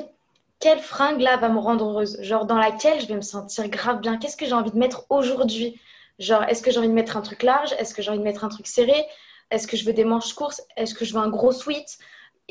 quelle 0.60 0.80
fringue 0.80 1.22
là 1.22 1.38
va 1.38 1.50
me 1.50 1.60
rendre 1.60 1.86
heureuse? 1.86 2.22
Genre, 2.22 2.45
dans 2.45 2.58
laquelle 2.58 3.00
je 3.02 3.08
vais 3.08 3.15
me 3.15 3.22
sentir 3.22 3.67
grave 3.69 4.02
bien? 4.02 4.17
Qu'est-ce 4.17 4.38
que 4.38 4.45
j'ai 4.45 4.54
envie 4.54 4.72
de 4.72 4.78
mettre 4.78 5.06
aujourd'hui? 5.10 5.80
Genre, 6.19 6.43
est-ce 6.43 6.62
que 6.62 6.72
j'ai 6.72 6.80
envie 6.80 6.89
de 6.89 6.93
mettre 6.93 7.17
un 7.17 7.22
truc 7.22 7.43
large? 7.43 7.74
Est-ce 7.80 7.93
que 7.93 8.02
j'ai 8.02 8.10
envie 8.10 8.19
de 8.19 8.24
mettre 8.24 8.43
un 8.43 8.50
truc 8.50 8.67
serré? 8.67 9.06
Est-ce 9.52 9.67
que 9.67 9.78
je 9.78 9.86
veux 9.86 9.93
des 9.93 10.04
manches 10.04 10.34
courtes? 10.34 10.62
Est-ce 10.76 10.93
que 10.93 11.06
je 11.06 11.13
veux 11.13 11.19
un 11.19 11.30
gros 11.30 11.52
sweat? 11.52 11.98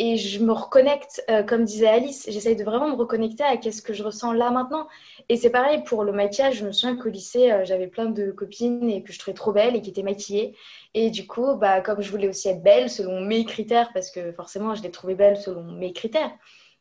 Et 0.01 0.17
je 0.17 0.39
me 0.43 0.53
reconnecte, 0.53 1.25
euh, 1.29 1.43
comme 1.43 1.65
disait 1.65 1.89
Alice, 1.89 2.25
j'essaye 2.29 2.55
de 2.55 2.63
vraiment 2.63 2.89
me 2.89 2.95
reconnecter 2.95 3.43
à 3.43 3.61
ce 3.61 3.83
que 3.83 3.93
je 3.93 4.05
ressens 4.05 4.33
là 4.33 4.51
maintenant. 4.53 4.87
Et 5.29 5.37
c'est 5.37 5.51
pareil 5.51 5.83
pour 5.83 6.05
le 6.05 6.13
maquillage. 6.13 6.55
Je 6.55 6.65
me 6.65 6.73
souviens 6.73 6.97
qu'au 6.97 7.09
lycée, 7.09 7.51
euh, 7.51 7.65
j'avais 7.65 7.89
plein 7.89 8.07
de 8.07 8.31
copines 8.31 8.89
et 8.89 9.03
que 9.03 9.13
je 9.13 9.19
trouvais 9.19 9.35
trop 9.35 9.53
belles 9.53 9.75
et 9.75 9.83
qui 9.83 9.91
étaient 9.91 10.05
maquillées. 10.05 10.57
Et 10.95 11.11
du 11.11 11.27
coup, 11.27 11.57
bah, 11.57 11.81
comme 11.81 12.01
je 12.01 12.11
voulais 12.13 12.29
aussi 12.29 12.49
être 12.49 12.63
belle 12.63 12.89
selon 12.89 13.21
mes 13.21 13.45
critères, 13.45 13.91
parce 13.93 14.13
que 14.13 14.31
forcément, 14.33 14.75
je 14.77 14.83
les 14.85 14.93
trouvais 14.93 15.17
belles 15.17 15.37
selon 15.37 15.65
mes 15.65 15.93
critères, 15.93 16.31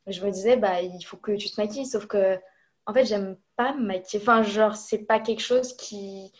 je 0.07 0.25
me 0.25 0.31
disais, 0.31 0.57
bah, 0.57 0.81
il 0.81 1.03
faut 1.03 1.17
que 1.17 1.33
tu 1.33 1.49
te 1.49 1.59
maquilles. 1.59 1.85
Sauf 1.85 2.05
que, 2.07 2.39
en 2.85 2.93
fait, 2.93 3.05
j'aime 3.05 3.37
pas 3.55 3.73
me 3.73 3.85
maquiller. 3.85 4.21
Enfin, 4.21 4.43
genre, 4.43 4.75
c'est 4.75 5.05
pas 5.05 5.19
quelque 5.19 5.41
chose 5.41 5.75
qui 5.75 6.31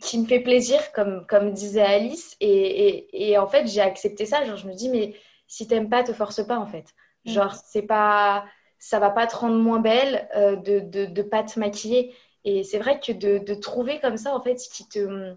qui 0.00 0.18
me 0.18 0.26
fait 0.26 0.40
plaisir, 0.40 0.92
comme, 0.92 1.26
comme 1.26 1.52
disait 1.52 1.80
Alice. 1.82 2.36
Et, 2.40 2.48
et, 2.50 3.30
et 3.30 3.38
en 3.38 3.46
fait, 3.46 3.66
j'ai 3.66 3.80
accepté 3.80 4.26
ça. 4.26 4.44
Genre, 4.44 4.56
je 4.56 4.66
me 4.66 4.74
dis, 4.74 4.88
mais 4.88 5.14
si 5.46 5.66
t'aimes 5.66 5.88
pas, 5.88 6.02
te 6.02 6.12
force 6.12 6.44
pas, 6.46 6.58
en 6.58 6.66
fait. 6.66 6.94
Mm. 7.24 7.30
Genre, 7.30 7.54
c'est 7.54 7.82
pas, 7.82 8.46
ça 8.78 8.98
va 8.98 9.10
pas 9.10 9.26
te 9.26 9.36
rendre 9.36 9.56
moins 9.58 9.80
belle 9.80 10.28
euh, 10.36 10.56
de, 10.56 10.80
de, 10.80 11.06
de, 11.06 11.22
pas 11.22 11.42
te 11.42 11.58
maquiller. 11.58 12.14
Et 12.44 12.62
c'est 12.64 12.78
vrai 12.78 13.00
que 13.00 13.12
de, 13.12 13.38
de, 13.38 13.54
trouver 13.54 14.00
comme 14.00 14.16
ça, 14.16 14.34
en 14.34 14.40
fait, 14.40 14.56
qui 14.56 14.88
te, 14.88 15.34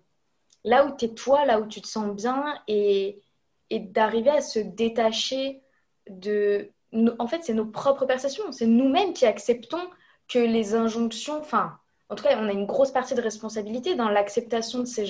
là 0.63 0.85
où 0.85 0.95
t'es 0.95 1.09
toi, 1.09 1.45
là 1.45 1.59
où 1.59 1.67
tu 1.67 1.81
te 1.81 1.87
sens 1.87 2.15
bien, 2.15 2.61
et, 2.67 3.21
et 3.69 3.79
d'arriver 3.79 4.31
à 4.31 4.41
se 4.41 4.59
détacher 4.59 5.61
de. 6.09 6.71
En 6.93 7.27
fait, 7.27 7.43
c'est 7.43 7.53
nos 7.53 7.65
propres 7.65 8.05
perceptions. 8.05 8.51
C'est 8.51 8.65
nous-mêmes 8.65 9.13
qui 9.13 9.25
acceptons 9.25 9.89
que 10.27 10.39
les 10.39 10.75
injonctions, 10.75 11.39
enfin, 11.39 11.77
en 12.09 12.15
tout 12.15 12.23
cas, 12.23 12.37
on 12.39 12.47
a 12.47 12.51
une 12.51 12.65
grosse 12.65 12.91
partie 12.91 13.13
de 13.13 13.21
responsabilité 13.21 13.95
dans 13.95 14.09
l'acceptation 14.09 14.79
de 14.79 14.85
ces 14.85 15.09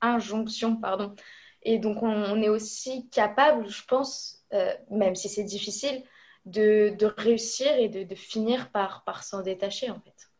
injonctions. 0.00 0.76
Pardon. 0.76 1.14
Et 1.62 1.78
donc, 1.78 2.02
on, 2.02 2.40
est 2.42 2.48
aussi 2.48 3.08
capable, 3.08 3.68
je 3.68 3.84
pense, 3.86 4.44
euh, 4.52 4.72
même 4.90 5.14
si 5.14 5.28
c'est 5.28 5.44
difficile, 5.44 6.02
de, 6.44 6.94
réussir 7.16 7.74
et 7.76 7.88
de, 7.88 8.14
finir 8.14 8.70
par, 8.70 9.24
s'en 9.24 9.42
détacher, 9.42 9.90
en 9.90 10.00
fait. 10.00 10.30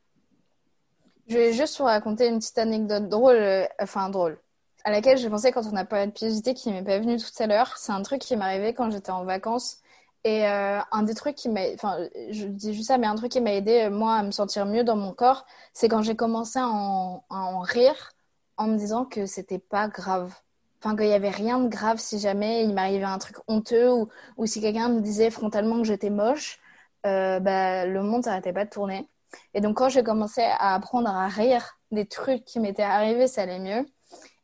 Je 1.26 1.36
vais 1.36 1.52
juste 1.52 1.78
vous 1.78 1.84
raconter 1.84 2.28
une 2.28 2.38
petite 2.38 2.58
anecdote 2.58 3.08
drôle, 3.08 3.34
euh, 3.34 3.66
enfin 3.80 4.08
drôle, 4.10 4.38
à 4.84 4.92
laquelle 4.92 5.18
j'ai 5.18 5.28
pensé 5.28 5.50
quand 5.50 5.66
on 5.66 5.74
a 5.74 5.84
parlé 5.84 6.06
de 6.06 6.12
pilosité 6.12 6.54
qui 6.54 6.70
m'est 6.70 6.84
pas 6.84 7.00
venue 7.00 7.16
tout 7.16 7.42
à 7.42 7.48
l'heure. 7.48 7.76
C'est 7.76 7.90
un 7.90 8.02
truc 8.02 8.20
qui 8.20 8.36
m'est 8.36 8.44
arrivé 8.44 8.72
quand 8.72 8.90
j'étais 8.90 9.10
en 9.10 9.24
vacances 9.24 9.78
et 10.26 10.44
euh, 10.44 10.80
un 10.90 11.04
des 11.04 11.14
trucs 11.14 11.36
qui 11.36 11.48
m'a, 11.48 11.60
enfin, 11.74 11.98
je 12.30 12.46
dis 12.46 12.74
juste 12.74 12.88
ça, 12.88 12.98
mais 12.98 13.06
un 13.06 13.14
truc 13.14 13.30
qui 13.30 13.40
m'a 13.40 13.52
aidé 13.52 13.82
euh, 13.82 13.90
moi 13.90 14.16
à 14.16 14.22
me 14.24 14.32
sentir 14.32 14.66
mieux 14.66 14.82
dans 14.82 14.96
mon 14.96 15.12
corps, 15.12 15.46
c'est 15.72 15.88
quand 15.88 16.02
j'ai 16.02 16.16
commencé 16.16 16.58
à 16.58 16.66
en, 16.66 17.60
rire 17.60 18.12
en 18.56 18.66
me 18.66 18.76
disant 18.76 19.04
que 19.04 19.26
c'était 19.26 19.60
pas 19.60 19.86
grave. 19.86 20.34
Enfin, 20.82 20.96
qu'il 20.96 21.06
y 21.06 21.12
avait 21.12 21.30
rien 21.30 21.60
de 21.60 21.68
grave 21.68 21.98
si 21.98 22.18
jamais 22.18 22.64
il 22.64 22.74
m'arrivait 22.74 23.04
un 23.04 23.18
truc 23.18 23.36
honteux 23.46 23.92
ou, 23.92 24.08
ou 24.36 24.46
si 24.46 24.60
quelqu'un 24.60 24.88
me 24.88 25.00
disait 25.00 25.30
frontalement 25.30 25.76
que 25.78 25.84
j'étais 25.84 26.10
moche, 26.10 26.58
euh, 27.06 27.38
bah, 27.38 27.86
le 27.86 28.02
monde 28.02 28.26
n'arrêtait 28.26 28.52
pas 28.52 28.64
de 28.64 28.70
tourner. 28.70 29.08
Et 29.54 29.60
donc, 29.60 29.76
quand 29.76 29.90
j'ai 29.90 30.02
commencé 30.02 30.42
à 30.42 30.74
apprendre 30.74 31.08
à 31.08 31.28
rire 31.28 31.78
des 31.92 32.06
trucs 32.06 32.44
qui 32.44 32.58
m'étaient 32.58 32.82
arrivés, 32.82 33.28
ça 33.28 33.42
allait 33.42 33.60
mieux. 33.60 33.86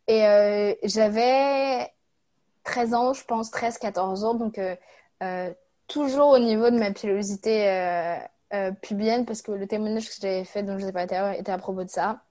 Et 0.06 0.78
j'avais 0.84 1.92
13 2.62 2.94
ans, 2.94 3.12
je 3.14 3.24
pense, 3.24 3.50
13, 3.50 3.78
14 3.78 4.24
ans. 4.24 4.34
Donc, 4.34 4.60
toujours 5.92 6.28
au 6.28 6.38
niveau 6.38 6.70
de 6.70 6.78
ma 6.78 6.90
pilosité 6.90 7.68
euh, 7.68 8.16
euh, 8.54 8.72
pubienne, 8.72 9.26
parce 9.26 9.42
que 9.42 9.52
le 9.52 9.66
témoignage 9.66 10.08
que 10.08 10.14
j'avais 10.20 10.44
fait, 10.44 10.62
dont 10.62 10.78
je 10.78 10.86
n'ai 10.86 10.92
pas 10.92 11.04
était 11.04 11.52
à 11.52 11.58
propos 11.58 11.84
de 11.84 11.90
ça. 11.90 12.22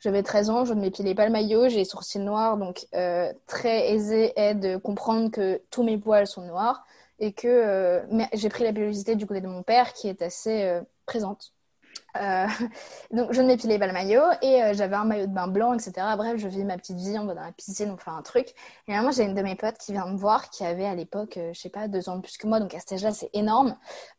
J'avais 0.00 0.22
13 0.22 0.50
ans, 0.50 0.64
je 0.64 0.74
ne 0.74 0.80
m'épilais 0.80 1.14
pas 1.14 1.26
le 1.26 1.32
maillot, 1.32 1.68
j'ai 1.68 1.78
les 1.78 1.84
sourcils 1.84 2.20
noirs, 2.20 2.56
donc 2.56 2.86
euh, 2.94 3.32
très 3.46 3.90
aisé 3.90 4.32
est 4.36 4.54
de 4.54 4.76
comprendre 4.76 5.30
que 5.30 5.60
tous 5.70 5.82
mes 5.82 5.98
poils 5.98 6.26
sont 6.26 6.42
noirs 6.42 6.84
et 7.18 7.32
que 7.32 8.02
j'ai 8.32 8.48
pris 8.48 8.64
la 8.64 8.72
pilosité 8.72 9.14
du 9.14 9.26
côté 9.26 9.42
de 9.42 9.46
mon 9.46 9.62
père 9.62 9.92
qui 9.92 10.08
est 10.08 10.22
assez 10.22 10.80
présente. 11.04 11.52
Euh, 12.16 12.46
donc 13.12 13.32
je 13.32 13.40
ne 13.40 13.46
m'épilais 13.46 13.78
pas 13.78 13.86
le 13.86 13.92
maillot 13.92 14.22
et 14.42 14.62
euh, 14.62 14.74
j'avais 14.74 14.96
un 14.96 15.04
maillot 15.04 15.26
de 15.26 15.32
bain 15.32 15.46
blanc, 15.46 15.74
etc. 15.74 15.92
Bref, 16.16 16.36
je 16.36 16.48
vis 16.48 16.64
ma 16.64 16.76
petite 16.76 16.96
vie, 16.96 17.18
on 17.18 17.26
va 17.26 17.34
dans 17.34 17.42
la 17.42 17.52
piscine, 17.52 17.90
on 17.90 17.96
fait 17.96 18.10
un 18.10 18.22
truc. 18.22 18.48
Et 18.88 18.98
moi, 18.98 19.10
j'ai 19.10 19.24
une 19.24 19.34
de 19.34 19.42
mes 19.42 19.54
potes 19.54 19.78
qui 19.78 19.92
vient 19.92 20.06
me 20.06 20.16
voir, 20.16 20.50
qui 20.50 20.64
avait 20.64 20.86
à 20.86 20.94
l'époque, 20.94 21.36
euh, 21.36 21.52
je 21.52 21.60
sais 21.60 21.68
pas, 21.68 21.88
deux 21.88 22.08
ans 22.08 22.16
de 22.16 22.22
plus 22.22 22.36
que 22.36 22.46
moi, 22.46 22.60
donc 22.60 22.74
à 22.74 22.80
cet 22.80 22.92
âge-là, 22.92 23.12
c'est 23.12 23.30
énorme, 23.32 23.76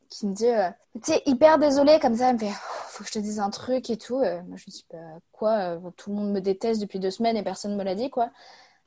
qui 0.10 0.28
me 0.28 0.34
dit, 0.34 0.52
tu 0.96 1.14
sais, 1.14 1.22
hyper 1.26 1.58
désolée, 1.58 2.00
comme 2.00 2.16
ça, 2.16 2.30
elle 2.30 2.36
me 2.36 2.40
fait, 2.40 2.52
faut 2.88 3.04
que 3.04 3.10
je 3.10 3.14
te 3.14 3.20
dise 3.20 3.40
un 3.40 3.50
truc 3.50 3.90
et 3.90 3.98
tout. 3.98 4.20
moi, 4.20 4.58
je 4.58 4.66
me 4.68 4.72
dis, 4.72 4.86
bah, 4.92 4.98
quoi, 5.32 5.78
tout 5.98 6.10
le 6.10 6.16
monde 6.18 6.32
me 6.32 6.42
déteste 6.42 6.82
depuis 6.82 7.00
deux 7.00 7.12
semaines 7.12 7.38
et 7.38 7.44
personne 7.44 7.72
ne 7.72 7.78
me 7.78 7.84
l'a 7.84 7.96
dit, 7.96 8.10
quoi. 8.10 8.30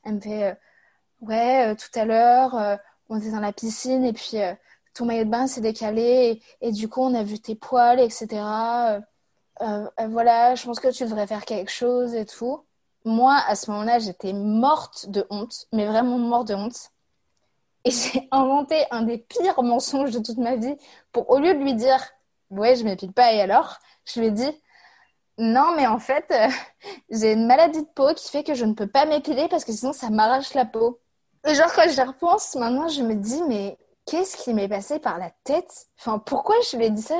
Elle 0.04 0.16
me 0.16 0.20
fait, 0.20 0.58
ouais, 1.22 1.74
tout 1.76 1.98
à 1.98 2.04
l'heure, 2.04 2.78
on 3.08 3.18
était 3.18 3.30
dans 3.30 3.40
la 3.40 3.52
piscine 3.52 4.04
et 4.04 4.12
puis 4.12 4.36
ton 4.94 5.06
maillot 5.06 5.24
de 5.24 5.30
bain 5.30 5.46
s'est 5.46 5.60
décalé 5.60 6.40
et, 6.60 6.72
du 6.72 6.88
coup 6.88 7.02
on 7.02 7.14
a 7.14 7.22
vu 7.24 7.38
tes 7.40 7.54
poils, 7.54 8.00
etc. 8.00 8.26
Euh, 9.60 9.86
euh, 10.00 10.08
voilà, 10.08 10.54
je 10.54 10.64
pense 10.64 10.80
que 10.80 10.88
tu 10.88 11.04
devrais 11.04 11.26
faire 11.26 11.44
quelque 11.44 11.70
chose 11.70 12.14
et 12.14 12.26
tout. 12.26 12.64
Moi, 13.04 13.36
à 13.46 13.54
ce 13.54 13.70
moment-là, 13.70 13.98
j'étais 13.98 14.32
morte 14.32 15.08
de 15.10 15.26
honte, 15.30 15.66
mais 15.72 15.86
vraiment 15.86 16.18
morte 16.18 16.48
de 16.48 16.54
honte. 16.54 16.90
Et 17.84 17.90
j'ai 17.90 18.28
inventé 18.32 18.84
un 18.90 19.02
des 19.02 19.18
pires 19.18 19.62
mensonges 19.62 20.12
de 20.12 20.20
toute 20.20 20.38
ma 20.38 20.56
vie 20.56 20.76
pour, 21.12 21.30
au 21.30 21.38
lieu 21.38 21.54
de 21.54 21.58
lui 21.60 21.74
dire, 21.74 22.00
ouais, 22.50 22.76
je 22.76 22.84
m'épile 22.84 23.12
pas 23.12 23.32
et 23.32 23.40
alors, 23.40 23.78
je 24.04 24.20
lui 24.20 24.28
ai 24.28 24.30
dit, 24.30 24.50
non, 25.38 25.74
mais 25.76 25.86
en 25.86 25.98
fait, 25.98 26.26
euh, 26.30 26.48
j'ai 27.10 27.32
une 27.32 27.46
maladie 27.46 27.82
de 27.82 27.88
peau 27.94 28.14
qui 28.14 28.30
fait 28.30 28.44
que 28.44 28.54
je 28.54 28.64
ne 28.64 28.74
peux 28.74 28.86
pas 28.86 29.06
m'épiler 29.06 29.48
parce 29.48 29.64
que 29.64 29.72
sinon 29.72 29.92
ça 29.92 30.10
m'arrache 30.10 30.54
la 30.54 30.64
peau. 30.64 31.00
Et 31.46 31.54
genre, 31.54 31.72
quand 31.74 31.88
je 31.88 32.00
repense, 32.00 32.54
maintenant, 32.56 32.88
je 32.88 33.02
me 33.02 33.14
dis, 33.14 33.42
mais 33.48 33.76
qu'est-ce 34.06 34.36
qui 34.36 34.54
m'est 34.54 34.68
passé 34.68 34.98
par 34.98 35.18
la 35.18 35.30
tête? 35.44 35.88
Enfin, 35.98 36.18
pourquoi 36.18 36.54
je 36.70 36.76
lui 36.76 36.86
ai 36.86 36.90
dit 36.90 37.02
ça 37.02 37.18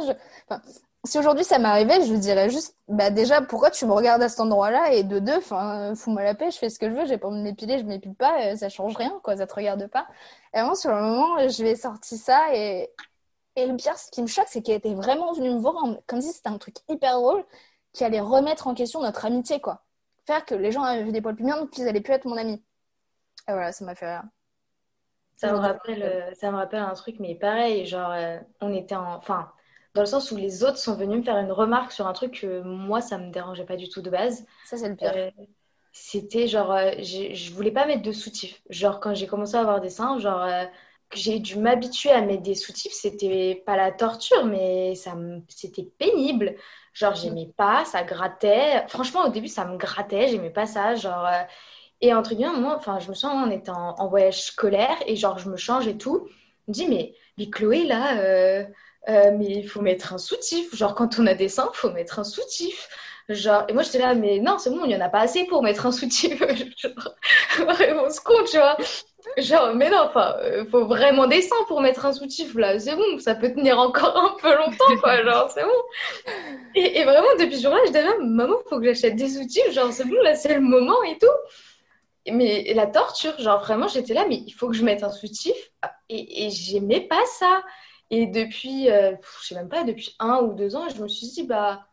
Si 1.05 1.19
aujourd'hui 1.19 1.45
ça 1.45 1.59
m'arrivait, 1.59 2.03
je 2.05 2.13
lui 2.13 2.19
dirais 2.19 2.49
juste, 2.51 2.77
bah 2.89 3.11
déjà, 3.11 3.43
pourquoi 3.43 3.71
tu 3.71 3.87
me 3.87 3.93
regardes 3.93 4.23
à 4.23 4.29
cet 4.29 4.41
endroit-là? 4.41 4.93
Et 4.93 5.03
de 5.05 5.19
deux, 5.19 5.37
enfin, 5.37 5.95
fous-moi 5.95 6.23
la 6.23 6.35
paix, 6.35 6.51
je 6.51 6.59
fais 6.59 6.71
ce 6.71 6.79
que 6.79 6.89
je 6.91 6.95
veux, 6.95 7.07
j'ai 7.07 7.19
pas 7.19 7.29
envie 7.29 7.39
de 7.39 7.43
m'épiler, 7.43 7.79
je 7.79 7.85
m'épile 7.85 8.15
pas, 8.15 8.53
euh, 8.53 8.57
ça 8.57 8.69
change 8.71 8.97
rien, 8.97 9.21
quoi, 9.23 9.37
ça 9.37 9.47
te 9.47 9.55
regarde 9.55 9.87
pas. 9.89 10.07
Et 10.55 10.59
vraiment, 10.59 10.75
sur 10.75 10.91
le 10.91 11.03
moment, 11.03 11.49
je 11.49 11.63
lui 11.63 11.71
ai 11.71 11.77
sorti 11.77 12.17
ça 12.19 12.55
et, 12.55 12.91
Et 13.57 13.67
le 13.67 13.77
pire, 13.77 13.99
ce 13.99 14.11
qui 14.11 14.23
me 14.23 14.27
choque, 14.27 14.49
c'est 14.49 14.63
qu'elle 14.63 14.77
était 14.77 14.95
vraiment 14.95 15.33
venue 15.33 15.51
me 15.51 15.59
voir 15.61 15.77
comme 16.07 16.21
si 16.21 16.33
c'était 16.33 16.49
un 16.49 16.59
truc 16.59 16.77
hyper 16.89 17.15
drôle 17.21 17.45
qui 17.93 18.05
allait 18.05 18.21
remettre 18.21 18.67
en 18.67 18.75
question 18.75 19.01
notre 19.03 19.25
amitié, 19.27 19.61
quoi. 19.61 19.85
Faire 20.27 20.45
que 20.45 20.55
les 20.55 20.73
gens 20.73 20.83
avaient 20.83 21.05
vu 21.05 21.13
des 21.13 21.21
poils 21.23 21.37
plumiens, 21.37 21.59
donc 21.59 21.71
qu'ils 21.71 21.87
allaient 21.89 22.01
plus 22.01 22.15
être 22.15 22.27
mon 22.27 22.37
ami. 22.37 22.55
Et 23.49 23.53
voilà, 23.53 23.73
ça 23.73 23.85
m'a 23.85 23.95
fait 23.95 24.07
rire. 24.11 24.25
Ça 25.37 25.53
me, 25.53 25.59
rappelle, 25.59 26.03
euh, 26.03 26.33
ça 26.35 26.51
me 26.51 26.57
rappelle 26.57 26.81
un 26.81 26.95
truc, 26.95 27.17
mais 27.19 27.35
pareil, 27.35 27.87
genre, 27.87 28.11
euh, 28.13 28.39
on 28.61 28.73
était 28.73 28.95
en. 28.95 29.15
Enfin, 29.15 29.51
dans 29.95 30.03
le 30.03 30.07
sens 30.07 30.31
où 30.31 30.37
les 30.37 30.63
autres 30.65 30.79
sont 30.79 30.95
venus 30.95 31.19
me 31.19 31.23
faire 31.23 31.37
une 31.39 31.53
remarque 31.53 31.93
sur 31.93 32.07
un 32.07 32.13
truc 32.13 32.41
que 32.41 32.63
moi, 32.63 33.01
ça 33.01 33.19
me 33.19 33.31
dérangeait 33.31 33.65
pas 33.65 33.77
du 33.77 33.89
tout 33.89 34.01
de 34.01 34.11
base. 34.11 34.47
Ça, 34.65 34.77
c'est 34.77 34.89
le 34.89 34.97
pire. 34.97 35.13
Euh, 35.15 35.31
c'était 35.93 36.49
genre, 36.49 36.77
je 36.99 37.53
voulais 37.53 37.71
pas 37.71 37.87
mettre 37.87 38.03
de 38.03 38.13
soutif. 38.13 38.63
Genre, 38.71 38.99
quand 39.01 39.15
j'ai 39.15 39.27
commencé 39.27 39.57
à 39.57 39.61
avoir 39.61 39.81
des 39.81 39.91
seins, 39.91 40.19
genre, 40.19 40.49
j'ai 41.13 41.39
dû 41.39 41.57
m'habituer 41.59 42.11
à 42.11 42.21
mettre 42.21 42.43
des 42.43 42.57
soutifs. 42.57 42.93
C'était 42.93 43.63
pas 43.65 43.77
la 43.77 43.93
torture, 43.93 44.45
mais 44.45 44.97
ça 44.97 45.17
c'était 45.49 45.89
pénible. 45.99 46.57
Genre, 46.93 47.15
j'aimais 47.15 47.53
pas, 47.57 47.85
ça 47.85 48.03
grattait. 48.03 48.85
Franchement, 48.89 49.27
au 49.27 49.29
début, 49.29 49.49
ça 49.49 49.65
me 49.65 49.77
grattait, 49.77 50.29
j'aimais 50.29 50.51
pas 50.51 50.67
ça. 50.67 50.97
Genre, 50.97 51.29
et 52.01 52.13
entre 52.13 52.35
guillemets, 52.35 52.59
moi, 52.59 52.75
enfin, 52.77 52.99
je 52.99 53.09
me 53.09 53.15
sens, 53.15 53.33
on 53.35 53.51
était 53.51 53.71
en, 53.71 54.09
voyage 54.09 54.43
scolaire 54.43 54.97
et 55.07 55.17
genre, 55.17 55.39
je 55.39 55.49
me 55.49 55.57
change 55.57 55.87
et 55.87 55.97
tout. 55.97 56.29
Je 56.67 56.71
me 56.71 56.75
dis, 56.75 56.87
mais, 56.89 57.15
mais 57.39 57.49
Chloé, 57.49 57.85
là, 57.85 58.19
euh, 58.19 58.65
euh, 59.09 59.31
mais 59.39 59.47
il 59.47 59.69
faut 59.69 59.81
mettre 59.81 60.13
un 60.13 60.19
soutif. 60.19 60.75
Genre, 60.75 60.95
quand 60.95 61.19
on 61.19 61.27
a 61.27 61.35
des 61.35 61.49
seins, 61.49 61.71
il 61.73 61.77
faut 61.77 61.91
mettre 61.91 62.19
un 62.19 62.25
soutif. 62.25 62.89
Genre, 63.31 63.65
et 63.69 63.73
moi, 63.73 63.83
j'étais 63.83 64.01
là, 64.01 64.15
mais 64.15 64.39
non, 64.39 64.59
c'est 64.59 64.71
bon, 64.71 64.85
il 64.85 64.89
n'y 64.89 64.97
en 64.97 65.01
a 65.01 65.09
pas 65.09 65.21
assez 65.21 65.45
pour 65.45 65.63
mettre 65.63 65.87
un 65.87 65.93
soutif. 65.93 66.39
genre, 66.77 67.15
on 67.59 68.11
se 68.11 68.21
compte, 68.21 68.49
tu 68.51 68.59
vois. 68.59 68.77
Genre, 69.39 69.75
mais 69.75 69.89
non, 69.89 70.03
enfin, 70.05 70.37
euh, 70.43 70.67
faut 70.71 70.85
vraiment 70.85 71.27
des 71.27 71.41
seins 71.41 71.65
pour 71.69 71.81
mettre 71.81 72.05
un 72.05 72.13
soutif, 72.13 72.55
là. 72.55 72.79
C'est 72.79 72.97
bon, 72.97 73.19
ça 73.19 73.35
peut 73.35 73.51
tenir 73.51 73.79
encore 73.79 74.15
un 74.15 74.37
peu 74.43 74.55
longtemps, 74.55 74.97
quoi. 75.01 75.23
Genre, 75.25 75.51
c'est 75.51 75.65
bon. 75.65 76.33
Et, 76.75 76.99
et, 76.99 77.05
vraiment, 77.05 77.35
depuis 77.39 77.57
ce 77.57 77.63
jour-là, 77.63 77.81
je 77.87 77.93
disais, 77.93 78.05
maman, 78.21 78.57
il 78.63 78.69
faut 78.69 78.79
que 78.79 78.85
j'achète 78.85 79.17
des 79.17 79.29
soutifs. 79.31 79.73
Genre, 79.73 79.91
c'est 79.91 80.05
bon, 80.05 80.21
là, 80.23 80.35
c'est 80.35 80.55
le 80.55 80.61
moment 80.61 81.03
et 81.05 81.17
tout 81.17 81.27
mais 82.33 82.73
la 82.75 82.87
torture, 82.87 83.39
genre 83.39 83.61
vraiment, 83.61 83.89
j'étais 83.89 84.15
là, 84.15 84.27
mais 84.29 84.43
il 84.47 84.53
faut 84.53 84.69
que 84.69 84.75
je 84.75 84.85
mette 84.85 85.03
un 85.03 85.11
soutif. 85.11 85.55
Et, 86.09 86.51
j'aimais 86.51 87.03
pas 87.03 87.25
ça. 87.39 87.63
Et 88.11 88.27
depuis, 88.27 88.91
euh, 88.91 89.15
je 89.43 89.49
sais 89.49 89.55
même 89.55 89.69
pas, 89.69 89.85
depuis 89.85 90.15
un 90.21 90.39
ou 90.41 90.55
deux 90.55 90.77
ans, 90.77 90.89
je 90.89 91.03
me 91.03 91.09
suis 91.09 91.29
dit, 91.29 91.43
bah, 91.45 91.87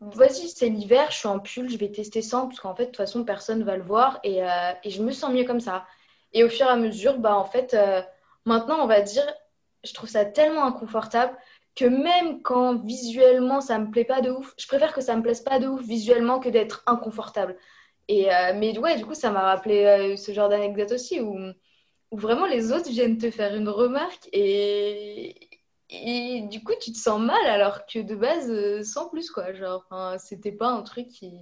vas-y, 0.00 0.48
c'est 0.48 0.68
l'hiver, 0.68 1.10
je 1.10 1.18
suis 1.18 1.28
en 1.28 1.38
pull, 1.38 1.70
je 1.70 1.76
vais 1.76 1.90
tester 1.90 2.22
sans, 2.22 2.48
parce 2.48 2.60
qu'en 2.60 2.74
fait, 2.74 2.84
de 2.84 2.88
toute 2.88 2.96
façon, 2.96 3.24
personne 3.24 3.62
va 3.62 3.76
le 3.76 3.82
voir. 3.82 4.20
Et, 4.24 4.42
euh, 4.42 4.72
et, 4.84 4.90
je 4.90 5.02
me 5.02 5.12
sens 5.12 5.32
mieux 5.32 5.44
comme 5.44 5.60
ça. 5.60 5.86
Et 6.32 6.44
au 6.44 6.48
fur 6.48 6.66
et 6.66 6.70
à 6.70 6.76
mesure, 6.76 7.18
bah, 7.18 7.36
en 7.36 7.44
fait, 7.44 7.74
euh, 7.74 8.02
maintenant, 8.44 8.82
on 8.82 8.86
va 8.86 9.00
dire, 9.02 9.26
je 9.84 9.94
trouve 9.94 10.08
ça 10.08 10.24
tellement 10.24 10.64
inconfortable 10.64 11.36
que 11.74 11.84
même 11.84 12.42
quand 12.42 12.84
visuellement 12.84 13.60
ça 13.60 13.78
me 13.78 13.90
plaît 13.90 14.04
pas 14.04 14.20
de 14.20 14.30
ouf, 14.30 14.54
je 14.58 14.66
préfère 14.66 14.92
que 14.92 15.00
ça 15.00 15.16
me 15.16 15.22
plaise 15.22 15.40
pas 15.40 15.58
de 15.58 15.68
ouf 15.68 15.80
visuellement 15.82 16.40
que 16.40 16.48
d'être 16.48 16.82
inconfortable. 16.86 17.56
Euh, 18.10 18.52
mais 18.56 18.76
ouais, 18.78 18.96
du 18.96 19.06
coup, 19.06 19.14
ça 19.14 19.30
m'a 19.30 19.42
rappelé 19.42 19.84
euh, 19.84 20.16
ce 20.16 20.32
genre 20.32 20.48
d'anecdote 20.48 20.92
aussi 20.92 21.20
où, 21.20 21.38
vraiment 22.12 22.46
les 22.46 22.72
autres 22.72 22.90
viennent 22.90 23.18
te 23.18 23.30
faire 23.30 23.54
une 23.54 23.68
remarque 23.68 24.28
et, 24.32 25.36
du 26.50 26.62
coup, 26.64 26.72
tu 26.80 26.92
te 26.92 26.98
sens 26.98 27.20
mal 27.20 27.46
alors 27.46 27.86
que 27.86 28.00
de 28.00 28.14
base, 28.16 28.50
euh, 28.50 28.82
sans 28.82 29.08
plus, 29.08 29.30
quoi. 29.30 29.52
Genre, 29.52 29.84
c'était 30.18 30.52
pas 30.52 30.68
un 30.68 30.82
truc 30.82 31.08
qui. 31.08 31.32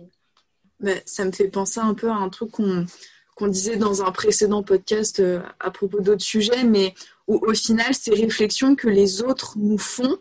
Ça 1.07 1.24
me 1.24 1.33
fait 1.33 1.48
penser 1.48 1.81
un 1.81 1.94
peu 1.94 2.09
à 2.09 2.14
un 2.14 2.28
truc 2.28 2.50
qu'on 2.52 3.46
disait 3.48 3.76
dans 3.76 4.02
un 4.02 4.12
précédent 4.12 4.62
podcast 4.62 5.22
à 5.59 5.70
propos 5.70 6.00
d'autres 6.00 6.24
sujets, 6.24 6.64
mais 6.64 6.94
où 7.26 7.37
au 7.46 7.54
final, 7.54 7.94
ces 7.94 8.14
réflexions 8.14 8.76
que 8.76 8.88
les 8.88 9.22
autres 9.22 9.54
nous 9.59 9.78
font, 9.78 10.18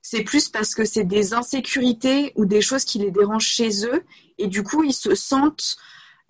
c'est 0.00 0.22
plus 0.22 0.48
parce 0.48 0.74
que 0.74 0.84
c'est 0.84 1.04
des 1.04 1.34
insécurités 1.34 2.32
ou 2.36 2.46
des 2.46 2.60
choses 2.60 2.84
qui 2.84 2.98
les 2.98 3.10
dérangent 3.10 3.48
chez 3.48 3.84
eux 3.86 4.04
et 4.38 4.46
du 4.46 4.62
coup 4.62 4.82
ils 4.84 4.94
se 4.94 5.14
sentent 5.14 5.76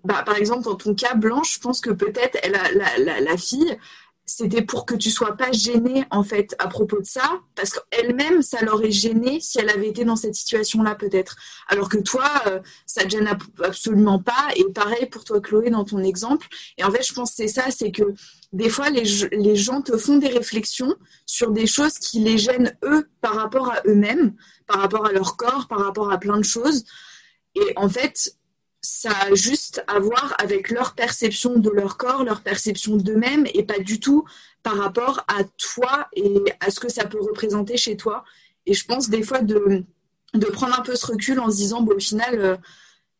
bah, 0.03 0.23
par 0.25 0.37
exemple 0.37 0.63
dans 0.63 0.75
ton 0.75 0.93
cas 0.95 1.15
Blanche 1.15 1.55
je 1.55 1.59
pense 1.59 1.81
que 1.81 1.89
peut-être 1.89 2.37
la, 2.47 3.37
fille 3.37 3.77
c'était 4.25 4.61
pour 4.61 4.85
que 4.85 4.95
tu 4.95 5.09
sois 5.09 5.35
pas 5.35 5.51
gênée 5.51 6.05
en 6.11 6.23
fait 6.23 6.55
à 6.59 6.67
propos 6.67 6.99
de 6.99 7.05
ça 7.05 7.39
parce 7.55 7.71
qu'elle-même 7.71 8.41
ça 8.41 8.63
l'aurait 8.63 8.91
gênée 8.91 9.39
si 9.41 9.59
elle 9.59 9.69
avait 9.69 9.89
été 9.89 10.05
dans 10.05 10.15
cette 10.15 10.35
situation 10.35 10.83
là 10.83 10.95
peut-être 10.95 11.35
alors 11.67 11.89
que 11.89 11.97
toi 11.97 12.29
euh, 12.47 12.59
ça 12.85 13.03
te 13.03 13.09
gêne 13.09 13.29
absolument 13.63 14.21
pas 14.21 14.49
et 14.55 14.65
pareil 14.65 15.07
pour 15.07 15.23
toi 15.23 15.41
Chloé 15.41 15.69
dans 15.69 15.83
ton 15.83 16.03
exemple 16.03 16.47
et 16.77 16.83
en 16.83 16.91
fait 16.91 17.03
je 17.03 17.13
pense 17.13 17.31
que 17.31 17.37
c'est 17.37 17.47
ça 17.47 17.71
c'est 17.71 17.91
que 17.91 18.13
des 18.51 18.69
fois, 18.69 18.89
les, 18.89 19.05
gens 19.55 19.81
te 19.81 19.95
font 19.95 20.17
des 20.17 20.29
réflexions 20.29 20.95
sur 21.25 21.51
des 21.51 21.67
choses 21.67 21.99
qui 21.99 22.19
les 22.19 22.39
gênent 22.39 22.75
eux 22.83 23.07
par 23.21 23.35
rapport 23.35 23.69
à 23.71 23.81
eux-mêmes, 23.85 24.33
par 24.65 24.79
rapport 24.79 25.05
à 25.05 25.11
leur 25.11 25.37
corps, 25.37 25.67
par 25.67 25.79
rapport 25.79 26.11
à 26.11 26.17
plein 26.17 26.37
de 26.37 26.43
choses. 26.43 26.83
Et 27.55 27.73
en 27.75 27.89
fait, 27.89 28.35
ça 28.81 29.11
a 29.11 29.35
juste 29.35 29.83
à 29.87 29.99
voir 29.99 30.35
avec 30.39 30.69
leur 30.69 30.95
perception 30.95 31.57
de 31.57 31.69
leur 31.69 31.97
corps, 31.97 32.23
leur 32.23 32.41
perception 32.41 32.95
d'eux-mêmes, 32.95 33.45
et 33.53 33.63
pas 33.63 33.79
du 33.79 33.99
tout 33.99 34.25
par 34.63 34.77
rapport 34.77 35.25
à 35.27 35.43
toi 35.57 36.07
et 36.13 36.43
à 36.59 36.71
ce 36.71 36.79
que 36.79 36.89
ça 36.89 37.05
peut 37.05 37.21
représenter 37.21 37.77
chez 37.77 37.97
toi. 37.97 38.23
Et 38.65 38.73
je 38.73 38.85
pense 38.85 39.09
des 39.09 39.23
fois 39.23 39.41
de, 39.41 39.83
de 40.33 40.45
prendre 40.45 40.77
un 40.77 40.81
peu 40.81 40.95
ce 40.95 41.05
recul 41.05 41.39
en 41.39 41.49
se 41.49 41.57
disant, 41.57 41.81
bon, 41.81 41.95
au 41.95 41.99
final, 41.99 42.39
euh, 42.39 42.57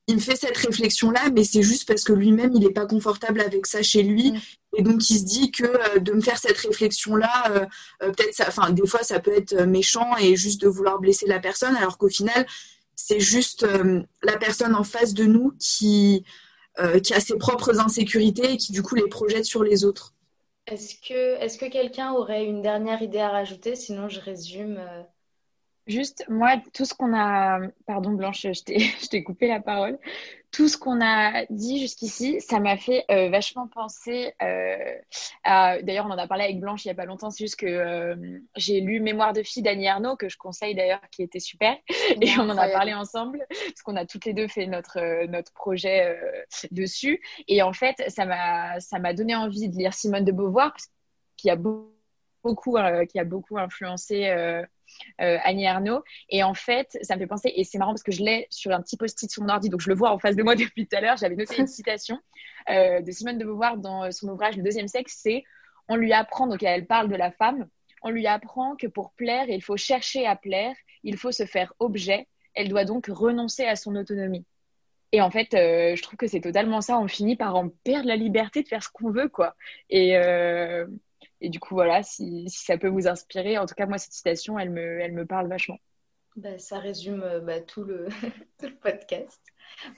il 0.07 0.15
me 0.15 0.19
fait 0.19 0.35
cette 0.35 0.57
réflexion-là, 0.57 1.29
mais 1.33 1.43
c'est 1.43 1.61
juste 1.61 1.87
parce 1.87 2.03
que 2.03 2.13
lui-même, 2.13 2.51
il 2.53 2.61
n'est 2.61 2.73
pas 2.73 2.85
confortable 2.85 3.41
avec 3.41 3.67
ça 3.67 3.83
chez 3.83 4.03
lui. 4.03 4.31
Mm. 4.31 4.39
Et 4.77 4.81
donc, 4.83 5.09
il 5.09 5.19
se 5.19 5.25
dit 5.25 5.51
que 5.51 5.65
euh, 5.65 5.99
de 5.99 6.13
me 6.13 6.21
faire 6.21 6.37
cette 6.37 6.57
réflexion-là, 6.57 7.67
euh, 8.01 8.11
peut-être 8.11 8.43
enfin, 8.47 8.69
des 8.71 8.87
fois, 8.87 9.03
ça 9.03 9.19
peut 9.19 9.33
être 9.33 9.63
méchant 9.63 10.15
et 10.17 10.35
juste 10.35 10.61
de 10.61 10.67
vouloir 10.67 10.99
blesser 10.99 11.27
la 11.27 11.39
personne, 11.39 11.75
alors 11.75 11.97
qu'au 11.97 12.09
final, 12.09 12.45
c'est 13.01 13.19
juste 13.19 13.65
la 14.23 14.37
personne 14.37 14.75
en 14.75 14.83
face 14.83 15.13
de 15.13 15.25
nous 15.25 15.53
qui, 15.59 16.25
qui 17.03 17.13
a 17.13 17.19
ses 17.19 17.37
propres 17.37 17.79
insécurités 17.79 18.53
et 18.53 18.57
qui, 18.57 18.71
du 18.71 18.81
coup, 18.81 18.95
les 18.95 19.07
projette 19.07 19.45
sur 19.45 19.63
les 19.63 19.85
autres. 19.85 20.13
Est-ce 20.67 20.95
que, 20.95 21.41
est 21.41 21.57
que 21.57 21.65
quelqu'un 21.65 22.11
aurait 22.13 22.45
une 22.45 22.61
dernière 22.61 23.01
idée 23.01 23.19
à 23.19 23.29
rajouter? 23.29 23.75
Sinon, 23.75 24.09
je 24.09 24.19
résume. 24.19 24.79
Juste, 25.89 26.23
moi, 26.29 26.61
tout 26.75 26.85
ce 26.85 26.93
qu'on 26.93 27.15
a. 27.15 27.61
Pardon, 27.87 28.11
Blanche, 28.11 28.41
je 28.53 29.07
t'ai 29.07 29.23
coupé 29.23 29.47
la 29.47 29.59
parole. 29.59 29.97
Tout 30.51 30.67
ce 30.67 30.77
qu'on 30.77 31.01
a 31.01 31.45
dit 31.49 31.79
jusqu'ici, 31.79 32.39
ça 32.41 32.59
m'a 32.59 32.77
fait 32.77 33.05
euh, 33.09 33.29
vachement 33.29 33.67
penser 33.67 34.33
euh, 34.43 34.95
à. 35.43 35.81
D'ailleurs, 35.81 36.05
on 36.05 36.11
en 36.11 36.17
a 36.19 36.27
parlé 36.27 36.43
avec 36.43 36.59
Blanche 36.59 36.85
il 36.85 36.89
n'y 36.89 36.91
a 36.91 36.95
pas 36.95 37.05
longtemps. 37.05 37.31
C'est 37.31 37.43
juste 37.43 37.55
que 37.55 37.65
euh, 37.65 38.15
j'ai 38.55 38.81
lu 38.81 38.99
Mémoire 38.99 39.33
de 39.33 39.41
fille 39.41 39.63
d'Annie 39.63 39.87
Arnaud, 39.87 40.15
que 40.15 40.29
je 40.29 40.37
conseille 40.37 40.75
d'ailleurs, 40.75 41.01
qui 41.11 41.23
était 41.23 41.39
super. 41.39 41.75
Et 42.21 42.37
on 42.37 42.47
en 42.51 42.57
a 42.57 42.69
parlé 42.69 42.93
ensemble, 42.93 43.43
parce 43.49 43.81
qu'on 43.83 43.95
a 43.95 44.05
toutes 44.05 44.25
les 44.25 44.33
deux 44.33 44.47
fait 44.47 44.67
notre, 44.67 45.25
notre 45.25 45.51
projet 45.53 46.19
dessus. 46.69 47.19
Et 47.47 47.63
en 47.63 47.73
fait, 47.73 47.95
ça 48.09 48.25
m'a 48.25 49.13
donné 49.15 49.35
envie 49.35 49.69
de 49.69 49.75
lire 49.75 49.95
Simone 49.95 50.23
de 50.23 50.31
Beauvoir, 50.31 50.75
qui 51.35 51.49
a 51.49 51.55
beaucoup, 51.55 52.77
qui 53.09 53.19
a 53.19 53.23
beaucoup 53.23 53.57
influencé 53.57 54.65
euh, 55.21 55.37
Annie 55.43 55.67
Arnaud. 55.67 56.03
Et 56.29 56.43
en 56.43 56.53
fait, 56.53 56.97
ça 57.01 57.15
me 57.15 57.21
fait 57.21 57.27
penser, 57.27 57.53
et 57.55 57.63
c'est 57.63 57.77
marrant 57.77 57.91
parce 57.91 58.03
que 58.03 58.11
je 58.11 58.23
l'ai 58.23 58.47
sur 58.49 58.71
un 58.71 58.81
petit 58.81 58.97
post-it 58.97 59.31
sur 59.31 59.43
mon 59.43 59.49
ordi, 59.49 59.69
donc 59.69 59.81
je 59.81 59.89
le 59.89 59.95
vois 59.95 60.11
en 60.11 60.19
face 60.19 60.35
de 60.35 60.43
moi 60.43 60.55
depuis 60.55 60.87
tout 60.87 60.95
à 60.95 61.01
l'heure. 61.01 61.17
J'avais 61.17 61.35
noté 61.35 61.57
une 61.57 61.67
citation 61.67 62.19
euh, 62.69 63.01
de 63.01 63.11
Simone 63.11 63.37
de 63.37 63.45
Beauvoir 63.45 63.77
dans 63.77 64.11
son 64.11 64.29
ouvrage 64.29 64.57
Le 64.57 64.63
deuxième 64.63 64.87
sexe, 64.87 65.19
c'est 65.21 65.43
on 65.87 65.95
lui 65.95 66.13
apprend, 66.13 66.47
donc 66.47 66.61
elle 66.61 66.85
parle 66.85 67.09
de 67.09 67.15
la 67.15 67.31
femme, 67.31 67.67
on 68.03 68.09
lui 68.09 68.27
apprend 68.27 68.75
que 68.75 68.87
pour 68.87 69.11
plaire, 69.13 69.49
il 69.49 69.63
faut 69.63 69.77
chercher 69.77 70.25
à 70.25 70.35
plaire, 70.35 70.75
il 71.03 71.17
faut 71.17 71.31
se 71.31 71.45
faire 71.45 71.73
objet, 71.79 72.27
elle 72.53 72.69
doit 72.69 72.85
donc 72.85 73.07
renoncer 73.07 73.65
à 73.65 73.75
son 73.75 73.95
autonomie. 73.95 74.45
Et 75.11 75.21
en 75.21 75.31
fait, 75.31 75.53
euh, 75.55 75.95
je 75.95 76.01
trouve 76.03 76.17
que 76.17 76.27
c'est 76.27 76.41
totalement 76.41 76.81
ça. 76.81 76.99
On 76.99 77.07
finit 77.07 77.35
par 77.35 77.55
en 77.55 77.69
perdre 77.83 78.07
la 78.07 78.15
liberté 78.15 78.61
de 78.61 78.67
faire 78.67 78.83
ce 78.83 78.89
qu'on 78.89 79.09
veut, 79.09 79.27
quoi. 79.27 79.55
Et, 79.89 80.15
et 81.41 81.49
du 81.49 81.59
coup, 81.59 81.73
voilà, 81.73 82.03
si, 82.03 82.49
si, 82.49 82.65
ça 82.65 82.77
peut 82.77 82.89
vous 82.89 83.07
inspirer, 83.07 83.57
en 83.57 83.65
tout 83.65 83.75
cas, 83.75 83.85
moi, 83.85 83.97
cette 83.97 84.13
citation, 84.13 84.59
elle 84.59 84.71
me, 84.71 84.99
elle 84.99 85.13
me 85.13 85.25
parle 85.25 85.47
vachement. 85.47 85.77
Bah, 86.35 86.57
ça 86.57 86.79
résume 86.79 87.23
euh, 87.23 87.39
bah, 87.39 87.61
tout, 87.61 87.83
le, 87.83 88.07
tout, 88.59 88.67
le, 88.67 88.75
podcast. 88.75 89.41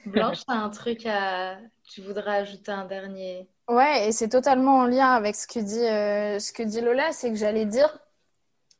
Blanche, 0.06 0.44
tu 0.46 0.52
as 0.52 0.60
un 0.60 0.70
truc 0.70 1.06
à. 1.06 1.58
Tu 1.84 2.00
voudrais 2.00 2.36
ajouter 2.36 2.70
un 2.70 2.84
dernier? 2.84 3.48
Ouais, 3.68 4.08
et 4.08 4.12
c'est 4.12 4.28
totalement 4.28 4.78
en 4.78 4.86
lien 4.86 5.12
avec 5.12 5.34
ce 5.34 5.46
que 5.46 5.58
dit, 5.58 5.84
euh, 5.84 6.38
ce 6.38 6.52
que 6.52 6.62
dit 6.62 6.80
Lola, 6.80 7.12
c'est 7.12 7.30
que 7.30 7.36
j'allais 7.36 7.64
dire 7.64 7.98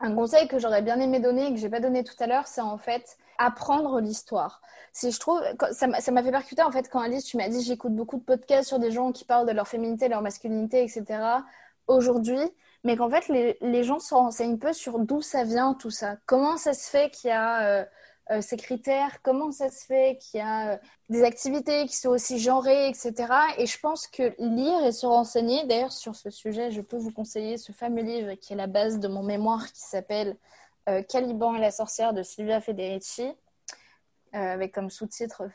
un 0.01 0.15
conseil 0.15 0.49
que 0.49 0.59
j'aurais 0.59 0.83
bien 0.83 0.99
aimé 1.01 1.21
donner 1.21 1.49
et 1.49 1.55
que 1.55 1.59
j'ai 1.59 1.69
pas 1.69 1.81
donné 1.81 2.05
tout 2.05 2.15
à 2.21 2.27
l'heure, 2.27 2.47
c'est 2.47 2.61
en 2.61 2.79
fait 2.79 3.17
apprendre 3.39 4.01
l'histoire. 4.01 4.61
Si 4.93 5.11
je 5.11 5.19
trouve, 5.19 5.41
ça 5.73 5.87
m'a 5.87 6.23
fait 6.23 6.31
percuter 6.31 6.63
en 6.63 6.71
fait 6.71 6.89
quand 6.91 7.01
Alice, 7.01 7.25
tu 7.25 7.37
m'as 7.37 7.49
dit 7.49 7.63
j'écoute 7.63 7.95
beaucoup 7.95 8.19
de 8.19 8.25
podcasts 8.25 8.69
sur 8.69 8.79
des 8.79 8.91
gens 8.91 9.13
qui 9.13 9.25
parlent 9.25 9.47
de 9.47 9.53
leur 9.53 9.69
féminité, 9.69 10.09
leur 10.09 10.23
masculinité, 10.23 10.83
etc 10.83 11.43
aujourd'hui, 11.87 12.41
mais 12.85 12.97
qu'en 12.97 13.09
fait, 13.11 13.29
les, 13.29 13.85
gens 13.85 14.01
se 14.01 14.15
renseignent 14.15 14.59
peu 14.59 14.73
sur 14.73 14.99
d'où 14.99 15.23
ça 15.23 15.45
vient 15.45 15.75
tout 15.75 15.91
ça. 15.91 16.17
Comment 16.27 16.57
ça 16.57 16.75
se 16.75 16.91
fait 16.91 17.11
qu'il 17.11 17.29
y 17.29 17.33
a 17.33 17.87
euh, 18.31 18.41
ces 18.41 18.57
critères, 18.57 19.21
comment 19.23 19.51
ça 19.53 19.71
se 19.71 19.85
fait 19.85 20.19
qu'il 20.21 20.39
y 20.39 20.43
a 20.43 20.81
des 21.09 21.23
activités 21.23 21.87
qui 21.87 21.97
sont 21.97 22.11
aussi 22.11 22.39
genrées, 22.39 22.89
etc. 22.89 23.13
Et 23.59 23.67
je 23.67 23.79
pense 23.79 24.07
que 24.07 24.35
lire 24.39 24.85
et 24.85 24.93
se 24.93 25.07
renseigner, 25.07 25.65
d'ailleurs 25.67 25.93
sur 25.93 26.17
ce 26.17 26.31
sujet, 26.31 26.71
je 26.71 26.81
peux 26.81 26.97
vous 26.97 27.13
conseiller 27.13 27.59
ce 27.59 27.73
fameux 27.73 28.03
livre 28.03 28.35
qui 28.35 28.53
est 28.53 28.57
la 28.57 28.69
base 28.69 28.99
de 29.01 29.09
mon 29.09 29.23
mémoire 29.23 29.73
qui 29.73 29.81
s'appelle 29.81 30.37
Caliban 31.09 31.55
et 31.55 31.61
la 31.61 31.71
sorcière 31.71 32.13
de 32.13 32.23
Silvia 32.23 32.61
Federici. 32.61 33.29
avec 34.33 34.73
comme 34.73 34.91
sous-titre 34.91 35.49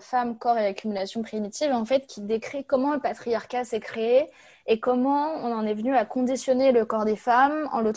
Femme, 0.00 0.36
corps 0.38 0.58
et 0.58 0.66
accumulation 0.66 1.22
primitive, 1.22 1.72
en 1.72 1.84
fait, 1.84 2.06
qui 2.06 2.20
décrit 2.20 2.64
comment 2.64 2.92
le 2.92 3.00
patriarcat 3.00 3.64
s'est 3.64 3.80
créé 3.80 4.30
et 4.70 4.78
comment 4.78 5.34
on 5.42 5.52
en 5.52 5.66
est 5.66 5.74
venu 5.74 5.96
à 5.96 6.04
conditionner 6.04 6.70
le 6.70 6.84
corps 6.84 7.04
des 7.04 7.16
femmes 7.16 7.68
en 7.72 7.80
le, 7.80 7.92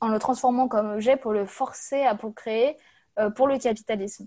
en 0.00 0.08
le 0.08 0.18
transformant 0.18 0.68
comme 0.68 0.90
objet 0.90 1.18
pour 1.18 1.34
le 1.34 1.44
forcer 1.44 2.02
à 2.02 2.14
procréer 2.14 2.78
euh, 3.18 3.28
pour 3.28 3.46
le 3.46 3.58
capitalisme. 3.58 4.26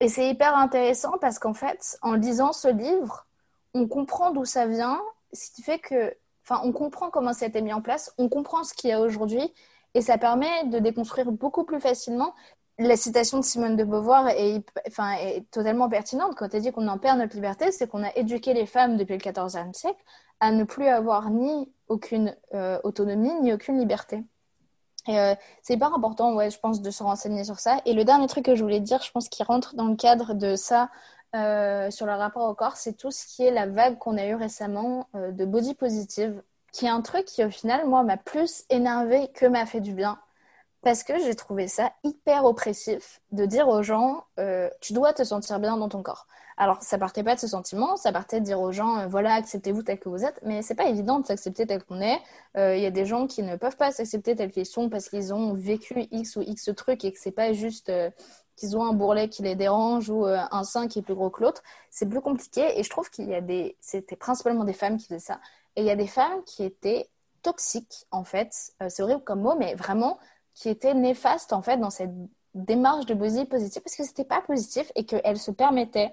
Et 0.00 0.08
c'est 0.08 0.26
hyper 0.26 0.56
intéressant 0.56 1.18
parce 1.20 1.38
qu'en 1.38 1.52
fait, 1.52 1.98
en 2.00 2.14
lisant 2.14 2.54
ce 2.54 2.68
livre, 2.68 3.26
on 3.74 3.86
comprend 3.86 4.30
d'où 4.30 4.46
ça 4.46 4.66
vient, 4.66 4.98
ce 5.34 5.50
qui 5.50 5.62
fait 5.62 5.78
que, 5.78 6.16
enfin, 6.44 6.62
on 6.64 6.72
comprend 6.72 7.10
comment 7.10 7.34
ça 7.34 7.44
a 7.44 7.48
été 7.48 7.60
mis 7.60 7.74
en 7.74 7.82
place, 7.82 8.14
on 8.16 8.30
comprend 8.30 8.64
ce 8.64 8.72
qu'il 8.72 8.88
y 8.88 8.94
a 8.94 9.00
aujourd'hui, 9.02 9.52
et 9.92 10.00
ça 10.00 10.16
permet 10.16 10.64
de 10.64 10.78
déconstruire 10.78 11.30
beaucoup 11.30 11.64
plus 11.64 11.80
facilement. 11.80 12.34
La 12.78 12.96
citation 12.96 13.36
de 13.38 13.44
Simone 13.44 13.76
de 13.76 13.84
Beauvoir 13.84 14.28
est, 14.28 14.64
enfin, 14.88 15.12
est 15.12 15.44
totalement 15.50 15.90
pertinente. 15.90 16.34
Quand 16.36 16.54
elle 16.54 16.62
dit 16.62 16.72
qu'on 16.72 16.88
en 16.88 16.96
perd 16.96 17.18
notre 17.18 17.34
liberté, 17.34 17.70
c'est 17.70 17.86
qu'on 17.86 18.02
a 18.02 18.16
éduqué 18.16 18.54
les 18.54 18.64
femmes 18.64 18.96
depuis 18.96 19.18
le 19.18 19.30
XIVe 19.30 19.74
siècle 19.74 20.02
à 20.40 20.52
ne 20.52 20.64
plus 20.64 20.86
avoir 20.86 21.30
ni 21.30 21.72
aucune 21.88 22.34
euh, 22.54 22.80
autonomie 22.82 23.32
ni 23.42 23.52
aucune 23.52 23.78
liberté. 23.78 24.24
Euh, 25.08 25.34
c'est 25.62 25.74
hyper 25.74 25.94
important, 25.94 26.34
ouais, 26.34 26.50
je 26.50 26.58
pense, 26.58 26.82
de 26.82 26.90
se 26.90 27.02
renseigner 27.02 27.44
sur 27.44 27.58
ça. 27.58 27.80
Et 27.84 27.92
le 27.92 28.04
dernier 28.04 28.26
truc 28.26 28.46
que 28.46 28.54
je 28.54 28.62
voulais 28.62 28.80
dire, 28.80 29.02
je 29.02 29.10
pense 29.10 29.28
qu'il 29.28 29.44
rentre 29.44 29.74
dans 29.74 29.86
le 29.86 29.96
cadre 29.96 30.34
de 30.34 30.56
ça 30.56 30.90
euh, 31.34 31.90
sur 31.90 32.06
le 32.06 32.12
rapport 32.12 32.48
au 32.48 32.54
corps, 32.54 32.76
c'est 32.76 32.94
tout 32.94 33.10
ce 33.10 33.26
qui 33.26 33.44
est 33.44 33.50
la 33.50 33.66
vague 33.66 33.98
qu'on 33.98 34.16
a 34.16 34.26
eue 34.26 34.34
récemment 34.34 35.08
de 35.14 35.44
body 35.44 35.74
positive, 35.74 36.42
qui 36.72 36.86
est 36.86 36.90
un 36.90 37.02
truc 37.02 37.24
qui, 37.24 37.44
au 37.44 37.50
final, 37.50 37.86
moi, 37.86 38.02
m'a 38.02 38.16
plus 38.16 38.64
énervé 38.68 39.28
que 39.32 39.46
m'a 39.46 39.66
fait 39.66 39.80
du 39.80 39.94
bien. 39.94 40.18
Parce 40.82 41.02
que 41.02 41.18
j'ai 41.18 41.34
trouvé 41.34 41.68
ça 41.68 41.92
hyper 42.04 42.44
oppressif 42.44 43.20
de 43.32 43.44
dire 43.46 43.68
aux 43.68 43.82
gens, 43.82 44.24
tu 44.80 44.92
dois 44.92 45.12
te 45.12 45.24
sentir 45.24 45.60
bien 45.60 45.76
dans 45.76 45.88
ton 45.88 46.02
corps. 46.02 46.26
Alors, 46.60 46.82
ça 46.82 46.98
partait 46.98 47.24
pas 47.24 47.36
de 47.36 47.40
ce 47.40 47.46
sentiment, 47.46 47.96
ça 47.96 48.12
partait 48.12 48.38
de 48.38 48.44
dire 48.44 48.60
aux 48.60 48.70
gens, 48.70 48.98
euh, 48.98 49.06
voilà, 49.06 49.32
acceptez-vous 49.32 49.82
tel 49.82 49.98
que 49.98 50.10
vous 50.10 50.26
êtes, 50.26 50.38
mais 50.42 50.60
c'est 50.60 50.74
pas 50.74 50.90
évident 50.90 51.18
de 51.18 51.26
s'accepter 51.26 51.66
tel 51.66 51.82
qu'on 51.82 52.02
est. 52.02 52.20
Euh, 52.58 52.76
il 52.76 52.82
y 52.82 52.86
a 52.86 52.90
des 52.90 53.06
gens 53.06 53.26
qui 53.26 53.42
ne 53.42 53.56
peuvent 53.56 53.78
pas 53.78 53.92
s'accepter 53.92 54.36
tel 54.36 54.50
qu'ils 54.50 54.66
sont 54.66 54.90
parce 54.90 55.08
qu'ils 55.08 55.32
ont 55.32 55.54
vécu 55.54 56.06
X 56.10 56.36
ou 56.36 56.42
X 56.42 56.68
trucs 56.76 57.02
et 57.06 57.12
que 57.14 57.18
c'est 57.18 57.30
pas 57.30 57.54
juste 57.54 57.88
euh, 57.88 58.10
qu'ils 58.56 58.76
ont 58.76 58.84
un 58.84 58.92
bourrelet 58.92 59.30
qui 59.30 59.42
les 59.42 59.54
dérange 59.54 60.10
ou 60.10 60.26
un 60.26 60.64
sein 60.64 60.86
qui 60.86 60.98
est 60.98 61.02
plus 61.02 61.14
gros 61.14 61.30
que 61.30 61.42
l'autre. 61.42 61.62
C'est 61.90 62.06
plus 62.06 62.20
compliqué 62.20 62.78
et 62.78 62.82
je 62.82 62.90
trouve 62.90 63.08
qu'il 63.08 63.26
y 63.30 63.34
a 63.34 63.40
des, 63.40 63.78
c'était 63.80 64.16
principalement 64.16 64.64
des 64.64 64.74
femmes 64.74 64.98
qui 64.98 65.06
faisaient 65.06 65.18
ça. 65.18 65.40
Et 65.76 65.80
il 65.80 65.86
y 65.86 65.90
a 65.90 65.96
des 65.96 66.06
femmes 66.06 66.44
qui 66.44 66.62
étaient 66.62 67.08
toxiques, 67.40 68.04
en 68.10 68.24
fait. 68.24 68.74
c'est 68.90 69.02
horrible 69.02 69.24
comme 69.24 69.40
mot, 69.40 69.54
mais 69.58 69.74
vraiment, 69.76 70.18
qui 70.52 70.68
étaient 70.68 70.92
néfastes, 70.92 71.54
en 71.54 71.62
fait, 71.62 71.78
dans 71.78 71.88
cette 71.88 72.12
démarche 72.54 73.06
de 73.06 73.14
body 73.14 73.46
positive 73.46 73.80
parce 73.80 73.96
que 73.96 74.04
c'était 74.04 74.24
pas 74.24 74.42
positif 74.42 74.92
et 74.94 75.06
qu'elles 75.06 75.38
se 75.38 75.52
permettaient 75.52 76.12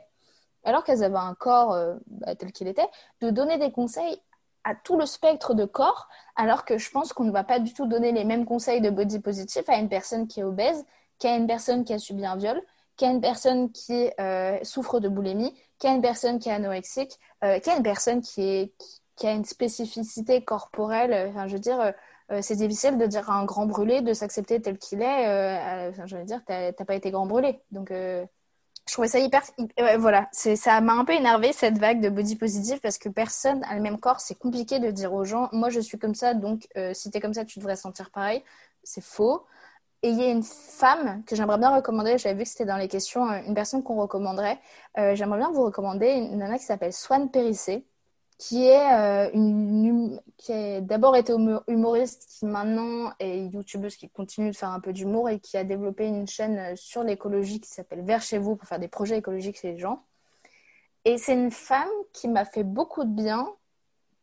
alors 0.64 0.84
qu'elles 0.84 1.04
avaient 1.04 1.16
un 1.16 1.36
corps 1.36 1.74
euh, 1.74 1.96
bah, 2.08 2.36
tel 2.36 2.52
qu'il 2.52 2.68
était, 2.68 2.88
de 3.22 3.30
donner 3.30 3.58
des 3.58 3.72
conseils 3.72 4.22
à 4.64 4.76
tout 4.76 4.98
le 4.98 5.06
spectre 5.06 5.54
de 5.54 5.66
corps, 5.66 6.10
alors 6.36 6.66
que 6.66 6.78
je 6.78 6.92
pense 6.92 7.14
qu'on 7.14 7.24
ne 7.24 7.32
va 7.32 7.44
pas 7.44 7.60
du 7.60 7.74
tout 7.74 7.86
donner 7.86 8.12
les 8.12 8.26
mêmes 8.26 8.46
conseils 8.46 8.82
de 8.82 8.90
body 8.90 9.20
positif 9.20 9.64
à 9.70 9.78
une 9.78 9.88
personne 9.88 10.28
qui 10.28 10.42
est 10.42 10.44
obèse, 10.44 10.86
qu'à 11.20 11.36
une 11.36 11.48
personne 11.48 11.86
qui 11.86 11.94
a 11.94 12.00
subi 12.00 12.26
un 12.26 12.36
viol, 12.36 12.62
qu'à 12.98 13.10
une 13.10 13.22
personne 13.22 13.72
qui 13.72 14.10
euh, 14.20 14.58
souffre 14.64 15.00
de 15.00 15.08
boulimie, 15.08 15.58
qu'à 15.80 15.94
une 15.94 16.02
personne 16.02 16.40
qui 16.40 16.50
est 16.50 16.54
anorexique, 16.54 17.18
euh, 17.44 17.60
qu'à 17.62 17.78
une 17.78 17.84
personne 17.84 18.22
qui, 18.22 18.74
a 19.24 19.32
une 19.32 19.46
spécificité 19.46 20.44
corporelle. 20.44 21.30
Enfin, 21.30 21.48
je 21.48 21.54
veux 21.54 21.60
dire, 21.60 21.94
c'est 22.42 22.56
difficile 22.58 22.98
de 22.98 23.06
dire 23.06 23.30
à 23.30 23.36
un 23.36 23.46
grand 23.46 23.66
brûlé 23.66 24.02
de 24.02 24.14
s'accepter 24.14 24.62
tel 24.62 24.78
qu'il 24.78 25.02
est. 25.02 25.92
je 26.06 26.18
veux 26.18 26.26
dire, 26.26 26.42
t'as 26.46 26.74
pas 26.74 26.96
été 26.96 27.10
grand 27.10 27.26
brûlé. 27.26 27.62
Donc, 27.72 27.92
je 28.88 28.94
trouvais 28.94 29.08
ça 29.08 29.20
hyper. 29.20 29.44
voilà, 30.00 30.30
ça 30.32 30.82
m'a 30.82 30.94
un 30.94 31.06
peu 31.06 31.14
énervé 31.14 31.52
cette 31.54 31.78
vague 31.78 32.02
de 32.02 32.10
body 32.10 32.38
positive 32.38 32.80
parce 32.82 32.98
que 32.98 33.10
personne 33.10 33.64
a 33.66 33.76
le 33.76 33.82
même 33.82 34.00
corps. 34.00 34.20
C'est 34.22 34.38
compliqué 34.38 34.80
de 34.80 34.90
dire 34.92 35.14
aux 35.14 35.26
gens, 35.26 35.50
moi 35.52 35.70
je 35.70 35.80
suis 35.80 36.00
comme 36.00 36.16
ça, 36.16 36.34
donc 36.34 36.68
euh, 36.78 36.94
si 36.94 37.12
tu 37.12 37.18
es 37.18 37.22
comme 37.22 37.34
ça, 37.34 37.46
tu 37.46 37.60
devrais 37.60 37.76
sentir 37.76 38.10
pareil. 38.12 38.44
C'est 38.84 39.04
faux. 39.04 39.46
Et 40.04 40.10
il 40.10 40.20
y 40.20 40.24
a 40.24 40.30
une 40.30 40.44
femme 40.44 41.24
que 41.26 41.36
j'aimerais 41.36 41.58
bien 41.58 41.76
recommander, 41.76 42.18
j'avais 42.18 42.36
vu 42.36 42.44
que 42.44 42.50
c'était 42.50 42.66
dans 42.66 42.78
les 42.78 42.88
questions, 42.88 43.30
euh, 43.30 43.42
une 43.46 43.56
personne 43.56 43.84
qu'on 43.84 43.96
recommanderait. 43.96 44.60
Euh, 44.98 45.16
j'aimerais 45.16 45.40
bien 45.40 45.52
vous 45.52 45.64
recommander 45.64 46.08
une 46.08 46.38
nana 46.38 46.58
qui 46.58 46.66
s'appelle 46.66 46.94
Swan 46.94 47.30
Périssé 47.30 47.86
qui 48.38 48.68
est 48.68 48.94
euh, 48.94 49.30
une 49.34 50.22
qui 50.38 50.54
a 50.54 50.82
d'abord 50.82 51.16
été 51.16 51.34
humoriste, 51.68 52.28
qui 52.30 52.46
maintenant 52.46 53.12
est 53.20 53.48
youtubeuse, 53.48 53.96
qui 53.96 54.10
continue 54.10 54.52
de 54.52 54.56
faire 54.56 54.70
un 54.70 54.80
peu 54.80 54.94
d'humour 54.94 55.30
et 55.30 55.40
qui 55.40 55.58
a 55.58 55.64
développé 55.64 56.06
une 56.06 56.28
chaîne 56.28 56.58
euh, 56.60 56.76
sur 56.76 57.04
l'écologie 57.04 57.60
qui 57.60 57.70
s'appelle 57.70 58.04
Vers 58.04 58.22
chez 58.22 58.38
vous 58.38 58.56
pour 58.56 58.68
faire 58.68 58.80
des 58.80 58.88
projets 58.88 59.18
écologiques 59.18 59.60
chez 59.60 59.74
les 59.74 59.80
gens. 59.80 60.04
Et 61.06 61.18
c'est 61.18 61.34
une 61.34 61.52
femme 61.52 61.90
qui 62.14 62.28
m'a 62.28 62.46
fait 62.46 62.64
beaucoup 62.64 63.04
de 63.04 63.10
bien 63.10 63.48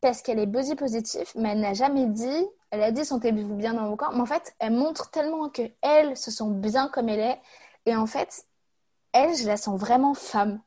parce 0.01 0.21
qu'elle 0.21 0.39
est 0.39 0.45
body 0.45 0.75
positive, 0.75 1.27
mais 1.35 1.49
elle 1.49 1.59
n'a 1.59 1.73
jamais 1.73 2.05
dit, 2.05 2.47
elle 2.69 2.83
a 2.83 2.91
dit 2.91 3.03
sentez-vous 3.03 3.55
bien 3.55 3.73
dans 3.73 3.89
vos 3.89 3.95
corps, 3.95 4.13
mais 4.13 4.21
en 4.21 4.25
fait, 4.25 4.55
elle 4.59 4.73
montre 4.73 5.09
tellement 5.09 5.49
que 5.49 5.63
elle 5.81 6.15
se 6.15 6.31
sent 6.31 6.49
bien 6.51 6.87
comme 6.89 7.09
elle 7.09 7.19
est. 7.19 7.41
Et 7.85 7.95
en 7.95 8.05
fait, 8.05 8.45
elle, 9.13 9.35
je 9.35 9.47
la 9.47 9.57
sens 9.57 9.79
vraiment 9.79 10.13
femme. 10.13 10.61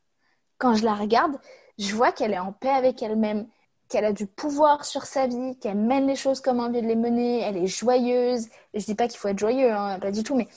Quand 0.58 0.74
je 0.74 0.84
la 0.84 0.94
regarde, 0.94 1.38
je 1.78 1.94
vois 1.94 2.12
qu'elle 2.12 2.32
est 2.32 2.38
en 2.38 2.52
paix 2.52 2.70
avec 2.70 3.02
elle-même, 3.02 3.46
qu'elle 3.88 4.04
a 4.04 4.12
du 4.12 4.26
pouvoir 4.26 4.84
sur 4.84 5.04
sa 5.04 5.26
vie, 5.26 5.56
qu'elle 5.58 5.76
mène 5.76 6.06
les 6.06 6.16
choses 6.16 6.40
comme 6.40 6.60
envie 6.60 6.82
de 6.82 6.86
les 6.86 6.96
mener, 6.96 7.40
elle 7.40 7.56
est 7.56 7.66
joyeuse. 7.66 8.48
Je 8.74 8.84
dis 8.84 8.94
pas 8.94 9.08
qu'il 9.08 9.18
faut 9.18 9.28
être 9.28 9.38
joyeux, 9.38 9.72
hein, 9.72 9.98
pas 9.98 10.10
du 10.10 10.22
tout, 10.22 10.34
mais 10.34 10.48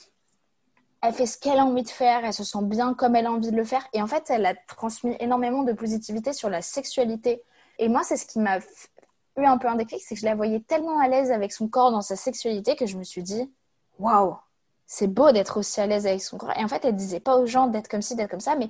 elle 1.00 1.14
fait 1.14 1.26
ce 1.26 1.38
qu'elle 1.38 1.58
a 1.58 1.64
envie 1.64 1.82
de 1.82 1.88
faire, 1.88 2.24
elle 2.24 2.32
se 2.32 2.44
sent 2.44 2.62
bien 2.62 2.94
comme 2.94 3.16
elle 3.16 3.26
a 3.26 3.32
envie 3.32 3.50
de 3.50 3.56
le 3.56 3.64
faire. 3.64 3.86
Et 3.92 4.02
en 4.02 4.06
fait, 4.06 4.30
elle 4.30 4.46
a 4.46 4.54
transmis 4.54 5.16
énormément 5.18 5.62
de 5.62 5.72
positivité 5.72 6.32
sur 6.32 6.48
la 6.48 6.62
sexualité. 6.62 7.42
Et 7.78 7.88
moi, 7.88 8.02
c'est 8.04 8.16
ce 8.16 8.26
qui 8.26 8.38
m'a 8.38 8.58
eu 8.58 9.44
un 9.44 9.58
peu 9.58 9.66
un 9.66 9.76
déclic, 9.76 10.00
c'est 10.02 10.14
que 10.14 10.20
je 10.20 10.26
la 10.26 10.34
voyais 10.34 10.60
tellement 10.60 11.00
à 11.00 11.08
l'aise 11.08 11.32
avec 11.32 11.52
son 11.52 11.68
corps 11.68 11.90
dans 11.90 12.02
sa 12.02 12.16
sexualité 12.16 12.76
que 12.76 12.86
je 12.86 12.96
me 12.96 13.04
suis 13.04 13.22
dit, 13.22 13.50
waouh, 13.98 14.36
c'est 14.86 15.08
beau 15.08 15.32
d'être 15.32 15.56
aussi 15.56 15.80
à 15.80 15.86
l'aise 15.86 16.06
avec 16.06 16.22
son 16.22 16.36
corps. 16.36 16.52
Et 16.56 16.62
en 16.62 16.68
fait, 16.68 16.84
elle 16.84 16.94
disait 16.94 17.20
pas 17.20 17.36
aux 17.36 17.46
gens 17.46 17.66
d'être 17.66 17.88
comme 17.88 18.02
ci, 18.02 18.14
d'être 18.14 18.30
comme 18.30 18.40
ça, 18.40 18.56
mais 18.56 18.68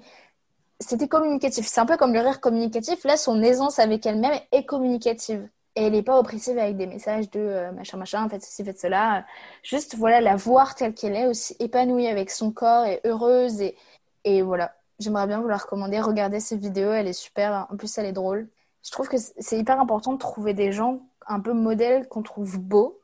c'était 0.82 1.08
communicatif. 1.08 1.66
C'est 1.66 1.80
un 1.80 1.86
peu 1.86 1.96
comme 1.96 2.12
le 2.12 2.20
rire 2.20 2.40
communicatif. 2.40 3.04
Là, 3.04 3.16
son 3.16 3.42
aisance 3.42 3.78
avec 3.78 4.06
elle-même 4.06 4.38
est 4.52 4.64
communicative. 4.64 5.48
Et 5.74 5.84
elle 5.86 5.92
n'est 5.92 6.02
pas 6.02 6.18
oppressive 6.18 6.58
avec 6.58 6.76
des 6.76 6.86
messages 6.86 7.30
de 7.30 7.40
euh, 7.40 7.72
machin, 7.72 7.96
machin, 7.96 8.28
faites 8.28 8.42
ceci, 8.42 8.64
faites 8.64 8.78
cela. 8.78 9.24
Juste, 9.62 9.96
voilà, 9.96 10.20
la 10.20 10.36
voir 10.36 10.74
telle 10.74 10.94
qu'elle 10.94 11.16
est, 11.16 11.26
aussi 11.26 11.56
épanouie 11.60 12.08
avec 12.08 12.30
son 12.30 12.50
corps 12.52 12.84
et 12.86 13.00
heureuse. 13.04 13.62
Et, 13.62 13.76
et 14.24 14.42
voilà, 14.42 14.74
j'aimerais 14.98 15.26
bien 15.26 15.40
vous 15.40 15.48
la 15.48 15.56
recommander. 15.56 16.00
Regardez 16.00 16.40
cette 16.40 16.60
vidéo, 16.60 16.92
elle 16.92 17.08
est 17.08 17.12
super. 17.14 17.66
En 17.70 17.76
plus, 17.76 17.96
elle 17.98 18.06
est 18.06 18.12
drôle. 18.12 18.48
Je 18.84 18.90
trouve 18.90 19.08
que 19.08 19.16
c'est 19.18 19.58
hyper 19.58 19.80
important 19.80 20.12
de 20.12 20.18
trouver 20.18 20.54
des 20.54 20.72
gens 20.72 21.00
un 21.26 21.40
peu 21.40 21.52
modèles 21.52 22.08
qu'on 22.08 22.22
trouve 22.22 22.58
beaux. 22.58 23.00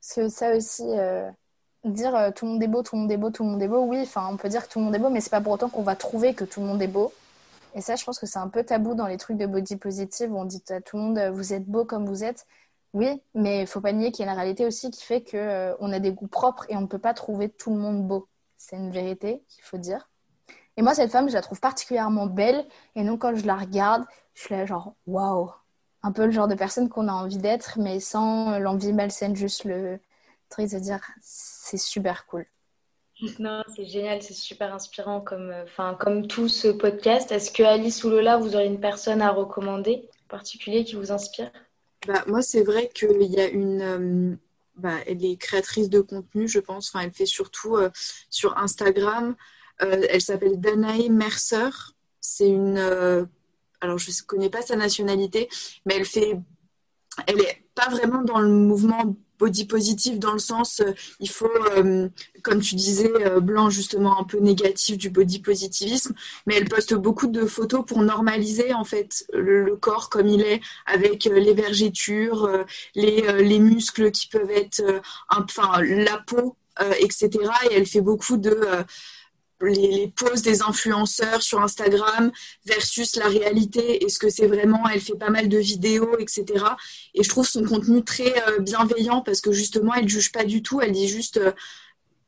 C'est 0.00 0.28
ça 0.30 0.56
aussi. 0.56 0.84
Euh, 0.86 1.30
dire 1.84 2.14
euh, 2.14 2.30
tout 2.30 2.46
le 2.46 2.52
monde 2.52 2.62
est 2.62 2.68
beau, 2.68 2.82
tout 2.82 2.96
le 2.96 3.02
monde 3.02 3.12
est 3.12 3.16
beau, 3.16 3.30
tout 3.30 3.44
le 3.44 3.50
monde 3.50 3.62
est 3.62 3.68
beau, 3.68 3.82
oui, 3.84 4.00
enfin 4.02 4.28
on 4.30 4.36
peut 4.36 4.48
dire 4.48 4.66
que 4.66 4.72
tout 4.72 4.78
le 4.78 4.84
monde 4.86 4.94
est 4.94 4.98
beau, 4.98 5.10
mais 5.10 5.20
c'est 5.20 5.30
pas 5.30 5.40
pour 5.40 5.52
autant 5.52 5.68
qu'on 5.68 5.82
va 5.82 5.96
trouver 5.96 6.34
que 6.34 6.44
tout 6.44 6.60
le 6.60 6.66
monde 6.66 6.82
est 6.82 6.88
beau. 6.88 7.12
Et 7.74 7.80
ça, 7.80 7.96
je 7.96 8.04
pense 8.04 8.18
que 8.18 8.26
c'est 8.26 8.38
un 8.38 8.48
peu 8.48 8.64
tabou 8.64 8.94
dans 8.94 9.06
les 9.06 9.18
trucs 9.18 9.36
de 9.36 9.46
body 9.46 9.76
positive 9.76 10.32
où 10.32 10.38
on 10.38 10.44
dit 10.44 10.62
à 10.70 10.80
tout 10.80 10.96
le 10.96 11.02
monde 11.02 11.18
vous 11.32 11.52
êtes 11.52 11.66
beau 11.66 11.84
comme 11.84 12.06
vous 12.06 12.24
êtes. 12.24 12.46
Oui, 12.94 13.22
mais 13.34 13.60
il 13.62 13.66
faut 13.66 13.80
pas 13.80 13.92
nier 13.92 14.10
qu'il 14.12 14.24
y 14.24 14.28
a 14.28 14.32
une 14.32 14.38
réalité 14.38 14.64
aussi 14.66 14.90
qui 14.90 15.04
fait 15.04 15.22
qu'on 15.22 15.36
euh, 15.36 15.74
on 15.80 15.92
a 15.92 15.98
des 15.98 16.12
goûts 16.12 16.26
propres 16.26 16.66
et 16.68 16.76
on 16.76 16.80
ne 16.82 16.86
peut 16.86 16.98
pas 16.98 17.14
trouver 17.14 17.50
tout 17.50 17.70
le 17.70 17.76
monde 17.78 18.06
beau. 18.06 18.28
C'est 18.56 18.76
une 18.76 18.90
vérité 18.90 19.44
qu'il 19.48 19.62
faut 19.62 19.76
dire. 19.78 20.08
Et 20.76 20.82
moi, 20.82 20.94
cette 20.94 21.10
femme, 21.10 21.28
je 21.28 21.34
la 21.34 21.42
trouve 21.42 21.60
particulièrement 21.60 22.26
belle. 22.26 22.66
Et 22.94 23.04
donc, 23.04 23.20
quand 23.20 23.34
je 23.36 23.46
la 23.46 23.56
regarde, 23.56 24.04
je 24.34 24.42
suis 24.42 24.54
là 24.54 24.64
genre, 24.66 24.94
waouh! 25.06 25.50
Un 26.02 26.12
peu 26.12 26.24
le 26.24 26.30
genre 26.30 26.48
de 26.48 26.54
personne 26.54 26.88
qu'on 26.88 27.08
a 27.08 27.12
envie 27.12 27.38
d'être, 27.38 27.78
mais 27.78 28.00
sans 28.00 28.58
l'envie 28.58 28.92
malsaine, 28.92 29.36
juste 29.36 29.64
le, 29.64 30.00
truc 30.48 30.70
de 30.70 30.78
dire 30.78 31.00
c'est 31.20 31.78
super 31.78 32.26
cool. 32.26 32.46
Non, 33.40 33.62
c'est 33.74 33.86
génial, 33.86 34.22
c'est 34.22 34.34
super 34.34 34.72
inspirant 34.72 35.20
comme, 35.20 35.52
enfin, 35.64 35.96
comme 35.98 36.28
tout 36.28 36.48
ce 36.48 36.68
podcast. 36.68 37.32
Est-ce 37.32 37.50
que 37.50 37.64
Alice 37.64 38.04
ou 38.04 38.10
Lola, 38.10 38.36
vous 38.36 38.54
aurez 38.54 38.66
une 38.66 38.80
personne 38.80 39.22
à 39.22 39.30
recommander 39.30 40.08
en 40.24 40.28
particulier 40.28 40.84
qui 40.84 40.94
vous 40.94 41.10
inspire? 41.10 41.50
Bah, 42.06 42.22
Moi, 42.28 42.42
c'est 42.42 42.62
vrai 42.62 42.88
qu'il 42.94 43.22
y 43.22 43.40
a 43.40 43.48
une. 43.48 43.82
Euh, 43.82 44.36
bah, 44.76 44.98
elle 45.06 45.24
est 45.24 45.36
créatrice 45.36 45.90
de 45.90 46.00
contenu, 46.00 46.46
je 46.46 46.60
pense. 46.60 46.90
Enfin, 46.94 47.04
elle 47.04 47.12
fait 47.12 47.26
surtout 47.26 47.76
euh, 47.76 47.90
sur 48.30 48.56
Instagram. 48.56 49.34
Euh, 49.82 50.06
elle 50.08 50.20
s'appelle 50.20 50.60
Danae 50.60 51.08
Mercer. 51.10 51.70
C'est 52.20 52.48
une. 52.48 52.78
alors, 53.80 53.98
je 53.98 54.10
ne 54.10 54.26
connais 54.26 54.50
pas 54.50 54.62
sa 54.62 54.76
nationalité, 54.76 55.48
mais 55.86 55.96
elle 55.96 56.04
fait. 56.04 56.38
Elle 57.26 57.40
est 57.40 57.64
pas 57.74 57.88
vraiment 57.88 58.22
dans 58.22 58.38
le 58.38 58.48
mouvement 58.48 59.16
body 59.38 59.66
positive 59.66 60.18
dans 60.18 60.32
le 60.32 60.38
sens, 60.38 60.80
euh, 60.80 60.92
il 61.20 61.28
faut, 61.28 61.50
euh, 61.76 62.08
comme 62.42 62.60
tu 62.60 62.74
disais, 62.74 63.12
Blanc, 63.40 63.70
justement 63.70 64.20
un 64.20 64.24
peu 64.24 64.38
négatif 64.38 64.98
du 64.98 65.10
body 65.10 65.40
positivisme, 65.40 66.14
mais 66.46 66.56
elle 66.56 66.68
poste 66.68 66.94
beaucoup 66.94 67.26
de 67.26 67.46
photos 67.46 67.84
pour 67.86 68.02
normaliser 68.02 68.74
en 68.74 68.84
fait 68.84 69.26
le, 69.32 69.76
corps 69.76 70.08
comme 70.10 70.28
il 70.28 70.40
est, 70.42 70.60
avec 70.86 71.24
les 71.24 71.54
vergetures, 71.54 72.48
les, 72.94 73.42
les 73.42 73.58
muscles 73.58 74.10
qui 74.10 74.28
peuvent 74.28 74.50
être, 74.50 74.82
enfin 75.28 75.80
la 75.82 76.18
peau, 76.18 76.56
etc. 76.98 77.28
Et 77.70 77.74
elle 77.74 77.86
fait 77.86 78.00
beaucoup 78.00 78.36
de 78.36 78.56
les, 79.62 80.12
poses 80.16 80.42
des 80.42 80.62
influenceurs 80.62 81.42
sur 81.42 81.60
Instagram 81.60 82.30
versus 82.64 83.16
la 83.16 83.26
réalité. 83.26 84.04
Est-ce 84.04 84.18
que 84.18 84.30
c'est 84.30 84.46
vraiment, 84.46 84.88
elle 84.92 85.00
fait 85.00 85.16
pas 85.16 85.30
mal 85.30 85.48
de 85.48 85.58
vidéos, 85.58 86.16
etc. 86.18 86.64
Et 87.14 87.22
je 87.22 87.28
trouve 87.28 87.46
son 87.46 87.64
contenu 87.64 88.04
très 88.04 88.34
euh, 88.48 88.60
bienveillant 88.60 89.20
parce 89.22 89.40
que 89.40 89.52
justement, 89.52 89.94
elle 89.94 90.08
juge 90.08 90.32
pas 90.32 90.44
du 90.44 90.62
tout. 90.62 90.80
Elle 90.80 90.92
dit 90.92 91.08
juste, 91.08 91.38
euh, 91.38 91.52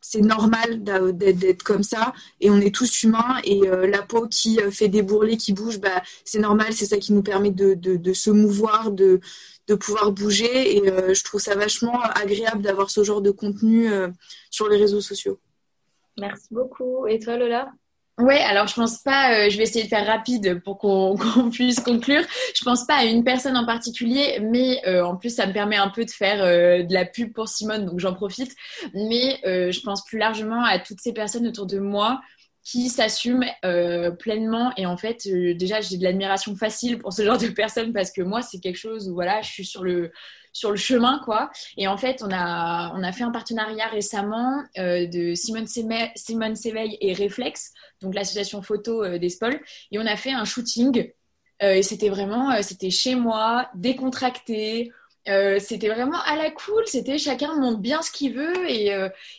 c'est 0.01 0.23
normal 0.23 0.83
d'être 0.83 1.63
comme 1.63 1.83
ça 1.83 2.15
et 2.41 2.51
on 2.51 2.59
est 2.61 2.75
tous 2.75 3.03
humains 3.03 3.39
et 3.45 3.69
euh, 3.69 3.87
la 3.87 4.03
peau 4.03 4.27
qui 4.27 4.59
fait 4.71 4.89
des 4.89 5.03
bourrelets 5.03 5.37
qui 5.37 5.53
bougent, 5.53 5.79
bah, 5.79 6.03
c'est 6.25 6.39
normal, 6.39 6.73
c'est 6.73 6.87
ça 6.87 6.97
qui 6.97 7.13
nous 7.13 7.23
permet 7.23 7.51
de, 7.51 7.75
de, 7.75 7.97
de 7.97 8.13
se 8.15 8.31
mouvoir, 8.31 8.93
de, 8.93 9.21
de 9.69 9.75
pouvoir 9.75 10.11
bouger 10.13 10.79
et 10.79 11.15
je 11.15 11.23
trouve 11.23 11.41
ça 11.41 11.55
vachement 11.55 12.01
agréable 12.01 12.63
d'avoir 12.63 12.91
ce 12.91 13.05
genre 13.05 13.21
de 13.21 13.31
contenu 13.31 13.91
sur 14.51 14.69
les 14.69 14.79
réseaux 14.79 15.03
sociaux. 15.03 15.39
Merci 16.21 16.49
beaucoup. 16.51 17.07
Et 17.07 17.19
toi, 17.19 17.37
Lola? 17.37 17.73
Ouais, 18.21 18.41
alors 18.41 18.67
je 18.67 18.75
pense 18.75 18.99
pas, 18.99 19.33
euh, 19.33 19.51
je 19.51 19.57
vais 19.57 19.63
essayer 19.63 19.85
de 19.85 19.89
faire 19.89 20.07
rapide 20.07 20.61
pour 20.63 20.77
qu'on 20.79 21.17
puisse 21.51 21.81
conclure. 21.81 22.23
Je 22.55 22.63
pense 22.65 22.87
pas 22.87 22.97
à 22.97 23.05
une 23.05 23.25
personne 23.25 23.57
en 23.57 23.65
particulier, 23.65 24.39
mais 24.43 24.87
euh, 24.87 25.03
en 25.03 25.17
plus 25.17 25.35
ça 25.35 25.47
me 25.47 25.53
permet 25.55 25.77
un 25.77 25.89
peu 25.89 26.05
de 26.05 26.11
faire 26.11 26.43
euh, 26.43 26.83
de 26.83 26.93
la 26.93 27.07
pub 27.07 27.33
pour 27.33 27.49
Simone, 27.49 27.87
donc 27.87 27.99
j'en 27.99 28.13
profite. 28.13 28.55
Mais 28.93 29.41
je 29.45 29.81
pense 29.81 30.05
plus 30.05 30.19
largement 30.19 30.63
à 30.65 30.79
toutes 30.79 31.01
ces 31.01 31.15
personnes 31.15 31.47
autour 31.47 31.67
de 31.67 31.79
moi 31.79 32.21
qui 32.63 32.91
s'assument 32.91 33.47
pleinement 34.19 34.71
et 34.77 34.85
en 34.85 34.99
fait 34.99 35.27
déjà 35.27 35.81
j'ai 35.81 35.97
de 35.97 36.05
l'admiration 36.05 36.55
facile 36.57 36.99
pour 36.99 37.13
ce 37.15 37.25
genre 37.25 37.39
de 37.39 37.49
personnes 37.49 37.95
parce 37.95 38.13
que 38.13 38.21
moi 38.21 38.43
c'est 38.43 38.61
quelque 38.61 38.77
chose 38.77 39.09
où 39.09 39.15
voilà 39.15 39.41
je 39.41 39.49
suis 39.49 39.65
sur 39.65 39.83
le 39.83 40.13
sur 40.53 40.71
le 40.71 40.77
chemin, 40.77 41.21
quoi. 41.25 41.51
Et 41.77 41.89
en 41.89 41.97
fait, 41.97 42.23
on 42.23 42.31
a, 42.33 42.93
on 42.95 43.03
a 43.03 43.13
fait 43.13 43.25
un 43.25 43.31
partenariat 43.31 43.87
récemment 43.87 44.63
euh, 44.79 45.07
de 45.07 45.35
Simone, 45.35 45.67
Simone 45.67 46.57
Séveil 46.57 46.97
et 47.01 47.15
Reflex, 47.15 47.73
donc 48.01 48.15
l'association 48.15 48.63
photo 48.63 49.05
euh, 49.05 49.19
des 49.19 49.29
SPOL, 49.29 49.61
et 49.93 49.99
on 49.99 50.07
a 50.07 50.17
fait 50.17 50.33
un 50.33 50.45
shooting. 50.45 51.11
Euh, 51.63 51.75
et 51.75 51.83
c'était 51.83 52.09
vraiment, 52.09 52.63
c'était 52.63 52.91
chez 52.91 53.15
moi, 53.15 53.69
décontracté. 53.75 54.93
c'était 55.61 55.89
vraiment 55.89 56.19
à 56.23 56.35
la 56.35 56.51
cool, 56.51 56.83
c'était 56.87 57.19
chacun 57.19 57.55
montre 57.55 57.79
bien 57.79 58.03
ce 58.03 58.11
qu'il 58.11 58.35
veut 58.35 58.69
et, 58.69 58.91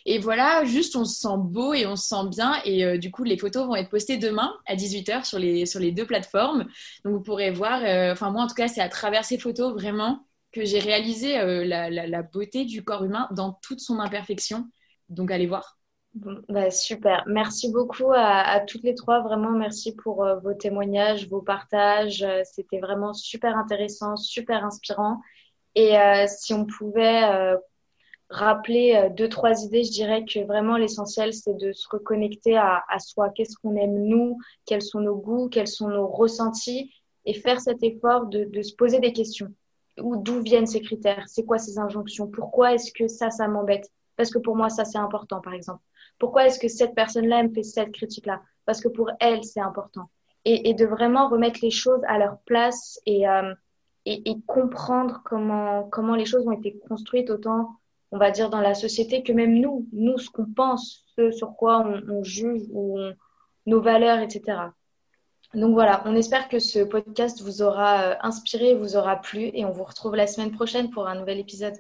et, 0.06 0.20
voilà, 0.20 0.64
juste 0.64 0.96
on 0.96 1.04
se 1.04 1.20
sent 1.20 1.38
beau 1.38 1.74
et 1.74 1.86
on 1.88 1.96
se 1.98 2.08
sent 2.08 2.30
bien 2.30 2.62
et 2.64 2.98
du 3.00 3.12
coup 3.12 3.24
les 3.24 3.38
photos 3.38 3.66
vont 3.66 3.76
être 3.76 3.90
postées 3.90 4.18
demain 4.18 4.54
à 4.68 4.76
18h 4.76 5.26
sur 5.26 5.40
les, 5.40 5.66
sur 5.66 5.80
les 5.82 5.92
deux 5.92 6.06
plateformes. 6.06 6.66
Donc 7.04 7.14
vous 7.16 7.22
pourrez 7.22 7.52
voir, 7.52 7.82
enfin 8.12 8.30
moi 8.30 8.44
en 8.44 8.48
tout 8.48 8.56
cas 8.56 8.68
c'est 8.70 8.80
à 8.80 8.88
travers 8.90 9.26
ces 9.26 9.40
photos 9.40 9.74
vraiment 9.74 10.24
que 10.52 10.66
j'ai 10.66 10.80
réalisé 10.80 11.40
euh, 11.40 11.64
la, 11.66 12.22
beauté 12.24 12.66
du 12.66 12.84
corps 12.84 13.04
humain 13.04 13.28
dans 13.32 13.54
toute 13.62 13.80
son 13.80 14.00
imperfection. 14.00 14.68
Donc 15.10 15.32
allez 15.32 15.48
voir. 15.48 15.78
Bah, 16.14 16.70
super. 16.72 17.24
Merci 17.28 17.72
beaucoup 17.72 18.12
à, 18.14 18.60
toutes 18.62 18.84
les 18.84 18.96
trois. 18.96 19.22
Vraiment, 19.22 19.52
merci 19.52 19.96
pour 19.96 20.26
euh, 20.26 20.40
vos 20.40 20.54
témoignages, 20.54 21.30
vos 21.30 21.42
partages. 21.42 22.22
Euh, 22.24 22.42
c'était 22.44 22.80
vraiment 22.80 23.14
super 23.14 23.58
intéressant, 23.58 24.18
super 24.18 24.66
inspirant. 24.66 25.22
Et 25.74 25.96
si 26.28 26.54
on 26.54 26.66
pouvait 26.66 27.56
rappeler 28.28 29.08
deux, 29.16 29.30
trois 29.30 29.64
idées, 29.64 29.86
je 29.86 29.92
dirais 29.92 30.26
que 30.26 30.42
vraiment 30.46 30.76
l'essentiel, 30.76 31.34
c'est 31.34 31.56
de 31.56 31.72
se 31.72 31.88
reconnecter 31.88 32.58
à, 32.58 32.84
soi. 33.00 33.30
Qu'est-ce 33.30 33.56
qu'on 33.56 33.78
aime 33.78 34.04
nous? 34.04 34.38
Quels 34.66 34.82
sont 34.82 35.00
nos 35.00 35.16
goûts? 35.16 35.48
Quels 35.48 35.70
sont 35.70 35.88
nos 35.88 36.08
ressentis? 36.08 36.94
Et 37.24 37.34
faire 37.34 37.62
cet 37.62 37.84
effort 37.84 38.26
de 38.26 38.62
se 38.62 38.76
poser 38.76 39.00
des 39.00 39.14
questions 39.14 39.54
d'où 39.98 40.42
viennent 40.42 40.68
ces 40.68 40.82
critères, 40.82 41.26
c'est 41.28 41.44
quoi 41.44 41.58
ces 41.58 41.78
injonctions, 41.80 42.28
pourquoi 42.28 42.74
est-ce 42.74 42.92
que 42.92 43.08
ça, 43.08 43.30
ça 43.30 43.48
m'embête? 43.48 43.90
Parce 44.16 44.32
que 44.32 44.40
pour 44.40 44.56
moi, 44.56 44.70
ça, 44.70 44.86
c'est 44.86 44.98
important, 44.98 45.42
par 45.42 45.54
exemple. 45.54 45.82
Pourquoi 46.20 46.46
est-ce 46.46 46.60
que 46.60 46.68
cette 46.68 46.94
personne-là 46.94 47.44
me 47.44 47.54
fait 47.54 47.64
cette 47.64 47.92
critique-là? 47.92 48.42
Parce 48.66 48.82
que 48.82 48.88
pour 48.88 49.10
elle, 49.20 49.44
c'est 49.44 49.62
important. 49.62 50.10
Et, 50.46 50.74
de 50.74 50.86
vraiment 50.86 51.30
remettre 51.30 51.60
les 51.62 51.72
choses 51.72 52.02
à 52.08 52.18
leur 52.18 52.40
place 52.46 53.00
et, 53.06 53.28
euh, 53.28 53.54
et, 54.06 54.36
comprendre 54.48 55.22
comment, 55.24 55.84
comment 55.90 56.16
les 56.16 56.26
choses 56.26 56.48
ont 56.48 56.52
été 56.52 56.80
construites, 56.88 57.30
autant, 57.30 57.76
on 58.12 58.18
va 58.18 58.32
dire, 58.32 58.50
dans 58.50 58.62
la 58.62 58.74
société 58.74 59.24
que 59.24 59.34
même 59.34 59.60
nous, 59.60 59.88
nous, 59.92 60.18
ce 60.18 60.30
qu'on 60.30 60.46
pense, 60.46 61.06
ce 61.16 61.32
sur 61.32 61.56
quoi 61.56 61.86
on, 61.86 62.24
juge, 62.24 62.64
ou 62.72 63.00
nos 63.68 63.82
valeurs, 63.82 64.20
etc. 64.20 64.58
Donc 65.54 65.74
voilà, 65.74 66.02
on 66.06 66.16
espère 66.16 66.48
que 66.48 66.60
ce 66.60 66.80
podcast 66.80 67.42
vous 67.42 67.62
aura 67.62 68.04
euh, 68.04 68.16
inspiré, 68.22 68.74
vous 68.74 68.96
aura 68.96 69.18
plu 69.18 69.52
et 69.54 69.66
on 69.66 69.72
vous 69.72 69.84
retrouve 69.84 70.16
la 70.16 70.28
semaine 70.28 70.52
prochaine 70.52 70.90
pour 70.92 71.08
un 71.08 71.16
nouvel 71.16 71.40
épisode. 71.40 71.76